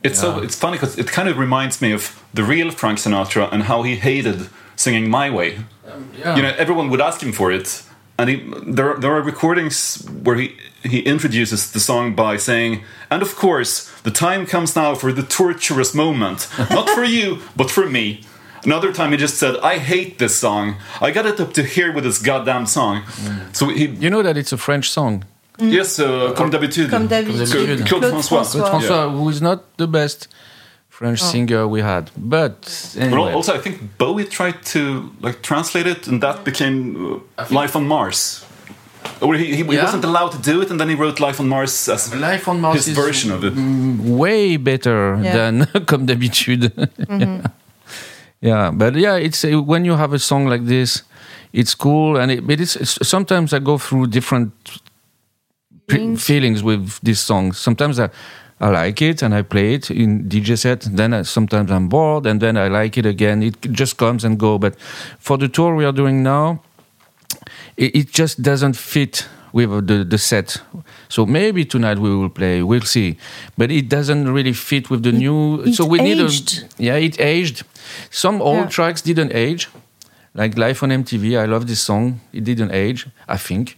It's 0.05 0.21
so 0.21 0.39
it's 0.39 0.57
funny 0.57 0.77
because 0.77 0.99
it 0.99 1.07
kind 1.07 1.29
of 1.29 1.39
reminds 1.39 1.81
me 1.81 1.93
of 1.93 2.23
the 2.35 2.43
real 2.43 2.71
Frank 2.71 2.99
Sinatra 2.99 3.53
and 3.53 3.65
how 3.65 3.83
he 3.83 3.97
hated 3.97 4.49
singing 4.77 5.11
"My 5.11 5.31
Way." 5.31 5.59
Um, 5.87 6.11
yeah. 6.19 6.37
You 6.37 6.43
know, 6.43 6.55
everyone 6.59 6.91
would 6.91 7.01
ask 7.01 7.23
him 7.23 7.33
for 7.33 7.53
it, 7.53 7.83
and 8.19 8.31
he, 8.31 8.37
there 8.67 8.95
there 8.95 9.13
are 9.13 9.23
recordings 9.23 10.05
where 10.23 10.37
he 10.37 10.57
he 10.83 11.01
introduces 11.01 11.71
the 11.73 11.81
song 11.81 12.15
by 12.15 12.37
saying, 12.37 12.83
"And 13.11 13.23
of 13.23 13.37
course, 13.37 13.91
the 14.03 14.11
time 14.11 14.47
comes 14.47 14.75
now 14.77 14.95
for 14.95 15.13
the 15.13 15.23
torturous 15.23 15.95
moment, 15.95 16.49
not 16.71 16.89
for 16.91 17.05
you, 17.17 17.39
but 17.57 17.71
for 17.71 17.87
me." 17.87 18.23
Another 18.65 18.93
time 18.93 19.11
he 19.13 19.17
just 19.17 19.37
said, 19.39 19.55
"I 19.63 19.79
hate 19.79 20.19
this 20.19 20.35
song. 20.39 20.77
I 21.01 21.11
got 21.11 21.27
it 21.27 21.41
up 21.41 21.53
to 21.55 21.63
here 21.63 21.93
with 21.93 22.05
this 22.05 22.19
goddamn 22.19 22.67
song." 22.67 23.03
So 23.53 23.67
he, 23.69 23.87
You 24.01 24.11
know 24.11 24.23
that 24.23 24.37
it's 24.37 24.53
a 24.53 24.57
French 24.57 24.89
song. 24.91 25.25
yes, 25.59 25.99
uh, 25.99 26.33
comme 26.37 26.51
d'habitude, 26.51 26.89
Comme 26.91 27.07
d'habitude. 27.09 27.87
Claude, 27.87 27.87
Claude 27.87 28.05
François. 28.13 28.45
François. 28.45 28.71
François, 28.71 29.11
who 29.13 29.29
is 29.29 29.41
not 29.41 29.59
the 29.77 29.87
best 29.87 30.29
French 30.91 31.21
singer 31.21 31.67
we 31.67 31.81
had, 31.83 32.11
but 32.17 32.61
But 32.95 32.97
anyway. 33.03 33.33
also, 33.33 33.53
I 33.55 33.59
think 33.59 33.77
Bowie 33.99 34.25
tried 34.39 34.59
to 34.75 35.11
like 35.21 35.39
translate 35.43 35.87
it, 35.87 36.07
and 36.09 36.21
that 36.23 36.45
became 36.45 37.21
uh, 37.39 37.45
"Life 37.61 37.77
on 37.77 37.87
Mars." 37.87 38.45
Or 39.21 39.35
he, 39.35 39.47
he, 39.47 39.57
he 39.57 39.63
wasn't 39.85 40.05
allowed 40.05 40.31
to 40.33 40.39
do 40.53 40.63
it, 40.63 40.71
and 40.71 40.79
then 40.81 40.89
he 40.89 40.95
wrote 40.95 41.19
"Life 41.21 41.41
on 41.41 41.49
Mars" 41.49 41.89
as 41.89 42.15
Life 42.15 42.47
on 42.49 42.61
Mars 42.61 42.77
his 42.77 42.89
is 42.89 42.95
version 43.05 43.33
of 43.33 43.43
it. 43.45 43.53
way 44.23 44.57
better 44.57 45.19
Yeah. 45.21 45.33
than 45.37 45.67
comme 45.87 46.07
d'habitude. 46.07 46.71
yeah. 47.09 47.41
Yeah, 48.43 48.70
but 48.72 48.95
yeah, 48.97 49.16
it's 49.16 49.45
uh, 49.45 49.62
when 49.62 49.84
you 49.84 49.97
have 49.97 50.12
a 50.12 50.18
song 50.18 50.47
like 50.47 50.66
this, 50.66 51.05
it's 51.53 51.74
cool, 51.74 52.16
and 52.16 52.30
it, 52.30 52.47
but 52.47 52.61
it's, 52.61 52.76
it's 52.76 53.09
sometimes 53.09 53.53
I 53.55 53.61
go 53.61 53.78
through 53.78 54.09
different 54.09 54.53
Feelings. 55.88 56.24
feelings 56.24 56.62
with 56.62 56.99
this 57.03 57.20
song. 57.20 57.53
Sometimes 57.53 57.99
I. 57.99 58.11
I 58.61 58.68
like 58.68 59.03
it 59.03 59.22
and 59.22 59.34
I 59.34 59.43
play 59.43 59.74
it 59.74 59.90
in 59.90 60.28
DJ 60.28 60.57
set. 60.57 60.82
Then 60.82 61.12
I, 61.12 61.22
sometimes 61.22 61.72
I'm 61.72 61.88
bored 61.88 62.26
and 62.26 62.40
then 62.40 62.57
I 62.57 62.68
like 62.68 62.97
it 62.97 63.05
again. 63.05 63.43
It 63.43 63.61
just 63.72 63.97
comes 63.97 64.22
and 64.22 64.38
go. 64.38 64.57
But 64.57 64.78
for 65.18 65.36
the 65.36 65.49
tour 65.49 65.74
we 65.74 65.84
are 65.84 65.90
doing 65.90 66.22
now, 66.22 66.62
it, 67.76 67.97
it 67.97 68.12
just 68.12 68.40
doesn't 68.40 68.76
fit 68.76 69.26
with 69.53 69.88
the, 69.88 70.05
the 70.05 70.16
set. 70.16 70.62
So 71.09 71.26
maybe 71.26 71.64
tonight 71.64 71.99
we 71.99 72.14
will 72.14 72.30
play. 72.30 72.62
We'll 72.62 72.82
see. 72.82 73.18
But 73.59 73.72
it 73.72 73.88
doesn't 73.88 74.32
really 74.32 74.53
fit 74.53 74.90
with 74.90 75.03
the 75.03 75.12
new. 75.12 75.62
it 75.62 75.74
so 75.74 75.84
we 75.84 76.01
aged. 76.01 76.62
need 76.62 76.70
a 76.78 76.82
yeah. 76.82 76.97
It 76.97 77.20
aged. 77.20 77.64
Some 78.11 78.40
old 78.43 78.57
Yeah. 78.64 78.68
tracks 78.68 79.03
didn't 79.03 79.32
age, 79.34 79.68
like 80.34 80.57
Life 80.59 80.82
on 80.82 80.90
MTV. 80.90 81.36
I 81.38 81.47
love 81.47 81.66
this 81.66 81.80
song. 81.80 82.20
It 82.32 82.45
didn't 82.45 82.72
age. 82.72 83.07
I 83.28 83.36
think. 83.38 83.76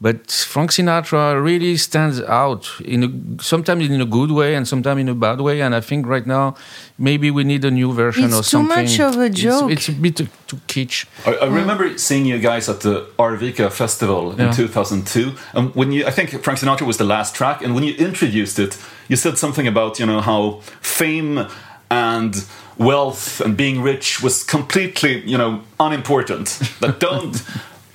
But 0.00 0.32
Frank 0.32 0.72
Sinatra 0.72 1.40
really 1.40 1.76
stands 1.76 2.20
out 2.22 2.68
in 2.84 3.04
a, 3.04 3.42
sometimes 3.42 3.88
in 3.88 4.00
a 4.00 4.04
good 4.04 4.32
way 4.32 4.56
and 4.56 4.66
sometimes 4.66 5.00
in 5.00 5.08
a 5.08 5.14
bad 5.14 5.40
way. 5.40 5.60
And 5.62 5.76
I 5.76 5.80
think 5.80 6.08
right 6.08 6.26
now 6.26 6.56
maybe 6.98 7.30
we 7.30 7.44
need 7.44 7.64
a 7.64 7.70
new 7.70 7.92
version 7.92 8.24
of 8.32 8.44
something. 8.44 8.78
It's 8.84 8.96
too 8.96 9.02
much 9.04 9.14
of 9.14 9.20
a 9.20 9.30
joke. 9.30 9.70
It's, 9.70 9.88
a 9.88 9.92
bit 9.92 10.16
too, 10.16 10.26
too 10.48 10.56
kitsch. 10.66 11.06
I, 11.24 11.34
I 11.44 11.46
remember 11.46 11.96
seeing 11.98 12.26
you 12.26 12.40
guys 12.40 12.68
at 12.68 12.80
the 12.80 13.06
Arvika 13.16 13.70
festival 13.70 14.32
in 14.32 14.38
Yeah. 14.46 14.50
2002, 14.52 15.34
and 15.54 15.72
when 15.76 15.92
you, 15.92 16.04
I 16.04 16.10
think 16.10 16.30
Frank 16.42 16.58
Sinatra 16.58 16.84
was 16.84 16.96
the 16.96 17.04
last 17.04 17.36
track, 17.36 17.62
and 17.62 17.72
when 17.72 17.84
you 17.84 17.94
introduced 17.94 18.58
it, 18.58 18.76
you 19.08 19.14
said 19.16 19.38
something 19.38 19.68
about 19.68 20.00
you 20.00 20.06
know 20.06 20.20
how 20.20 20.62
fame 20.80 21.46
and 21.92 22.34
wealth 22.78 23.40
and 23.44 23.56
being 23.56 23.84
rich 23.84 24.22
was 24.22 24.44
completely 24.44 25.12
you 25.32 25.38
know 25.38 25.50
unimportant. 25.78 26.48
But 26.80 27.00
don't 27.08 27.36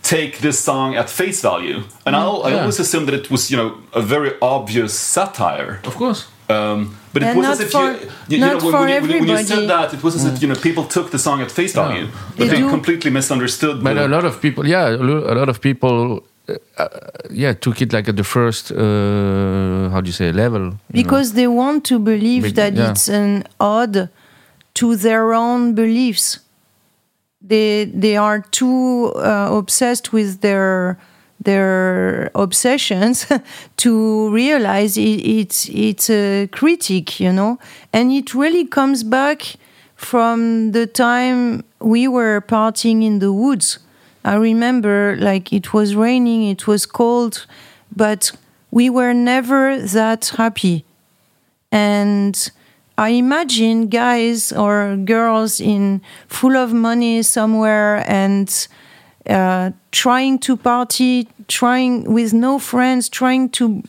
take 0.03 0.33
this 0.39 0.57
song 0.69 0.95
at 1.01 1.09
face 1.09 1.41
value, 1.41 1.77
and 2.05 2.15
I, 2.15 2.19
I 2.19 2.49
yeah. 2.49 2.59
always 2.59 2.79
assumed 2.79 3.07
that 3.07 3.15
it 3.21 3.27
was 3.31 3.49
you 3.51 3.57
know 3.59 3.69
a 3.93 4.01
very 4.01 4.31
obvious 4.41 4.93
satire. 5.15 5.79
Of 5.83 5.95
course. 5.95 6.21
Um, 6.49 6.79
but 7.13 7.21
it 7.23 7.27
And 7.29 7.37
was 7.39 7.47
not 7.47 7.53
as 7.53 7.59
if 7.65 7.71
for- 7.71 7.91
you, 7.91 7.97
you, 8.29 8.37
you 8.37 8.39
not 8.39 8.47
know, 8.47 8.65
when, 8.65 8.73
for 8.73 8.79
when, 8.85 8.89
you, 9.11 9.19
when 9.19 9.27
you- 9.39 9.43
said 9.53 9.67
that, 9.75 9.93
it 9.93 10.01
was 10.03 10.13
as 10.15 10.23
if 10.29 10.41
you 10.41 10.47
know 10.49 10.59
people 10.69 10.83
took 10.95 11.07
the 11.11 11.19
song 11.19 11.41
at 11.41 11.51
face 11.51 11.73
value, 11.81 12.07
but 12.37 12.37
They 12.37 12.47
they 12.47 12.69
completely 12.75 13.11
misunderstood. 13.11 13.75
But 13.83 13.93
the- 13.95 14.07
a 14.07 14.11
lot 14.17 14.25
of 14.25 14.33
people, 14.45 14.63
yeah, 14.75 14.87
a 15.33 15.35
lot 15.41 15.49
of 15.49 15.57
people, 15.59 15.93
uh, 16.49 16.53
uh, 16.77 16.87
yeah, 17.29 17.53
took 17.53 17.81
it 17.81 17.91
like 17.93 18.07
at 18.07 18.15
the 18.15 18.23
first, 18.23 18.71
uh, 18.71 19.89
how 19.89 20.01
do 20.01 20.07
you 20.07 20.13
say, 20.13 20.31
level. 20.31 20.61
you 20.61 20.69
know. 20.69 20.77
because 20.93 21.33
they 21.33 21.47
want 21.47 21.83
to 21.85 21.99
believe 21.99 22.43
Big- 22.43 22.55
that 22.55 22.73
yeah. 22.73 22.91
it's 22.91 23.09
an 23.09 23.43
odd 23.59 24.09
to 24.75 24.95
their 24.95 25.33
own 25.33 25.73
beliefs. 25.73 26.39
They 27.41 27.85
they 27.85 28.17
are 28.17 28.41
too 28.51 29.13
uh, 29.15 29.49
obsessed 29.51 30.13
with 30.13 30.41
their 30.41 30.97
their 31.43 32.31
obsessions 32.35 33.25
to 33.77 34.29
realize 34.31 34.97
it, 34.97 35.21
it's 35.25 35.69
it's 35.69 36.09
a 36.09 36.47
critique, 36.51 37.19
you 37.19 37.31
know, 37.31 37.57
and 37.93 38.11
it 38.11 38.33
really 38.33 38.65
comes 38.65 39.03
back 39.03 39.55
from 39.95 40.71
the 40.71 40.87
time 40.87 41.63
we 41.79 42.07
were 42.07 42.41
partying 42.41 43.03
in 43.03 43.19
the 43.19 43.31
woods. 43.31 43.79
I 44.27 44.35
remember 44.35 45.15
like 45.19 45.53
it 45.53 45.73
was 45.73 45.95
raining, 45.95 46.43
it 46.49 46.67
was 46.67 46.85
cold, 46.85 47.45
but 47.95 48.33
we 48.71 48.89
were 48.89 49.13
never 49.13 49.79
that 49.79 50.33
happy. 50.35 50.83
And 51.71 52.51
I 52.97 53.09
imagine 53.09 53.87
guys 53.87 54.51
or 54.51 54.97
girls 54.97 55.61
in 55.61 56.01
full 56.27 56.57
of 56.57 56.73
money 56.73 57.23
somewhere 57.23 58.03
and 58.05 58.67
uh, 59.29 59.71
trying 59.91 60.39
to 60.39 60.57
party, 60.57 61.29
trying 61.47 62.11
with 62.11 62.33
no 62.33 62.59
friends, 62.59 63.07
trying 63.07 63.47
to 63.51 63.81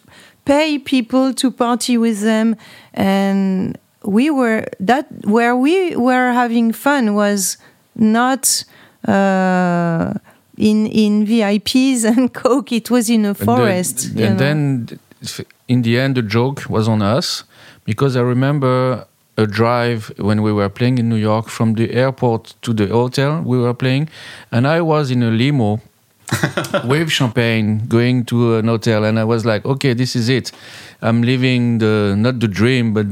pay 0.45 0.79
people 0.79 1.35
to 1.35 1.51
party 1.51 1.99
with 1.99 2.21
them, 2.21 2.55
and 2.95 3.77
we 4.05 4.31
were 4.31 4.67
that 4.79 5.07
where 5.25 5.57
we 5.57 5.97
were 5.97 6.33
having 6.33 6.73
fun 6.73 7.15
was 7.15 7.59
not 7.97 8.65
uh, 9.07 10.15
in 10.59 10.87
in 10.87 11.27
VIPs 11.27 12.05
and 12.05 12.33
coke. 12.43 12.73
It 12.73 12.91
was 12.91 13.09
in 13.09 13.25
a 13.25 13.35
forest. 13.35 14.07
And, 14.07 14.15
you 14.15 14.27
then, 14.27 14.37
know. 14.37 14.45
and 14.45 14.89
then 14.89 15.47
in 15.69 15.83
the 15.83 15.99
end, 15.99 16.17
the 16.17 16.23
joke 16.23 16.69
was 16.69 16.89
on 16.89 17.01
us 17.01 17.45
because 17.85 18.17
I 18.17 18.21
remember 18.21 19.07
a 19.37 19.47
drive 19.47 20.13
when 20.19 20.43
we 20.43 20.53
were 20.53 20.69
playing 20.69 20.99
in 20.99 21.09
New 21.09 21.17
York 21.17 21.49
from 21.49 21.75
the 21.75 21.93
airport 21.93 22.55
to 22.63 22.73
the 22.73 22.89
hotel 22.89 23.41
we 23.43 23.59
were 23.59 23.75
playing, 23.75 24.09
and 24.51 24.67
I 24.67 24.81
was 24.81 25.11
in 25.11 25.23
a 25.23 25.31
limo 25.31 25.81
with 26.85 27.11
champagne 27.11 27.87
going 27.87 28.25
to 28.27 28.57
an 28.57 28.67
hotel, 28.67 29.05
and 29.05 29.19
I 29.19 29.25
was 29.25 29.47
like, 29.47 29.65
okay, 29.65 29.95
this 29.95 30.17
is 30.17 30.29
it. 30.29 30.53
I'm 31.01 31.23
living 31.23 31.79
the 31.79 32.15
not 32.17 32.41
the 32.41 32.49
dream, 32.49 32.93
but 32.93 33.07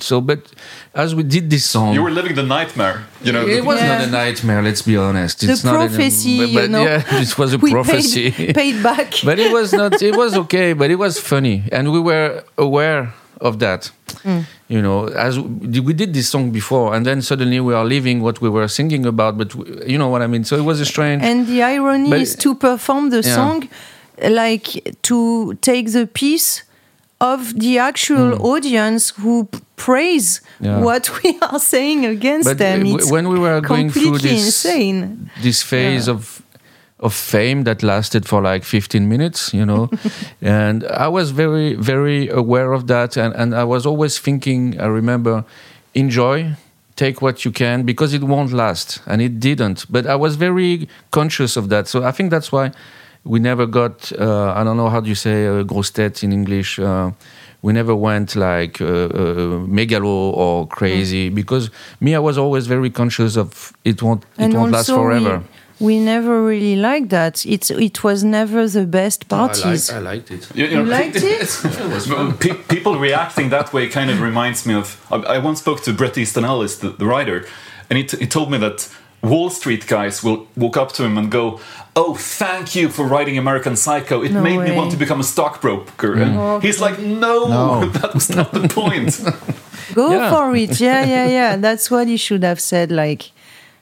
so. 0.00 0.20
But 0.20 0.40
as 0.94 1.14
we 1.14 1.22
did 1.22 1.48
this 1.50 1.64
song, 1.64 1.94
You 1.94 2.02
were 2.02 2.10
living 2.10 2.34
the 2.34 2.42
nightmare. 2.42 3.04
You 3.22 3.32
know, 3.32 3.46
it 3.46 3.64
was 3.64 3.80
Yeah. 3.80 3.98
not 3.98 4.08
a 4.08 4.10
nightmare. 4.10 4.62
Let's 4.62 4.82
be 4.82 4.96
honest. 4.96 5.40
The 5.40 5.52
It's 5.52 5.64
not 5.64 5.74
a- 5.76 5.78
prophecy, 5.88 6.38
but, 6.54 6.62
you 6.64 6.68
know. 6.68 6.84
yeah, 6.84 7.02
it 7.22 7.38
was 7.38 7.54
a 7.54 7.58
we 7.58 7.70
prophecy. 7.70 8.30
Paid, 8.30 8.54
paid 8.62 8.82
back. 8.82 9.14
but 9.24 9.38
it 9.38 9.50
was 9.52 9.72
not 9.72 10.02
it 10.02 10.16
was 10.16 10.36
okay 10.36 10.74
but 10.74 10.90
it 10.90 10.96
was 10.98 11.18
funny 11.18 11.64
and 11.72 11.92
we 11.92 12.00
were 12.00 12.42
aware 12.58 13.12
of 13.40 13.58
that 13.58 13.90
Mm. 14.24 14.44
you 14.68 14.80
know 14.80 14.98
as 15.28 15.38
we 15.38 15.80
we 15.88 15.92
did 15.92 16.10
this 16.14 16.28
song 16.34 16.50
before 16.50 16.94
and 16.94 17.04
then 17.04 17.20
suddenly 17.20 17.60
we 17.60 17.74
are 17.74 17.84
leaving 17.84 18.22
what 18.22 18.36
we 18.40 18.48
were 18.48 18.68
singing 18.68 19.04
about 19.04 19.36
but 19.36 19.54
we, 19.54 19.64
you 19.92 19.98
know 19.98 20.08
what 20.08 20.22
i 20.22 20.26
mean 20.26 20.44
so 20.44 20.56
it 20.56 20.64
was 20.64 20.80
a 20.80 20.84
strange 20.94 21.20
And 21.22 21.46
the 21.46 21.60
irony 21.74 22.08
But- 22.10 22.20
is 22.24 22.34
to 22.44 22.54
perform 22.54 23.10
the 23.10 23.20
Yeah. 23.22 23.34
song, 23.38 23.68
like 24.42 24.96
to 25.02 25.18
take 25.60 25.86
the 25.92 26.06
piece 26.06 26.62
of 27.32 27.58
the 27.58 27.78
actual 27.78 28.36
hmm. 28.36 28.42
audience 28.52 29.10
who 29.20 29.48
praise. 29.76 30.40
Yeah. 30.60 30.80
what 30.80 31.04
we 31.22 31.38
are 31.48 31.58
saying 31.58 32.06
against 32.06 32.48
but 32.48 32.58
them. 32.58 32.86
Uh, 32.86 32.96
it's 32.96 33.10
when 33.10 33.28
we 33.28 33.38
were 33.38 33.60
going 33.60 33.90
through 33.90 34.18
this 34.18 34.46
insane. 34.46 35.30
this 35.42 35.62
phase 35.62 36.06
Yeah. 36.06 36.14
of 36.14 36.42
of 37.00 37.12
fame 37.12 37.64
that 37.64 37.82
lasted 37.82 38.24
for 38.24 38.40
like 38.40 38.64
15 38.64 39.08
minutes 39.08 39.52
you 39.52 39.66
know 39.66 39.90
and 40.40 40.84
i 40.84 41.08
was 41.08 41.32
very 41.32 41.74
very 41.74 42.28
aware 42.28 42.72
of 42.72 42.86
that 42.86 43.16
and, 43.16 43.34
and 43.34 43.54
i 43.54 43.64
was 43.64 43.84
always 43.84 44.18
thinking 44.18 44.80
i 44.80 44.86
remember 44.86 45.44
enjoy 45.94 46.54
take 46.94 47.20
what 47.20 47.44
you 47.44 47.52
can 47.52 47.82
because 47.82 48.14
it 48.14 48.22
won't 48.22 48.52
last 48.52 49.02
and 49.06 49.20
it 49.20 49.40
didn't 49.40 49.84
but 49.90 50.06
i 50.06 50.14
was 50.14 50.36
very 50.36 50.88
conscious 51.10 51.56
of 51.56 51.68
that 51.68 51.88
so 51.88 52.04
i 52.04 52.12
think 52.12 52.30
that's 52.30 52.52
why 52.52 52.70
we 53.24 53.38
never 53.40 53.66
got 53.66 54.12
uh, 54.12 54.52
i 54.56 54.62
don't 54.64 54.76
know 54.76 54.88
how 54.88 55.00
do 55.00 55.08
you 55.08 55.14
say 55.14 55.46
uh, 55.46 55.62
grosse 55.62 55.90
tête 55.92 56.22
in 56.22 56.32
english 56.32 56.78
uh, 56.78 57.10
we 57.62 57.72
never 57.72 57.94
went 57.94 58.36
like 58.36 58.80
uh, 58.80 58.86
uh, 58.86 59.66
megalo 59.66 60.32
or 60.36 60.66
crazy 60.68 61.30
because 61.30 61.70
me 62.00 62.14
i 62.14 62.18
was 62.18 62.36
always 62.38 62.66
very 62.66 62.90
conscious 62.90 63.36
of 63.36 63.72
it 63.84 64.02
won't 64.02 64.22
it 64.22 64.44
and 64.44 64.54
won't 64.54 64.72
last 64.72 64.90
forever 64.90 65.42
We, 65.80 65.86
we 65.86 65.98
never 65.98 66.34
really 66.46 66.76
liked 66.76 67.08
that. 67.10 67.44
It's 67.44 67.68
it 67.70 67.96
was 68.04 68.22
never 68.22 68.68
the 68.68 68.86
best 68.86 69.26
parties. 69.28 69.90
I 69.90 69.98
liked 70.12 70.30
it. 70.30 70.42
you, 70.54 70.66
You 70.66 70.84
liked 70.84 71.16
it? 71.16 71.50
Pe- 72.40 72.62
people 72.74 72.94
reacting 72.98 73.50
that 73.50 73.72
way 73.72 73.88
kind 73.88 74.08
of 74.10 74.20
reminds 74.20 74.64
me 74.66 74.74
of. 74.74 74.86
I, 75.10 75.16
I 75.36 75.38
once 75.38 75.58
spoke 75.60 75.82
to 75.82 75.92
Bret 75.92 76.16
Easton 76.16 76.44
Ellis, 76.44 76.78
the, 76.78 76.90
the 76.90 77.04
writer, 77.06 77.38
and 77.90 77.98
he, 77.98 78.04
t- 78.04 78.18
he 78.18 78.26
told 78.26 78.48
me 78.50 78.58
that 78.58 78.88
Wall 79.30 79.50
Street 79.50 79.86
guys 79.86 80.22
will 80.24 80.46
walk 80.56 80.76
up 80.76 80.92
to 80.92 81.02
him 81.04 81.18
and 81.18 81.30
go, 81.30 81.60
"Oh, 81.96 82.14
thank 82.38 82.74
you 82.74 82.88
for 82.88 83.04
writing 83.06 83.38
American 83.38 83.76
Psycho. 83.76 84.22
It 84.22 84.32
No 84.32 84.42
made 84.42 84.58
me 84.60 84.76
want 84.76 84.90
to 84.92 84.96
become 84.98 85.20
a 85.20 85.24
stockbroker." 85.24 86.14
Mm. 86.16 86.22
And 86.22 86.36
oh, 86.38 86.60
he's 86.60 86.80
like, 86.80 86.98
"No, 87.00 87.46
No. 87.48 87.86
that 88.00 88.14
was 88.14 88.28
not 88.30 88.52
the 88.52 88.68
point." 88.68 89.20
Go 89.94 90.10
Yeah. 90.12 90.30
for 90.30 90.56
it. 90.56 90.80
Yeah, 90.80 91.04
yeah, 91.06 91.26
yeah. 91.38 91.56
That's 91.60 91.90
what 91.90 92.06
he 92.08 92.16
should 92.16 92.42
have 92.44 92.58
said. 92.60 92.90
Like, 92.90 93.22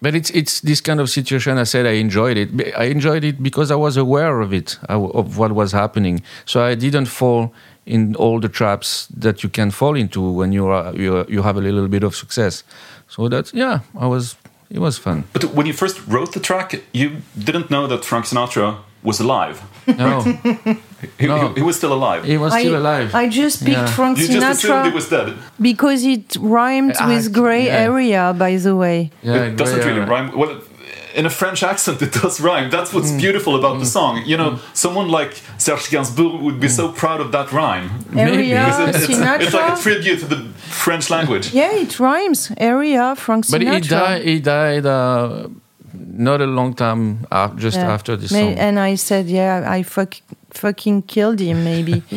But 0.03 0.15
it's 0.15 0.31
it's 0.31 0.61
this 0.61 0.81
kind 0.83 1.01
of 1.01 1.09
situation. 1.09 1.59
I 1.59 1.65
said 1.65 1.87
I 1.87 2.01
enjoyed 2.01 2.37
it. 2.37 2.49
I 2.77 2.91
enjoyed 2.91 3.25
it 3.25 3.37
because 3.43 3.71
I 3.75 3.77
was 3.77 3.97
aware 3.97 4.41
of 4.43 4.53
it, 4.53 4.79
uh, 4.91 5.19
of 5.19 5.37
what 5.39 5.53
was 5.53 5.73
happening. 5.73 6.23
So 6.45 6.61
I 6.71 6.75
didn't 6.77 7.07
fall 7.09 7.53
in 7.87 8.15
all 8.17 8.41
the 8.41 8.49
traps 8.49 9.09
that 9.21 9.43
you 9.43 9.51
can 9.51 9.71
fall 9.71 9.97
into 9.97 10.21
when 10.39 10.53
you 10.53 10.67
are 10.69 10.95
you, 10.97 11.17
are- 11.17 11.27
you 11.29 11.43
have 11.43 11.57
a 11.59 11.61
little 11.61 11.89
bit 11.89 12.03
of 12.05 12.15
success. 12.15 12.65
So 13.09 13.29
that's 13.29 13.53
yeah, 13.55 13.79
I 14.01 14.07
was. 14.07 14.37
It 14.77 14.81
was 14.81 14.97
fun. 14.99 15.25
but 15.33 15.43
when 15.57 15.67
you 15.67 15.75
first 15.83 15.97
wrote 16.09 16.33
the 16.33 16.41
track, 16.41 16.69
you 16.93 17.09
didn't 17.49 17.69
know 17.71 17.87
that 17.93 18.05
Frank 18.05 18.25
Sinatra 18.27 18.77
was 19.03 19.21
alive. 19.21 19.57
No, 19.87 20.21
He, 21.19 21.27
No. 21.27 21.49
he, 21.49 21.55
he 21.61 21.63
was 21.63 21.77
still 21.77 21.93
alive. 21.93 22.21
he 22.25 22.37
was 22.39 22.53
I, 22.53 22.61
still 22.63 22.77
alive. 22.83 23.09
I 23.23 23.29
just 23.29 23.57
picked 23.67 23.77
Yeah. 23.77 23.87
Frank 23.99 24.19
you 24.19 24.27
just 24.29 24.65
assumed 24.65 24.85
he 24.87 24.91
Sinatra 24.91 24.95
was 24.95 25.09
dead. 25.09 25.29
because 25.61 26.01
it 26.15 26.37
rhymed 26.39 26.95
Ah, 27.01 27.09
with 27.09 27.33
gray 27.41 27.65
yeah. 27.67 27.87
area. 27.89 28.23
By 28.45 28.53
the 28.57 28.75
way, 28.83 28.99
yeah, 29.23 29.49
it 29.51 29.57
doesn't 29.57 29.81
really 29.89 30.01
yeah. 30.05 30.13
rhyme. 30.13 30.29
Well, 30.41 30.53
in 31.15 31.27
a 31.27 31.31
French 31.31 31.63
accent, 31.63 32.01
it 32.03 32.13
does 32.13 32.41
rhyme. 32.41 32.71
That's 32.71 32.93
what's 32.93 33.11
mm. 33.11 33.19
beautiful 33.19 33.57
about 33.57 33.79
the 33.79 33.85
mm. 33.85 33.97
song. 33.99 34.23
You 34.25 34.37
know, 34.37 34.51
mm. 34.53 34.77
someone 34.77 35.09
like 35.09 35.33
Serge 35.59 35.89
Gainsbourg 35.91 36.41
would 36.41 36.61
be 36.61 36.69
so 36.69 36.93
proud 36.93 37.21
of 37.21 37.33
that 37.33 37.53
rhyme. 37.53 37.91
area 38.17 38.65
Because 38.65 38.79
it- 38.89 39.11
it's, 39.11 39.21
it's 39.45 39.55
like 39.55 39.79
a 39.79 39.81
tribute 39.83 40.21
to 40.21 40.27
the 40.27 40.41
French 40.85 41.11
language. 41.11 41.53
yeah, 41.53 41.73
it 41.85 41.99
rhymes. 42.01 42.53
Area 42.57 43.15
Frank 43.17 43.51
But 43.51 43.61
he 43.63 43.81
died. 43.81 44.25
He 44.25 44.41
died. 44.41 44.87
Uh, 44.87 45.49
not 45.95 46.41
a 46.41 46.47
long 46.47 46.75
time 46.75 47.27
af- 47.31 47.57
just 47.57 47.77
Yeah. 47.77 47.93
after 47.95 48.17
this 48.17 48.33
May- 48.33 48.55
song. 48.55 48.59
And 48.59 48.79
I 48.79 48.97
said, 48.97 49.27
yeah, 49.27 49.65
I 49.77 49.83
fuck, 49.83 50.15
fucking 50.55 51.03
killed 51.03 51.41
him, 51.41 51.65
maybe. 51.65 52.03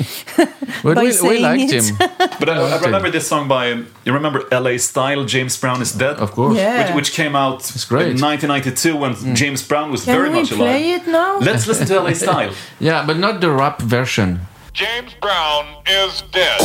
But 0.84 0.96
by 0.96 1.04
we, 1.04 1.30
we 1.30 1.40
liked 1.40 1.72
it. 1.72 1.86
him, 1.86 1.96
But 2.40 2.50
I, 2.50 2.78
I 2.78 2.80
remember 2.82 3.10
this 3.10 3.28
song 3.28 3.48
by, 3.48 3.70
you 3.70 4.14
remember 4.14 4.44
LA 4.52 4.78
Style, 4.78 5.24
James 5.26 5.58
Brown 5.60 5.82
is 5.82 5.92
Dead? 5.94 6.18
of 6.18 6.32
course. 6.32 6.58
Yeah. 6.58 6.86
Which, 6.86 6.96
which 6.96 7.14
came 7.14 7.36
out 7.36 7.60
great. 7.88 8.10
in 8.12 8.22
1992 8.22 8.96
when 8.96 9.14
mm. 9.14 9.36
James 9.36 9.68
Brown 9.68 9.92
was 9.92 10.06
Can 10.06 10.16
very 10.16 10.30
we 10.30 10.42
much 10.42 10.52
play 10.52 10.92
it 10.94 11.08
now? 11.08 11.40
Let's 11.40 11.68
listen 11.68 11.88
to 11.88 12.02
LA 12.02 12.14
Style. 12.26 12.54
Yeah, 12.80 13.06
but 13.06 13.18
not 13.18 13.42
the 13.42 13.52
rap 13.52 13.82
version. 13.82 14.42
James 14.74 15.14
Brown 15.22 15.66
is 15.88 16.22
dead. 16.32 16.62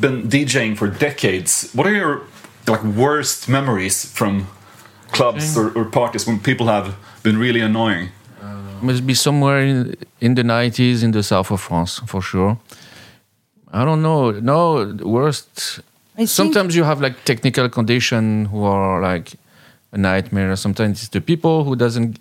Been 0.00 0.28
DJing 0.28 0.76
for 0.76 0.88
decades. 0.88 1.70
What 1.72 1.86
are 1.86 1.94
your 1.94 2.22
like 2.66 2.82
worst 2.84 3.48
memories 3.48 4.04
from 4.04 4.46
clubs 5.12 5.56
or, 5.56 5.70
or 5.76 5.84
parties 5.84 6.26
when 6.26 6.38
people 6.40 6.66
have 6.66 6.94
been 7.22 7.38
really 7.38 7.60
annoying? 7.60 8.08
Uh, 8.42 8.56
must 8.82 9.06
be 9.06 9.14
somewhere 9.14 9.60
in, 9.60 9.96
in 10.20 10.34
the 10.34 10.42
90s 10.42 11.02
in 11.02 11.10
the 11.10 11.22
south 11.22 11.50
of 11.50 11.60
France 11.60 12.00
for 12.06 12.22
sure. 12.22 12.58
I 13.72 13.84
don't 13.84 14.02
know. 14.02 14.32
No, 14.32 14.96
worst. 15.02 15.80
I 16.18 16.24
Sometimes 16.24 16.74
you 16.74 16.84
have 16.84 17.00
like 17.00 17.24
technical 17.24 17.68
condition 17.68 18.46
who 18.46 18.64
are 18.64 19.00
like 19.00 19.32
a 19.92 19.98
nightmare. 19.98 20.56
Sometimes 20.56 21.02
it's 21.02 21.08
the 21.08 21.20
people 21.20 21.64
who 21.64 21.76
doesn't 21.76 22.18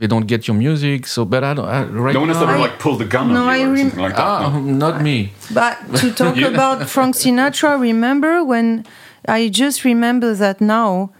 they 0.00 0.06
don't 0.08 0.26
get 0.26 0.48
your 0.48 0.56
music. 0.56 1.06
So, 1.06 1.24
but 1.24 1.44
I 1.44 1.52
don't. 1.54 1.68
I, 1.68 1.84
right 1.84 2.14
No 2.14 2.20
one 2.20 2.30
has 2.30 2.38
now, 2.40 2.48
ever 2.50 2.58
like 2.58 2.78
pulled 2.78 3.00
a 3.02 3.04
gun 3.04 3.32
No, 3.32 3.44
on 3.48 3.58
you 3.58 3.64
I 3.64 3.68
or 3.68 3.72
rem- 3.72 3.78
something 3.90 4.00
like 4.08 4.16
that. 4.16 4.22
ah, 4.22 4.50
no? 4.58 4.60
not 4.84 5.02
me. 5.02 5.32
But 5.54 5.74
to 6.00 6.10
talk 6.20 6.36
You- 6.36 6.48
about 6.48 6.88
Frank 6.88 7.14
Sinatra, 7.14 7.78
remember 7.78 8.42
when 8.42 8.84
I 9.28 9.48
just 9.48 9.84
remember 9.84 10.34
that 10.34 10.60
now, 10.60 11.10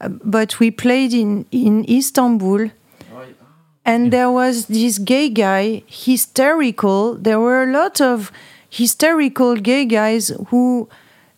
uh, 0.00 0.08
but 0.36 0.58
we 0.60 0.70
played 0.70 1.12
in, 1.12 1.44
in 1.50 1.84
Istanbul 1.90 2.70
and 3.84 4.12
there 4.12 4.30
was 4.30 4.66
this 4.66 4.98
gay 4.98 5.28
guy, 5.30 5.82
hysterical. 5.86 7.14
There 7.16 7.40
were 7.40 7.62
a 7.64 7.72
lot 7.72 8.00
of 8.00 8.30
hysterical 8.68 9.56
gay 9.56 9.84
guys 9.86 10.30
who 10.48 10.88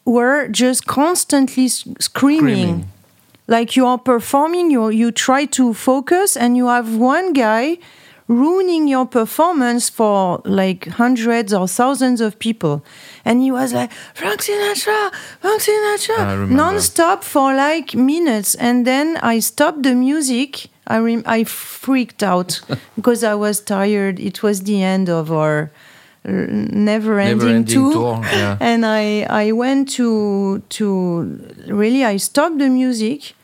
were 0.05 0.49
just 0.49 0.86
constantly 0.86 1.68
screaming. 1.68 2.01
Screaming. 2.01 2.88
Like 3.55 3.76
you 3.78 3.84
are 3.92 3.98
performing, 3.98 4.66
you 4.74 4.82
you 5.03 5.09
try 5.12 5.42
to 5.59 5.64
focus, 5.74 6.36
and 6.42 6.50
you 6.57 6.66
have 6.76 6.88
one 6.96 7.32
guy 7.34 7.78
ruining 8.28 8.88
your 8.88 9.07
performance 9.07 9.90
for 9.98 10.40
like 10.44 10.86
hundreds 11.03 11.53
or 11.53 11.66
thousands 11.68 12.20
of 12.20 12.38
people. 12.38 12.74
And 13.24 13.42
he 13.44 13.50
was 13.50 13.72
like, 13.72 13.90
Frank 14.14 14.40
Sinatra, 14.40 15.00
Frank 15.40 15.61
Sinatra, 15.66 16.48
non-stop 16.48 17.24
for 17.24 17.55
like 17.55 17.94
minutes. 17.94 18.55
And 18.55 18.86
then 18.86 19.18
I 19.34 19.40
stopped 19.40 19.82
the 19.82 19.94
music. 19.94 20.70
I, 20.86 20.98
rem- 20.98 21.24
I 21.26 21.44
freaked 21.44 22.22
out 22.22 22.61
because 22.96 23.22
I 23.32 23.34
was 23.34 23.61
tired. 23.61 24.18
It 24.18 24.42
was 24.42 24.62
the 24.62 24.82
end 24.82 25.09
of 25.09 25.30
our 25.30 25.70
uh, 26.24 26.30
never-ending 26.30 27.38
Never-ending 27.38 27.74
tour. 27.74 27.92
tour, 27.92 28.20
yeah. 28.32 28.57
And 28.70 28.86
I, 28.86 29.26
I 29.44 29.53
went 29.53 29.90
to, 29.98 30.62
to 30.78 30.84
really, 31.66 32.05
I 32.05 32.16
stopped 32.18 32.59
the 32.59 32.68
music. 32.68 33.34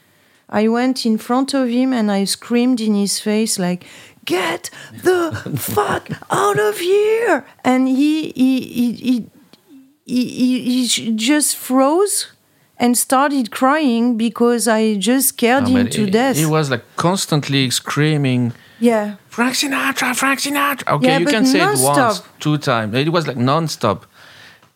I 0.49 0.69
went 0.69 1.05
in 1.05 1.19
front 1.19 1.55
of 1.55 1.69
him 1.69 1.93
and 1.93 2.11
I 2.11 2.25
screamed 2.25 2.81
in 2.81 2.95
his 2.95 3.21
face 3.21 3.59
like, 3.59 3.85
"Get 4.25 4.71
the 4.93 5.33
fuck 5.57 6.09
out 6.31 6.59
of 6.59 6.79
here!" 6.79 7.45
And 7.65 7.89
he 7.89 8.31
he 8.31 8.61
he 8.61 8.93
he, 8.93 10.25
he, 10.29 10.87
he, 10.87 11.13
just 11.15 11.57
froze 11.57 12.33
and 12.79 12.97
started 12.97 13.51
crying 13.51 14.17
because 14.17 14.67
I 14.69 14.95
just 14.95 15.29
scared 15.29 15.69
him 15.69 15.89
to 15.91 16.11
death. 16.11 16.37
he 16.37 16.47
was 16.47 16.71
like 16.71 16.85
constantly 16.97 17.69
screaming, 17.71 18.53
yeah, 18.81 19.17
Frank 19.29 19.55
Sinatra, 19.55 20.15
Frank 20.17 20.41
Sinatra. 20.41 20.95
Okay, 20.95 21.07
Yeah, 21.09 21.19
you 21.19 21.27
can 21.27 21.45
say 21.45 21.61
it 21.61 21.79
once, 21.81 22.23
two 22.41 22.59
times. 22.59 22.95
It 22.95 23.11
was 23.13 23.27
like 23.27 23.37
non-stop. 23.37 24.07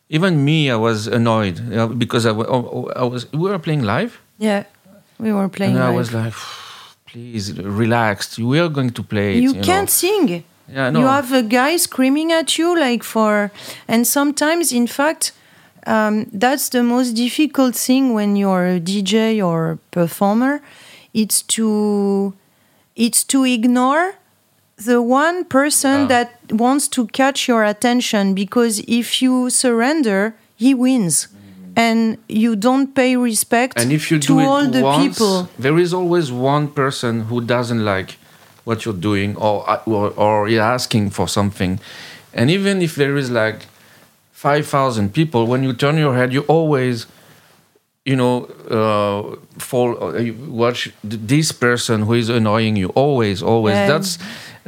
Even 0.08 0.44
me, 0.44 0.70
I 0.70 0.76
was 0.76 1.06
annoyed 1.06 1.98
because 1.98 2.26
I, 2.26 2.30
oh, 2.30 2.44
oh, 2.50 2.92
I 2.94 3.04
was. 3.04 3.32
We 3.32 3.48
were 3.50 3.58
playing 3.58 3.82
live, 3.82 4.20
yeah, 4.38 4.64
we 5.22 5.32
were 5.32 5.48
playing. 5.48 5.76
and 5.76 5.84
I 5.84 5.88
live. 5.88 5.96
was 5.96 6.12
like, 6.12 6.34
"Please, 7.06 7.44
relax. 7.58 8.38
We 8.38 8.58
are 8.58 8.68
going 8.68 8.90
to 8.90 9.02
play 9.02 9.28
it." 9.36 9.42
you, 9.42 9.52
know. 9.54 9.62
can't 9.62 9.90
sing. 9.90 10.44
Yeah, 10.68 10.90
no. 10.90 11.00
You 11.00 11.06
have 11.06 11.32
a 11.32 11.42
guy 11.42 11.76
screaming 11.76 12.32
at 12.32 12.58
you, 12.58 12.68
like 12.78 13.02
for, 13.02 13.50
and 13.86 14.06
sometimes, 14.06 14.72
in 14.72 14.86
fact, 14.86 15.32
um, 15.86 16.26
that's 16.32 16.68
the 16.68 16.82
most 16.82 17.12
difficult 17.12 17.74
thing 17.74 18.14
when 18.14 18.36
you're 18.36 18.66
a 18.66 18.80
DJ 18.80 19.44
or 19.44 19.72
a 19.72 19.76
performer. 19.90 20.62
It's 21.12 21.42
to, 21.54 22.34
it's 22.96 23.22
to 23.24 23.44
ignore 23.44 24.14
the 24.76 25.02
one 25.02 25.44
person 25.44 26.08
that 26.08 26.40
wants 26.50 26.88
to 26.88 27.06
catch 27.08 27.48
your 27.48 27.64
attention 27.64 28.34
because 28.34 28.78
if 28.88 29.20
you 29.20 29.50
surrender, 29.50 30.34
he 30.56 30.74
wins. 30.74 31.28
And 31.76 32.18
you 32.28 32.54
don't 32.56 32.94
pay 32.94 33.16
respect 33.16 33.78
And 33.80 33.92
if 33.92 34.10
you 34.10 34.18
to 34.18 34.26
do 34.26 34.40
it 34.40 34.44
all 34.44 34.66
the 34.68 34.82
once, 34.82 35.18
people. 35.18 35.48
there 35.58 35.78
is 35.78 35.92
always 35.94 36.30
one 36.30 36.68
person 36.68 37.22
who 37.28 37.40
doesn't 37.40 37.84
like 37.84 38.18
what 38.64 38.84
you're 38.84 39.00
doing 39.00 39.36
or 39.36 39.64
or, 39.86 40.10
or 40.16 40.48
is 40.48 40.58
asking 40.58 41.10
for 41.10 41.26
something. 41.28 41.80
And 42.34 42.50
even 42.50 42.82
if 42.82 42.94
there 42.94 43.16
is 43.16 43.30
like 43.30 43.66
five 44.32 44.66
thousand 44.66 45.12
people, 45.14 45.46
when 45.46 45.62
you 45.62 45.72
turn 45.72 45.96
your 45.98 46.14
head, 46.14 46.32
you 46.32 46.42
always, 46.48 47.06
you 48.04 48.16
know, 48.16 48.44
uh, 48.70 49.36
fall. 49.58 50.02
Uh, 50.02 50.18
you 50.18 50.34
watch 50.50 50.90
th- 51.08 51.20
this 51.26 51.52
person 51.52 52.02
who 52.02 52.14
is 52.14 52.28
annoying 52.28 52.76
you. 52.76 52.88
Always, 52.94 53.42
always. 53.42 53.74
Yeah. 53.76 53.86
That's 53.86 54.18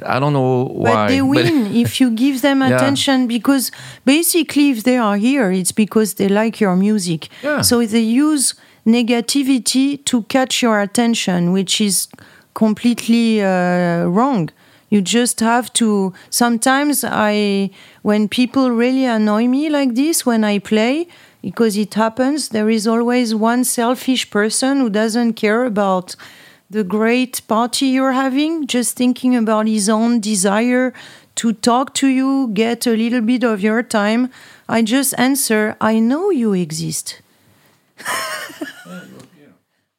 I 0.02 0.18
don't 0.18 0.32
know 0.32 0.64
why. 0.72 0.92
But 0.94 1.08
they 1.08 1.22
win 1.22 1.74
if 1.74 2.00
you 2.00 2.10
give 2.10 2.40
them 2.42 2.60
Yeah. 2.64 2.76
attention 2.76 3.26
because 3.28 3.70
basically, 4.04 4.70
if 4.70 4.82
they 4.82 4.96
are 4.98 5.16
here, 5.16 5.50
it's 5.52 5.72
because 5.72 6.14
they 6.14 6.28
like 6.28 6.60
your 6.60 6.76
music. 6.76 7.28
Yeah. 7.42 7.60
So 7.62 7.84
they 7.84 8.00
use 8.00 8.54
negativity 8.86 10.04
to 10.04 10.22
catch 10.24 10.62
your 10.62 10.80
attention, 10.80 11.52
which 11.52 11.80
is 11.80 12.08
completely 12.54 13.42
uh, 13.42 14.04
wrong. 14.06 14.50
You 14.90 15.00
just 15.00 15.40
have 15.40 15.72
to. 15.74 16.12
Sometimes 16.30 17.04
I, 17.04 17.70
when 18.02 18.28
people 18.28 18.70
really 18.70 19.06
annoy 19.06 19.46
me 19.48 19.68
like 19.68 19.94
this 19.94 20.24
when 20.26 20.44
I 20.44 20.58
play, 20.60 21.06
because 21.42 21.76
it 21.76 21.94
happens, 21.94 22.48
there 22.50 22.70
is 22.70 22.86
always 22.86 23.34
one 23.34 23.64
selfish 23.64 24.30
person 24.30 24.78
who 24.78 24.88
doesn't 24.90 25.34
care 25.34 25.64
about 25.64 26.14
the 26.74 26.84
great 26.84 27.40
party 27.46 27.86
you're 27.86 28.12
having, 28.12 28.66
just 28.66 28.96
thinking 28.96 29.36
about 29.36 29.66
his 29.68 29.88
own 29.88 30.20
desire 30.20 30.92
to 31.36 31.52
talk 31.52 31.94
to 31.94 32.08
you, 32.08 32.50
get 32.52 32.86
a 32.86 32.96
little 32.96 33.20
bit 33.20 33.44
of 33.44 33.60
your 33.60 33.82
time. 33.82 34.28
I 34.68 34.82
just 34.82 35.14
answer, 35.16 35.76
I 35.80 36.00
know 36.00 36.30
you 36.30 36.52
exist. 36.52 37.22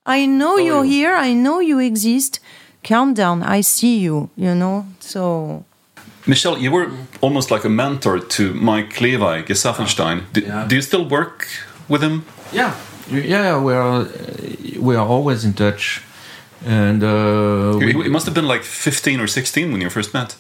I 0.06 0.26
know 0.26 0.56
oh, 0.56 0.58
you're 0.58 0.84
here. 0.84 1.16
I 1.16 1.34
know 1.34 1.60
you 1.62 1.80
exist. 1.80 2.40
Calm 2.84 3.14
down. 3.14 3.42
I 3.42 3.62
see 3.62 3.98
you, 4.00 4.30
you 4.36 4.54
know? 4.54 4.86
So, 5.00 5.64
Michel, 6.28 6.58
you 6.58 6.72
were 6.72 6.92
almost 7.22 7.52
like 7.52 7.64
a 7.64 7.70
mentor 7.70 8.20
to 8.20 8.54
Mike 8.54 8.94
Lévy, 9.00 9.46
Gesaffelstein. 9.48 10.24
Do, 10.34 10.42
Yeah. 10.42 10.68
do 10.68 10.76
you 10.76 10.82
still 10.82 11.06
work 11.08 11.48
with 11.88 12.02
him? 12.04 12.26
Yeah, 12.52 12.74
yeah, 13.10 13.60
we 13.60 13.74
are 13.74 14.08
we 14.80 14.96
are 14.96 15.08
always 15.08 15.44
in 15.46 15.54
touch, 15.54 16.02
and 16.64 17.04
uh, 17.04 17.78
It, 17.82 17.96
we, 17.96 18.06
it 18.06 18.12
must 18.12 18.26
have 18.26 18.36
been 18.36 18.48
like 18.48 18.64
15 18.64 19.20
or 19.20 19.28
16 19.28 19.72
when 19.72 19.82
you 19.82 19.90
first 19.90 20.14
met. 20.14 20.36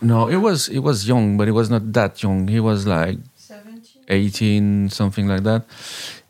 no, 0.00 0.28
it 0.28 0.36
was 0.36 0.68
it 0.68 0.80
was 0.80 1.06
young, 1.08 1.36
but 1.38 1.48
it 1.48 1.52
was 1.52 1.68
not 1.70 1.92
that 1.92 2.22
young. 2.22 2.48
He 2.48 2.60
was 2.60 2.86
like 2.86 3.18
17? 3.36 3.82
eighteen, 4.08 4.88
something 4.90 5.26
like 5.28 5.42
that, 5.42 5.62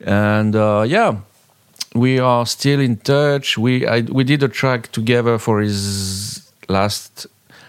and 0.01 0.55
uh, 0.57 0.85
yeah, 0.87 1.17
we 1.95 2.19
are 2.21 2.47
still 2.47 2.81
in 2.81 2.97
touch. 2.97 3.59
We 3.59 3.87
I, 3.87 4.01
we 4.01 4.25
did 4.25 4.43
a 4.43 4.49
track 4.49 4.91
together 4.93 5.39
for 5.39 5.61
his 5.61 6.43
last. 6.69 7.27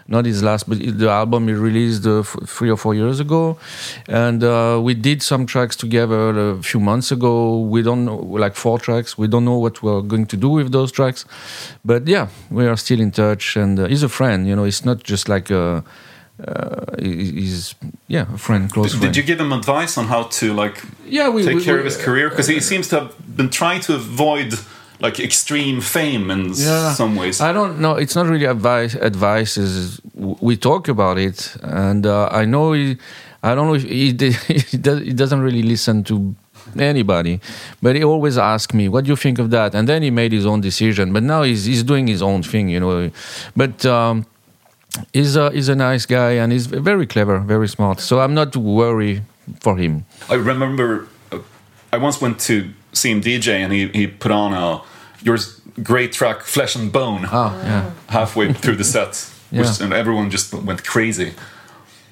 Not 0.10 0.26
his 0.26 0.42
last, 0.42 0.70
but 0.70 0.78
the 0.80 1.10
album 1.10 1.50
he 1.50 1.54
released 1.54 2.06
uh, 2.08 2.20
f- 2.20 2.38
three 2.46 2.70
or 2.70 2.78
four 2.78 2.96
years 2.96 3.20
ago, 3.20 3.58
and 4.08 4.42
uh, 4.42 4.80
we 4.82 4.94
did 4.94 5.22
some 5.22 5.46
tracks 5.46 5.76
together 5.76 6.30
a 6.52 6.64
few 6.64 6.80
months 6.80 7.12
ago. 7.12 7.60
We 7.60 7.82
don't 7.82 8.06
know, 8.06 8.16
like 8.16 8.56
four 8.56 8.80
tracks. 8.80 9.18
We 9.18 9.28
don't 9.28 9.44
know 9.44 9.58
what 9.58 9.84
we're 9.84 10.02
going 10.02 10.26
to 10.28 10.38
do 10.38 10.48
with 10.48 10.72
those 10.72 10.94
tracks, 10.94 11.26
but 11.84 12.08
yeah, 12.08 12.28
we 12.50 12.66
are 12.68 12.78
still 12.78 13.02
in 13.02 13.12
touch. 13.12 13.58
And 13.58 13.80
uh, 13.80 13.88
he's 13.88 14.02
a 14.04 14.08
friend, 14.08 14.48
you 14.48 14.56
know. 14.56 14.64
It's 14.64 14.86
not 14.86 15.04
just 15.04 15.28
like 15.28 15.50
a, 15.52 15.84
uh, 16.48 16.86
he's 17.00 17.76
yeah, 18.08 18.34
a 18.34 18.38
friend, 18.38 18.72
close 18.72 18.92
Did, 18.92 19.00
friend. 19.00 19.14
did 19.14 19.18
you 19.20 19.24
give 19.28 19.42
him 19.42 19.52
advice 19.52 19.98
on 19.98 20.06
how 20.06 20.24
to 20.40 20.54
like 20.54 20.82
Yeah, 21.06 21.28
we- 21.28 21.44
take 21.44 21.56
we- 21.58 21.64
care 21.66 21.74
we- 21.74 21.80
of 21.82 21.86
his 21.86 21.98
career? 21.98 22.30
Because 22.30 22.48
he 22.48 22.62
seems 22.62 22.88
to 22.90 23.00
have 23.02 23.36
been 23.36 23.50
trying 23.50 23.82
to 23.82 23.96
avoid 23.96 24.54
like 25.00 25.20
extreme 25.20 25.82
fame 25.82 26.32
in 26.32 26.52
s- 26.52 26.98
some 26.98 27.16
ways. 27.16 27.40
I 27.42 27.52
don't 27.54 27.80
know. 27.80 27.96
It's 27.96 28.16
not 28.16 28.26
really 28.28 28.46
advice. 28.46 28.96
Advice 28.96 29.58
is 29.58 30.02
we 30.16 30.58
talk 30.58 30.88
about 30.88 31.18
it, 31.18 31.56
and 31.62 32.06
uh, 32.06 32.30
I 32.32 32.46
know 32.46 32.74
he. 32.74 32.98
I 33.44 33.54
don't 33.56 33.68
know 33.68 33.76
if 33.76 33.84
he, 33.90 34.08
he, 34.72 34.78
does, 34.78 35.02
he 35.02 35.14
doesn't 35.14 35.40
really 35.42 35.62
listen 35.64 36.04
to 36.06 36.36
anybody, 36.80 37.40
but 37.82 37.96
he 37.96 38.04
always 38.04 38.38
asks 38.38 38.74
me, 38.74 38.90
"What 38.90 39.04
do 39.06 39.10
you 39.10 39.16
think 39.16 39.40
of 39.40 39.50
that?" 39.52 39.76
And 39.76 39.88
then 39.88 40.02
he 40.02 40.10
made 40.12 40.32
his 40.32 40.46
own 40.46 40.62
decision. 40.62 41.14
But 41.14 41.24
now 41.24 41.44
he's 41.44 41.66
he's 41.66 41.84
doing 41.84 42.08
his 42.08 42.22
own 42.22 42.44
thing, 42.44 42.70
you 42.70 42.80
know. 42.80 43.12
But 43.56 43.86
um, 43.86 44.26
he's 45.14 45.36
a 45.36 45.52
he's 45.52 45.70
a 45.70 45.76
nice 45.76 46.06
guy 46.06 46.32
and 46.42 46.52
he's 46.52 46.66
very 46.66 47.06
clever, 47.06 47.40
very 47.40 47.68
smart. 47.68 48.00
So 48.00 48.20
I'm 48.20 48.34
not 48.34 48.56
worried 48.56 49.22
for 49.62 49.78
him. 49.78 50.06
I 50.30 50.34
remember 50.36 51.08
I 51.98 52.00
once 52.00 52.22
went 52.22 52.40
to 52.48 52.54
see 52.94 53.10
him 53.12 53.22
DJ 53.22 53.48
and 53.64 53.72
he, 53.74 53.88
he 54.00 54.08
put 54.08 54.32
on 54.32 54.54
a 54.54 54.82
your 55.28 55.38
great 55.92 56.12
track 56.20 56.38
Flesh 56.44 56.76
and 56.76 56.92
Bone 56.92 57.26
Oh 57.32 57.52
yeah, 57.64 57.92
halfway 58.10 58.54
through 58.54 58.78
the 58.78 58.84
set. 58.84 59.14
Which, 59.52 59.80
and 59.82 59.94
everyone 59.94 60.30
just 60.30 60.54
went 60.54 60.82
crazy. 60.84 61.30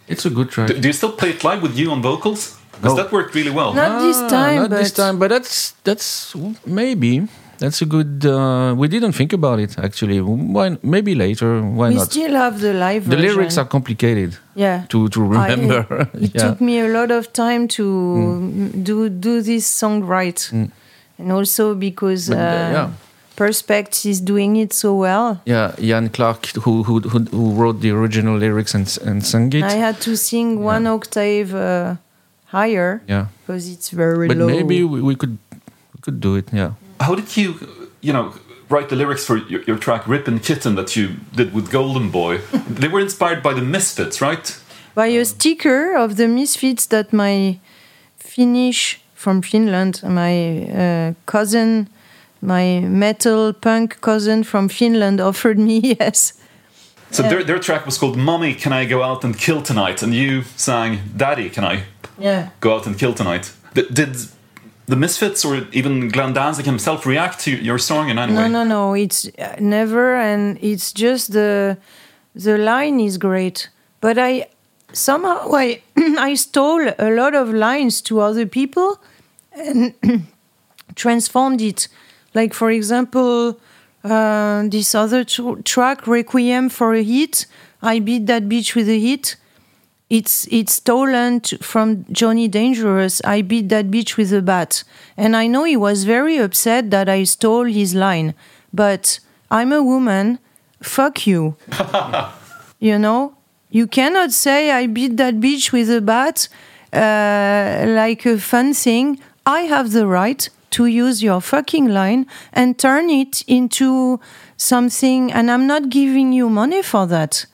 it's 0.08 0.26
a 0.26 0.30
good 0.30 0.50
track. 0.50 0.68
Do, 0.70 0.74
do 0.82 0.88
you 0.88 0.94
still 0.94 1.12
play 1.12 1.30
it 1.32 1.44
live 1.44 1.62
with 1.62 1.76
you 1.78 1.92
on 1.92 2.02
vocals? 2.02 2.42
Because 2.72 2.96
No. 2.96 3.04
that 3.04 3.12
worked 3.12 3.36
really 3.36 3.52
well. 3.52 3.74
not 3.74 4.02
this 4.08 4.18
Ah, 4.18 4.28
time, 4.30 4.56
not 4.62 4.70
but 4.70 4.78
this 4.78 4.92
time, 4.92 5.20
but 5.20 5.30
that's 5.30 5.74
that's 5.84 6.36
maybe 6.66 7.12
that's 7.58 7.82
a 7.82 7.86
good. 7.86 8.26
Uh, 8.26 8.74
we 8.78 8.88
didn't 8.88 9.14
think 9.14 9.34
about 9.34 9.60
it 9.60 9.78
actually. 9.78 10.20
Why? 10.22 10.78
Maybe 10.82 11.16
later. 11.16 11.62
Why 11.62 11.90
we 11.90 11.96
not? 11.96 12.12
still 12.12 12.34
have 12.34 12.60
the 12.60 12.74
live 12.74 13.06
the 13.10 13.16
version. 13.16 13.36
lyrics 13.36 13.58
are 13.58 13.66
complicated 13.66 14.38
yeah. 14.56 14.86
to 14.90 15.08
to 15.10 15.20
I- 15.24 15.28
remember. 15.50 16.10
it 16.14 16.34
yeah. 16.36 16.42
Mm. 16.42 16.50
took 16.50 16.62
me 16.62 16.80
a 16.80 16.88
lot 16.88 17.12
of 17.12 17.32
time 17.34 17.68
to 17.78 17.84
do 18.84 19.10
do 19.10 19.42
this 19.42 19.66
song 19.68 20.04
right, 20.04 20.40
and 20.52 21.32
also 21.32 21.76
because 21.76 22.28
But, 22.30 22.38
uh, 22.38 22.42
uh, 22.42 22.72
yeah. 22.78 22.90
Perspex 23.38 24.06
is 24.06 24.22
doing 24.22 24.56
it 24.56 24.72
so 24.72 24.96
well. 24.96 25.42
yeah, 25.46 25.76
Jan 25.78 26.08
Clark, 26.10 26.48
who 26.64 26.84
who 26.84 27.02
who, 27.02 27.20
who 27.20 27.52
wrote 27.60 27.82
the 27.82 27.92
original 27.92 28.38
lyrics 28.38 28.74
and 28.74 28.88
and 29.06 29.26
sang 29.26 29.52
it. 29.54 29.64
I 29.64 29.76
had 29.76 30.00
to 30.08 30.16
sing 30.16 30.64
one 30.64 30.88
octave 30.88 31.54
uh, 31.54 31.96
higher 32.46 33.02
yeah, 33.10 33.26
because 33.42 33.68
it's 33.68 33.90
very 33.90 34.28
but 34.30 34.38
low. 34.38 34.48
maybe 34.48 34.84
we, 34.84 35.02
we 35.02 35.16
could 35.16 35.38
we 35.52 36.00
could 36.02 36.20
do 36.22 36.36
it. 36.38 36.48
Yeah. 36.54 36.72
How 37.00 37.16
did 37.16 37.36
you, 37.38 37.90
you 38.02 38.14
know, 38.14 38.34
write 38.70 38.90
the 38.90 38.96
lyrics 38.96 39.26
for 39.26 39.38
your, 39.38 39.62
your 39.64 39.78
track 39.78 40.08
"Rippin' 40.08 40.40
Kittin" 40.40 40.76
that 40.76 40.96
you 40.96 41.16
did 41.36 41.54
with 41.54 41.72
Golden 41.72 42.10
Boy. 42.10 42.38
they 42.70 42.88
were 42.88 43.00
inspired 43.02 43.42
by 43.44 43.54
the 43.54 43.62
Misfits, 43.62 44.22
right? 44.22 44.62
by 44.96 45.08
a 45.08 45.26
sticker 45.26 45.94
of 45.96 46.16
the 46.16 46.28
Misfits 46.28 46.88
that 46.88 47.12
my 47.12 47.60
Finnish 48.18 49.02
from 49.14 49.42
Finland, 49.42 50.02
my 50.04 50.64
uh, 50.70 51.14
cousin, 51.26 51.88
my 52.42 52.80
metal 52.80 53.54
punk 53.54 54.00
cousin 54.02 54.44
from 54.44 54.70
Finland 54.70 55.22
offered 55.22 55.60
me. 55.60 55.82
Yes, 56.00 56.34
So 57.12 57.24
their, 57.24 57.44
their 57.44 57.60
track 57.60 57.86
was 57.86 57.98
called 57.98 58.18
"Mommy, 58.18 58.56
Can 58.56 58.74
I 58.74 58.86
Go 58.86 59.04
Out 59.04 59.24
and 59.24 59.38
Kill 59.38 59.62
Tonight?" 59.62 60.04
and 60.04 60.14
you 60.14 60.44
sang 60.56 61.00
"Daddy, 61.16 61.50
Can 61.50 61.64
I 61.64 61.84
yeah. 62.18 62.50
Go 62.60 62.74
Out 62.76 62.88
and 62.88 62.98
Kill 62.98 63.14
Tonight?" 63.14 63.54
Did 63.74 64.28
the 64.88 64.96
Misfits 64.96 65.44
or 65.46 65.68
even 65.72 66.10
Glenn 66.10 66.34
Danzig 66.34 66.66
himself 66.66 67.06
react 67.06 67.40
to 67.42 67.52
your 67.52 67.80
song 67.80 68.10
in 68.10 68.18
any 68.20 68.34
No, 68.34 68.42
way? 68.44 68.50
no, 68.50 68.64
no. 68.64 68.70
no. 68.90 68.94
It's 68.94 69.28
uh, 69.40 69.56
never, 69.60 70.16
and 70.16 70.58
it's 70.62 70.92
just 70.94 71.32
the 71.34 71.78
the 72.36 72.58
line 72.58 73.00
is 73.00 73.18
great. 73.18 73.70
But 74.02 74.18
I 74.18 74.48
somehow 74.94 75.50
I 75.54 75.82
I 76.30 76.36
stole 76.36 76.88
a 77.00 77.10
lot 77.12 77.34
of 77.36 77.50
lines 77.50 78.02
to 78.04 78.20
other 78.22 78.46
people 78.46 79.00
and 79.52 79.94
transformed 80.96 81.62
it. 81.62 81.88
Like 82.34 82.54
for 82.54 82.70
example, 82.72 83.58
uh, 84.04 84.64
this 84.70 84.94
other 84.94 85.24
tr- 85.24 85.62
track 85.64 86.06
Requiem 86.08 86.70
for 86.70 86.94
a 86.94 87.02
Hit. 87.04 87.46
I 87.82 88.00
beat 88.00 88.26
that 88.28 88.44
bitch 88.50 88.76
with 88.76 88.90
a 88.90 89.00
hit. 89.00 89.36
It's 90.10 90.48
it's 90.52 90.74
stolen 90.74 91.42
from 91.62 92.06
Johnny 92.12 92.48
Dangerous. 92.48 93.22
I 93.26 93.42
beat 93.42 93.70
that 93.70 93.90
bitch 93.90 94.18
with 94.18 94.32
a 94.34 94.42
bat, 94.42 94.84
and 95.18 95.36
I 95.36 95.48
know 95.48 95.64
he 95.64 95.76
was 95.76 96.04
very 96.04 96.38
upset 96.38 96.92
that 96.92 97.10
I 97.10 97.24
stole 97.24 97.66
his 97.66 97.96
line. 97.96 98.36
But 98.72 99.20
I'm 99.50 99.74
a 99.74 99.82
woman. 99.82 100.38
Fuck 100.82 101.26
you. 101.26 101.56
you 102.80 103.00
know, 103.00 103.36
you 103.72 103.88
cannot 103.88 104.32
say 104.32 104.70
I 104.70 104.86
beat 104.86 105.18
that 105.18 105.36
bitch 105.36 105.72
with 105.72 105.90
a 105.90 106.02
bat 106.02 106.50
uh, 106.94 107.86
like 107.88 108.26
a 108.28 108.38
fun 108.38 108.74
thing. 108.74 109.20
I 109.46 109.62
have 109.62 109.92
the 109.92 110.06
right 110.06 110.48
to 110.72 110.86
use 110.86 111.24
your 111.24 111.42
fucking 111.42 111.88
line 111.88 112.28
and 112.54 112.78
turn 112.78 113.10
it 113.10 113.44
into 113.48 114.20
something, 114.58 115.32
and 115.32 115.50
I'm 115.50 115.66
not 115.66 115.90
giving 115.90 116.32
you 116.32 116.50
money 116.50 116.84
for 116.84 117.08
that. 117.08 117.46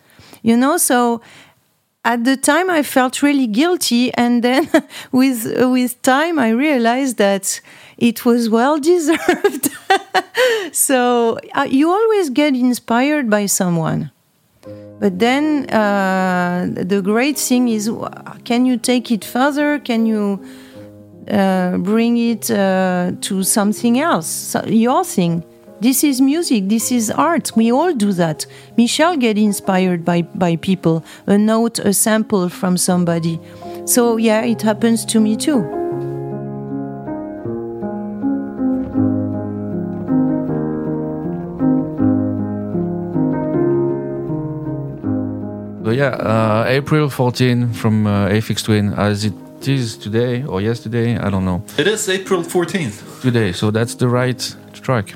You 0.41 0.57
know, 0.57 0.77
so 0.77 1.21
at 2.03 2.23
the 2.23 2.35
time 2.35 2.69
I 2.69 2.83
felt 2.83 3.21
really 3.21 3.47
guilty, 3.47 4.13
and 4.13 4.43
then 4.43 4.69
with 5.11 5.53
with 5.59 6.01
time 6.01 6.39
I 6.39 6.49
realized 6.49 7.17
that 7.17 7.61
it 7.97 8.25
was 8.25 8.49
well 8.49 8.79
deserved. 8.91 9.69
so 10.71 11.37
uh, 11.53 11.67
you 11.69 11.89
always 11.89 12.29
get 12.29 12.55
inspired 12.55 13.29
by 13.29 13.45
someone. 13.45 14.11
But 14.99 15.17
then 15.17 15.67
uh, 15.71 16.67
the 16.71 17.01
great 17.01 17.39
thing 17.39 17.69
is, 17.69 17.89
can 18.45 18.67
you 18.67 18.77
take 18.77 19.09
it 19.09 19.25
further? 19.25 19.79
Can 19.79 20.05
you 20.05 20.39
uh, 21.27 21.77
bring 21.77 22.17
it 22.17 22.51
uh, 22.51 23.13
to 23.21 23.41
something 23.41 23.99
else, 23.99 24.55
your 24.67 25.03
thing? 25.03 25.43
This 25.81 26.03
is 26.03 26.21
music. 26.21 26.69
This 26.69 26.91
is 26.91 27.09
art. 27.09 27.55
We 27.55 27.71
all 27.71 27.91
do 27.91 28.13
that. 28.13 28.45
Michel 28.77 29.17
get 29.17 29.35
inspired 29.35 30.05
by 30.05 30.21
by 30.21 30.57
people, 30.57 31.03
a 31.25 31.39
note, 31.39 31.79
a 31.79 31.91
sample 31.91 32.49
from 32.49 32.77
somebody. 32.77 33.39
So 33.85 34.17
yeah, 34.17 34.43
it 34.43 34.61
happens 34.61 35.03
to 35.05 35.19
me 35.19 35.35
too. 35.35 35.61
So 45.83 45.89
yeah, 45.89 46.13
uh, 46.13 46.65
April 46.67 47.09
14 47.09 47.73
from 47.73 48.05
uh, 48.05 48.29
Aphex 48.29 48.63
Twin, 48.63 48.93
as 48.93 49.25
it 49.25 49.33
is 49.67 49.97
today 49.97 50.43
or 50.43 50.61
yesterday, 50.61 51.17
I 51.17 51.31
don't 51.31 51.43
know. 51.43 51.63
It 51.79 51.87
is 51.87 52.07
April 52.07 52.43
14th. 52.43 53.21
Today, 53.23 53.51
so 53.51 53.71
that's 53.71 53.95
the 53.95 54.07
right 54.07 54.55
track. 54.73 55.15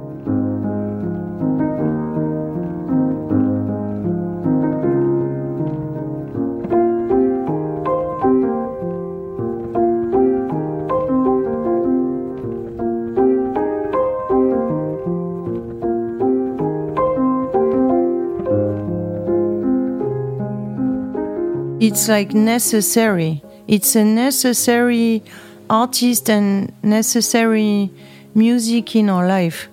It's 21.81 22.07
like 22.07 22.33
necessary. 22.33 23.41
It's 23.67 23.95
a 23.95 24.05
necessary 24.05 25.23
artist 25.69 26.29
and 26.29 26.71
necessary 26.83 27.89
music 28.35 28.95
in 28.95 29.09
our 29.09 29.27
life. 29.27 29.67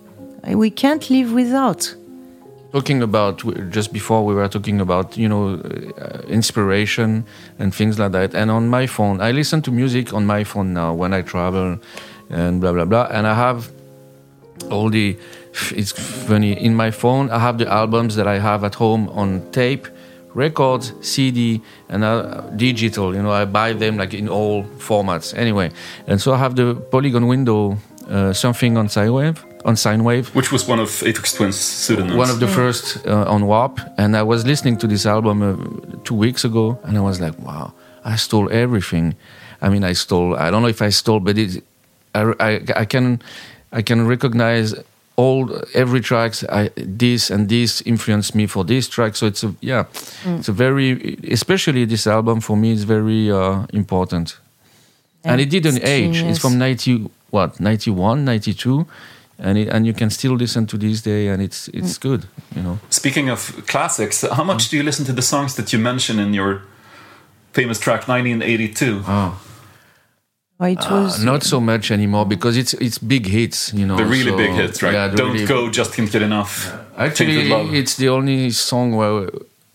We 0.46 0.70
can't 0.70 1.08
live 1.10 1.32
without. 1.32 1.94
Talking 2.72 3.02
about 3.02 3.42
just 3.70 3.92
before 3.92 4.24
we 4.24 4.34
were 4.34 4.48
talking 4.48 4.80
about 4.80 5.16
you 5.16 5.28
know 5.28 5.54
uh, 5.54 6.20
inspiration 6.28 7.24
and 7.58 7.74
things 7.74 7.98
like 7.98 8.12
that. 8.12 8.34
And 8.34 8.50
on 8.50 8.68
my 8.68 8.86
phone, 8.86 9.20
I 9.20 9.30
listen 9.32 9.62
to 9.62 9.70
music 9.70 10.12
on 10.12 10.26
my 10.26 10.44
phone 10.44 10.72
now 10.72 10.94
when 10.94 11.12
I 11.12 11.22
travel 11.22 11.78
and 12.30 12.60
blah 12.60 12.72
blah 12.72 12.84
blah. 12.84 13.08
And 13.10 13.26
I 13.26 13.34
have 13.34 13.70
all 14.70 14.90
the 14.90 15.16
it's 15.72 15.92
funny 15.92 16.52
in 16.52 16.74
my 16.74 16.90
phone. 16.90 17.30
I 17.30 17.38
have 17.38 17.58
the 17.58 17.68
albums 17.68 18.16
that 18.16 18.26
I 18.26 18.38
have 18.38 18.64
at 18.64 18.74
home 18.74 19.08
on 19.10 19.50
tape 19.50 19.88
records, 20.38 20.92
CD, 21.00 21.60
and 21.88 22.04
uh, 22.04 22.40
digital. 22.56 23.14
You 23.14 23.22
know, 23.22 23.32
I 23.32 23.44
buy 23.44 23.74
them 23.74 23.96
like 23.98 24.14
in 24.14 24.28
all 24.28 24.64
formats. 24.78 25.34
Anyway, 25.36 25.70
and 26.06 26.20
so 26.20 26.32
I 26.32 26.38
have 26.38 26.54
the 26.54 26.74
Polygon 26.90 27.26
window, 27.26 27.76
uh, 28.08 28.32
something 28.32 28.78
on 28.78 28.86
Synewave, 28.88 29.38
on 29.64 29.74
Synewave, 29.74 30.26
Which 30.34 30.50
was 30.52 30.66
one 30.68 30.80
of 30.80 30.88
Aphex 30.88 31.36
Twin's 31.36 31.56
pseudonyms. 31.58 32.16
one 32.16 32.30
of 32.30 32.38
the 32.40 32.48
first 32.48 33.06
uh, 33.06 33.34
on 33.34 33.46
Warp. 33.46 33.80
And 33.98 34.16
I 34.16 34.22
was 34.22 34.44
listening 34.46 34.78
to 34.78 34.86
this 34.86 35.04
album 35.06 35.42
uh, 35.42 35.56
two 36.04 36.14
weeks 36.14 36.44
ago, 36.44 36.78
and 36.84 36.96
I 36.96 37.00
was 37.00 37.20
like, 37.20 37.36
wow, 37.40 37.72
I 38.04 38.16
stole 38.16 38.48
everything. 38.50 39.14
I 39.60 39.68
mean, 39.68 39.84
I 39.84 39.94
stole. 39.94 40.36
I 40.36 40.50
don't 40.50 40.62
know 40.62 40.68
if 40.68 40.80
I 40.82 40.90
stole, 40.90 41.20
but 41.20 41.36
it, 41.36 41.62
I, 42.14 42.20
I, 42.40 42.50
I 42.82 42.84
can, 42.84 43.20
I 43.72 43.82
can 43.82 44.06
recognize 44.06 44.74
all 45.18 45.50
every 45.74 46.00
tracks 46.00 46.44
I, 46.44 46.70
this 46.98 47.30
and 47.30 47.48
this 47.48 47.82
influenced 47.82 48.34
me 48.34 48.46
for 48.46 48.64
this 48.64 48.88
track 48.88 49.16
so 49.16 49.26
it's 49.26 49.44
a 49.44 49.50
yeah 49.60 49.84
Mm. 50.24 50.38
it's 50.38 50.48
a 50.48 50.52
very 50.52 51.16
especially 51.32 51.86
this 51.86 52.06
album 52.06 52.40
for 52.40 52.56
me 52.56 52.70
is 52.72 52.84
very 52.84 53.30
uh, 53.30 53.66
important 53.72 54.38
and, 55.24 55.40
it 55.40 55.50
didn't 55.50 55.76
it's 55.76 55.84
age 55.90 56.14
genius. 56.14 56.30
it's 56.30 56.38
from 56.40 56.58
90 56.58 57.10
what 57.30 57.58
91 57.60 58.24
92 58.24 58.86
and 59.40 59.58
it, 59.58 59.68
and 59.74 59.86
you 59.86 59.94
can 59.94 60.10
still 60.10 60.36
listen 60.36 60.66
to 60.66 60.76
this 60.78 61.00
day 61.02 61.28
and 61.32 61.42
it's 61.42 61.68
it's 61.68 61.98
Mm. 61.98 62.02
good 62.02 62.22
you 62.56 62.62
know 62.62 62.78
Speaking 62.90 63.30
of 63.30 63.52
classics, 63.66 64.24
how 64.36 64.44
much 64.44 64.68
do 64.70 64.76
you 64.76 64.84
listen 64.84 65.04
to 65.06 65.12
the 65.12 65.22
songs 65.22 65.54
that 65.54 65.72
you 65.72 65.82
mention 65.82 66.18
in 66.18 66.34
your 66.34 66.60
famous 67.52 67.78
track 67.80 68.06
1982? 68.08 69.02
oh 69.06 69.32
It 69.44 69.47
was 70.58 71.20
Uh, 71.20 71.24
not 71.24 71.42
so 71.44 71.60
much 71.60 71.90
anymore 71.90 72.26
because 72.26 72.56
it's 72.56 72.74
it's 72.74 72.98
big 72.98 73.26
hits, 73.26 73.72
you 73.74 73.86
know. 73.86 73.96
the 73.96 74.04
really 74.04 74.30
so- 74.30 74.36
big 74.36 74.50
hits, 74.52 74.82
right? 74.82 74.92
Yeah, 74.94 75.08
Don't 75.14 75.32
really- 75.32 75.46
go, 75.46 75.70
just 75.70 75.92
can't 75.94 76.10
get 76.10 76.22
enough. 76.22 76.72
Actually, 76.96 77.50
it's 77.78 77.94
the 77.96 78.08
only 78.08 78.50
song 78.50 78.94
where 78.96 79.28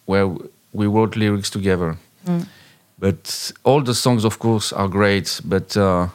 where 0.06 0.28
we 0.74 0.86
wrote 0.88 1.16
lyrics 1.20 1.50
together. 1.50 1.96
Mm. 2.28 2.46
But 3.00 3.52
all 3.64 3.82
the 3.84 3.94
songs, 3.94 4.24
of 4.26 4.38
course, 4.40 4.76
are 4.76 4.88
great. 4.90 5.42
But 5.44 5.76
uh, 5.78 6.08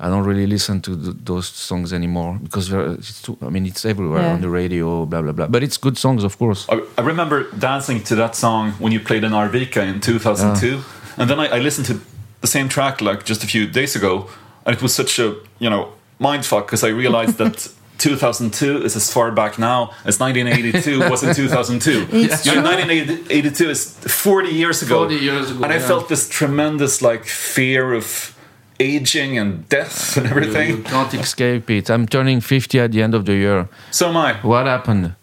I 0.00 0.08
don't 0.08 0.24
really 0.26 0.46
listen 0.46 0.80
to 0.80 0.96
th- 0.96 1.16
those 1.24 1.46
songs 1.48 1.92
anymore 1.92 2.38
because 2.42 2.72
it's 2.98 3.22
too, 3.22 3.36
I 3.46 3.48
mean 3.50 3.66
it's 3.66 3.84
everywhere 3.84 4.22
Yeah. 4.22 4.34
on 4.34 4.40
the 4.40 4.48
radio, 4.48 5.06
blah 5.06 5.22
blah 5.22 5.32
blah. 5.32 5.46
But 5.48 5.62
it's 5.62 5.78
good 5.78 5.96
songs, 5.98 6.24
of 6.24 6.36
course. 6.38 6.66
I, 6.68 6.76
I 7.00 7.02
remember 7.06 7.44
dancing 7.58 8.02
to 8.04 8.14
that 8.16 8.36
song 8.36 8.72
when 8.78 8.92
you 8.92 9.00
played 9.00 9.24
in 9.24 9.32
Arvika 9.32 9.82
in 9.82 10.00
2002, 10.00 10.80
and 11.18 11.28
then 11.30 11.38
I, 11.40 11.56
I 11.56 11.60
listened 11.62 11.86
to 11.86 11.94
the 12.42 12.46
same 12.46 12.68
track 12.68 13.00
like 13.00 13.24
just 13.24 13.42
a 13.42 13.46
few 13.46 13.66
days 13.66 13.96
ago, 13.96 14.28
and 14.66 14.76
it 14.76 14.82
was 14.82 14.94
such 14.94 15.18
a 15.18 15.34
you 15.58 15.70
know 15.70 15.92
mindfuck 16.20 16.66
because 16.66 16.84
I 16.84 16.90
realized 16.90 17.38
that 17.38 17.68
2002 17.98 18.84
is 18.84 18.96
as 18.96 19.12
far 19.12 19.30
back 19.30 19.58
now 19.58 19.90
as 20.04 20.18
1982 20.20 21.10
was 21.10 21.22
in 21.22 21.34
2002. 21.34 22.06
It's 22.12 22.44
You 22.46 22.54
know, 22.56 22.62
1982 22.62 23.70
is 23.70 23.96
40 24.06 24.48
years 24.48 24.82
ago. 24.82 25.08
40 25.08 25.14
years 25.14 25.50
ago, 25.50 25.62
and 25.64 25.72
I 25.72 25.76
yeah. 25.76 25.86
felt 25.86 26.08
this 26.08 26.28
tremendous 26.28 27.00
like 27.00 27.24
fear 27.24 27.94
of 27.94 28.36
aging 28.80 29.38
and 29.38 29.68
death 29.68 30.16
and 30.18 30.26
everything. 30.26 30.68
you 30.70 30.82
can't 30.82 31.14
escape 31.14 31.70
it. 31.70 31.88
I'm 31.90 32.06
turning 32.06 32.40
50 32.40 32.80
at 32.80 32.90
the 32.92 33.02
end 33.02 33.14
of 33.14 33.24
the 33.24 33.34
year. 33.34 33.68
So 33.90 34.08
am 34.08 34.16
I. 34.16 34.34
What 34.42 34.66
happened? 34.66 35.14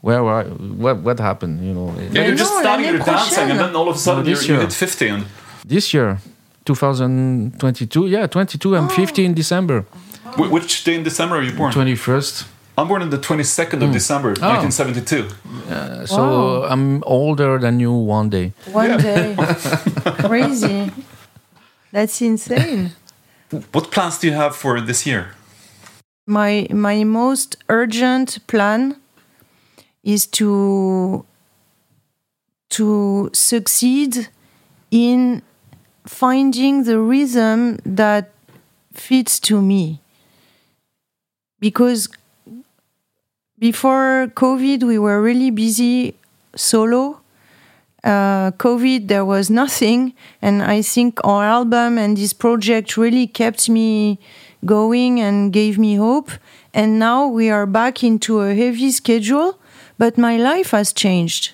Where 0.00 0.22
were 0.22 0.40
I? 0.42 0.44
What 0.82 0.96
what 1.06 1.18
happened? 1.20 1.64
You 1.64 1.72
know. 1.72 1.94
Yeah, 2.12 2.26
you're 2.26 2.36
just 2.36 2.52
know, 2.52 2.60
standing 2.60 2.90
l'année 2.90 3.04
there 3.04 3.14
dancing, 3.16 3.50
and 3.50 3.58
then 3.58 3.74
all 3.76 3.88
of 3.88 3.96
a 3.96 3.98
sudden 3.98 4.24
No, 4.24 4.28
you're, 4.30 4.36
this 4.38 4.48
you 4.48 4.54
year. 4.54 4.62
hit 4.62 4.72
50 4.72 5.08
and. 5.08 5.24
This 5.66 5.94
year, 5.94 6.18
2022. 6.64 8.06
Yeah, 8.08 8.26
22. 8.26 8.76
I'm 8.76 8.88
50 8.88 9.24
in 9.24 9.34
December. 9.34 9.84
Wh- 10.36 10.50
Which 10.52 10.84
day 10.84 10.94
in 10.94 11.02
December 11.02 11.36
are 11.36 11.42
you 11.42 11.52
born? 11.52 11.72
21st. 11.72 12.46
I'm 12.76 12.88
born 12.88 13.02
on 13.02 13.10
the 13.10 13.18
22nd 13.18 13.82
of 13.82 13.92
December, 13.92 14.34
Oh. 14.42 14.48
1972. 14.48 15.28
Uh, 15.70 16.06
so 16.06 16.16
Wow. 16.16 16.64
I'm 16.72 17.02
older 17.06 17.58
than 17.58 17.78
you 17.80 17.92
one 17.92 18.28
day. 18.30 18.52
One 18.72 18.96
day. 18.98 19.36
Crazy. 20.28 20.90
That's 21.92 22.20
insane. 22.20 22.90
What 23.72 23.90
plans 23.92 24.18
do 24.18 24.26
you 24.26 24.32
have 24.34 24.56
for 24.56 24.80
this 24.80 25.06
year? 25.06 25.26
My 26.26 26.66
my 26.70 27.04
most 27.04 27.56
urgent 27.68 28.38
plan 28.46 28.96
is 30.02 30.26
to 30.26 31.24
to 32.70 33.30
succeed 33.32 34.28
in 34.90 35.42
finding 36.06 36.84
the 36.84 36.98
rhythm 36.98 37.78
that 37.84 38.30
fits 38.92 39.40
to 39.40 39.60
me. 39.60 40.00
Because 41.60 42.08
before 43.58 44.30
COVID, 44.34 44.82
we 44.82 44.98
were 44.98 45.22
really 45.22 45.50
busy 45.50 46.14
solo. 46.54 47.20
Uh, 48.02 48.50
COVID, 48.52 49.08
there 49.08 49.24
was 49.24 49.48
nothing, 49.48 50.12
and 50.42 50.62
I 50.62 50.82
think 50.82 51.18
our 51.24 51.44
album 51.44 51.96
and 51.96 52.18
this 52.18 52.34
project 52.34 52.98
really 52.98 53.26
kept 53.26 53.70
me 53.70 54.18
going 54.66 55.20
and 55.20 55.52
gave 55.52 55.78
me 55.78 55.94
hope. 55.96 56.30
And 56.74 56.98
now 56.98 57.26
we 57.26 57.48
are 57.48 57.64
back 57.64 58.04
into 58.04 58.40
a 58.40 58.54
heavy 58.54 58.90
schedule, 58.90 59.58
but 59.96 60.18
my 60.18 60.36
life 60.36 60.72
has 60.72 60.92
changed. 60.92 61.52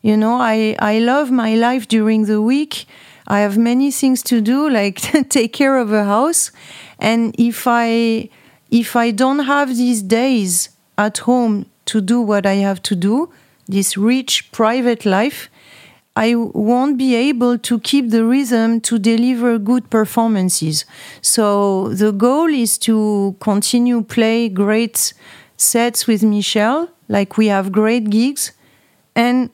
You 0.00 0.16
know, 0.16 0.36
I, 0.40 0.76
I 0.78 0.98
love 0.98 1.30
my 1.30 1.54
life 1.54 1.86
during 1.86 2.24
the 2.24 2.40
week. 2.40 2.86
I 3.32 3.40
have 3.40 3.56
many 3.56 3.90
things 3.90 4.22
to 4.24 4.42
do, 4.42 4.68
like 4.68 4.96
take 5.30 5.54
care 5.54 5.78
of 5.78 5.90
a 5.90 6.04
house. 6.04 6.52
And 6.98 7.34
if 7.38 7.66
I 7.66 8.28
if 8.70 8.94
I 8.94 9.10
don't 9.10 9.46
have 9.46 9.68
these 9.74 10.02
days 10.02 10.68
at 10.98 11.18
home 11.18 11.64
to 11.86 12.02
do 12.02 12.20
what 12.20 12.44
I 12.44 12.56
have 12.56 12.82
to 12.82 12.94
do, 12.94 13.30
this 13.66 13.96
rich 13.96 14.52
private 14.52 15.06
life, 15.06 15.48
I 16.14 16.34
won't 16.34 16.98
be 16.98 17.14
able 17.14 17.56
to 17.56 17.80
keep 17.80 18.10
the 18.10 18.22
rhythm 18.22 18.82
to 18.82 18.98
deliver 18.98 19.58
good 19.58 19.88
performances. 19.88 20.84
So 21.22 21.88
the 21.88 22.12
goal 22.12 22.48
is 22.48 22.76
to 22.88 23.34
continue 23.40 24.02
play 24.02 24.50
great 24.50 25.14
sets 25.56 26.06
with 26.06 26.22
Michel, 26.22 26.90
like 27.08 27.38
we 27.38 27.46
have 27.46 27.72
great 27.72 28.10
gigs, 28.10 28.52
and 29.16 29.48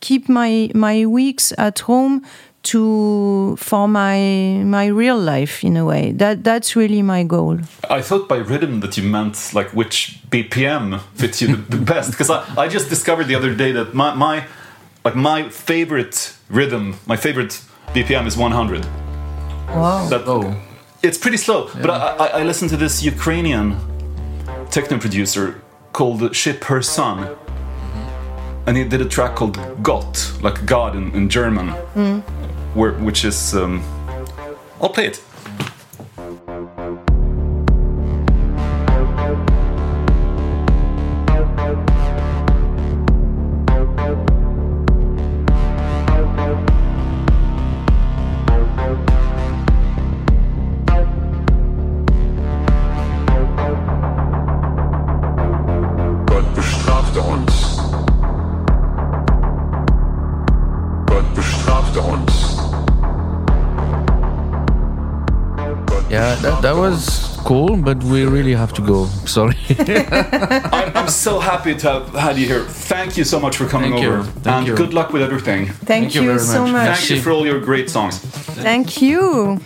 keep 0.00 0.28
my 0.28 0.70
my 0.74 1.06
weeks 1.06 1.54
at 1.56 1.78
home 1.78 2.26
to 2.64 3.56
for 3.56 3.88
my 3.88 4.62
my 4.64 4.86
real 4.86 5.18
life 5.18 5.64
in 5.64 5.76
a 5.76 5.84
way. 5.84 6.12
That 6.12 6.44
that's 6.44 6.76
really 6.76 7.02
my 7.02 7.24
goal. 7.24 7.58
I 7.90 8.02
thought 8.02 8.28
by 8.28 8.36
rhythm 8.38 8.80
that 8.80 8.96
you 8.96 9.02
meant 9.02 9.50
like 9.54 9.70
which 9.70 10.20
BPM 10.30 11.00
fits 11.14 11.40
you 11.42 11.56
the, 11.56 11.76
the 11.76 11.84
best 11.84 12.10
because 12.12 12.30
I, 12.30 12.44
I 12.56 12.68
just 12.68 12.88
discovered 12.88 13.26
the 13.26 13.34
other 13.34 13.54
day 13.54 13.72
that 13.72 13.94
my, 13.94 14.14
my 14.14 14.44
like 15.04 15.16
my 15.16 15.48
favorite 15.48 16.34
rhythm, 16.48 16.96
my 17.06 17.16
favorite 17.16 17.60
BPM 17.88 18.26
is 18.26 18.36
100. 18.36 18.84
Wow. 19.68 20.08
That, 20.08 20.26
It's 21.02 21.18
pretty 21.18 21.36
slow, 21.38 21.68
but 21.80 21.90
I, 21.90 21.96
I, 21.96 22.26
I 22.40 22.42
listened 22.44 22.70
to 22.70 22.76
this 22.76 23.02
Ukrainian 23.02 23.76
techno 24.70 24.98
producer 24.98 25.60
called 25.92 26.34
Ship 26.34 26.62
Her 26.64 26.80
Son, 26.82 27.36
and 28.66 28.76
he 28.76 28.84
did 28.84 29.00
a 29.00 29.04
track 29.08 29.34
called 29.34 29.58
Gott, 29.82 30.32
like 30.40 30.64
God 30.66 30.94
in, 30.96 31.10
in 31.14 31.28
German, 31.28 31.68
Mm. 31.94 32.22
Which 32.74 33.24
is. 33.24 33.54
Um, 33.54 33.82
I'll 34.80 34.88
play 34.88 35.06
it. 35.06 35.22
Was 67.84 67.94
but 67.94 68.04
we 68.04 68.24
really 68.24 68.54
have 68.54 68.72
to 68.74 68.82
go. 68.82 69.06
Sorry. 69.26 69.56
I'm, 69.78 70.96
I'm 70.96 71.08
so 71.08 71.38
happy 71.40 71.74
to 71.74 71.90
have 71.90 72.08
had 72.14 72.38
you 72.38 72.46
here. 72.46 72.64
Thank 72.64 73.16
you 73.16 73.24
so 73.24 73.40
much 73.40 73.56
for 73.56 73.66
coming 73.66 73.92
Thank 73.92 74.02
you. 74.02 74.12
over, 74.12 74.22
Thank 74.22 74.46
and 74.46 74.66
you. 74.66 74.76
good 74.76 74.94
luck 74.94 75.12
with 75.12 75.22
everything. 75.22 75.66
Thank, 75.86 76.14
you, 76.14 76.38
so 76.38 76.66
much. 76.66 76.98
Thank 76.98 77.10
you 77.10 77.20
for 77.20 77.30
all 77.30 77.46
your 77.46 77.60
great 77.60 77.90
songs. 77.90 78.18
Thank 78.18 79.02
you. 79.02 79.60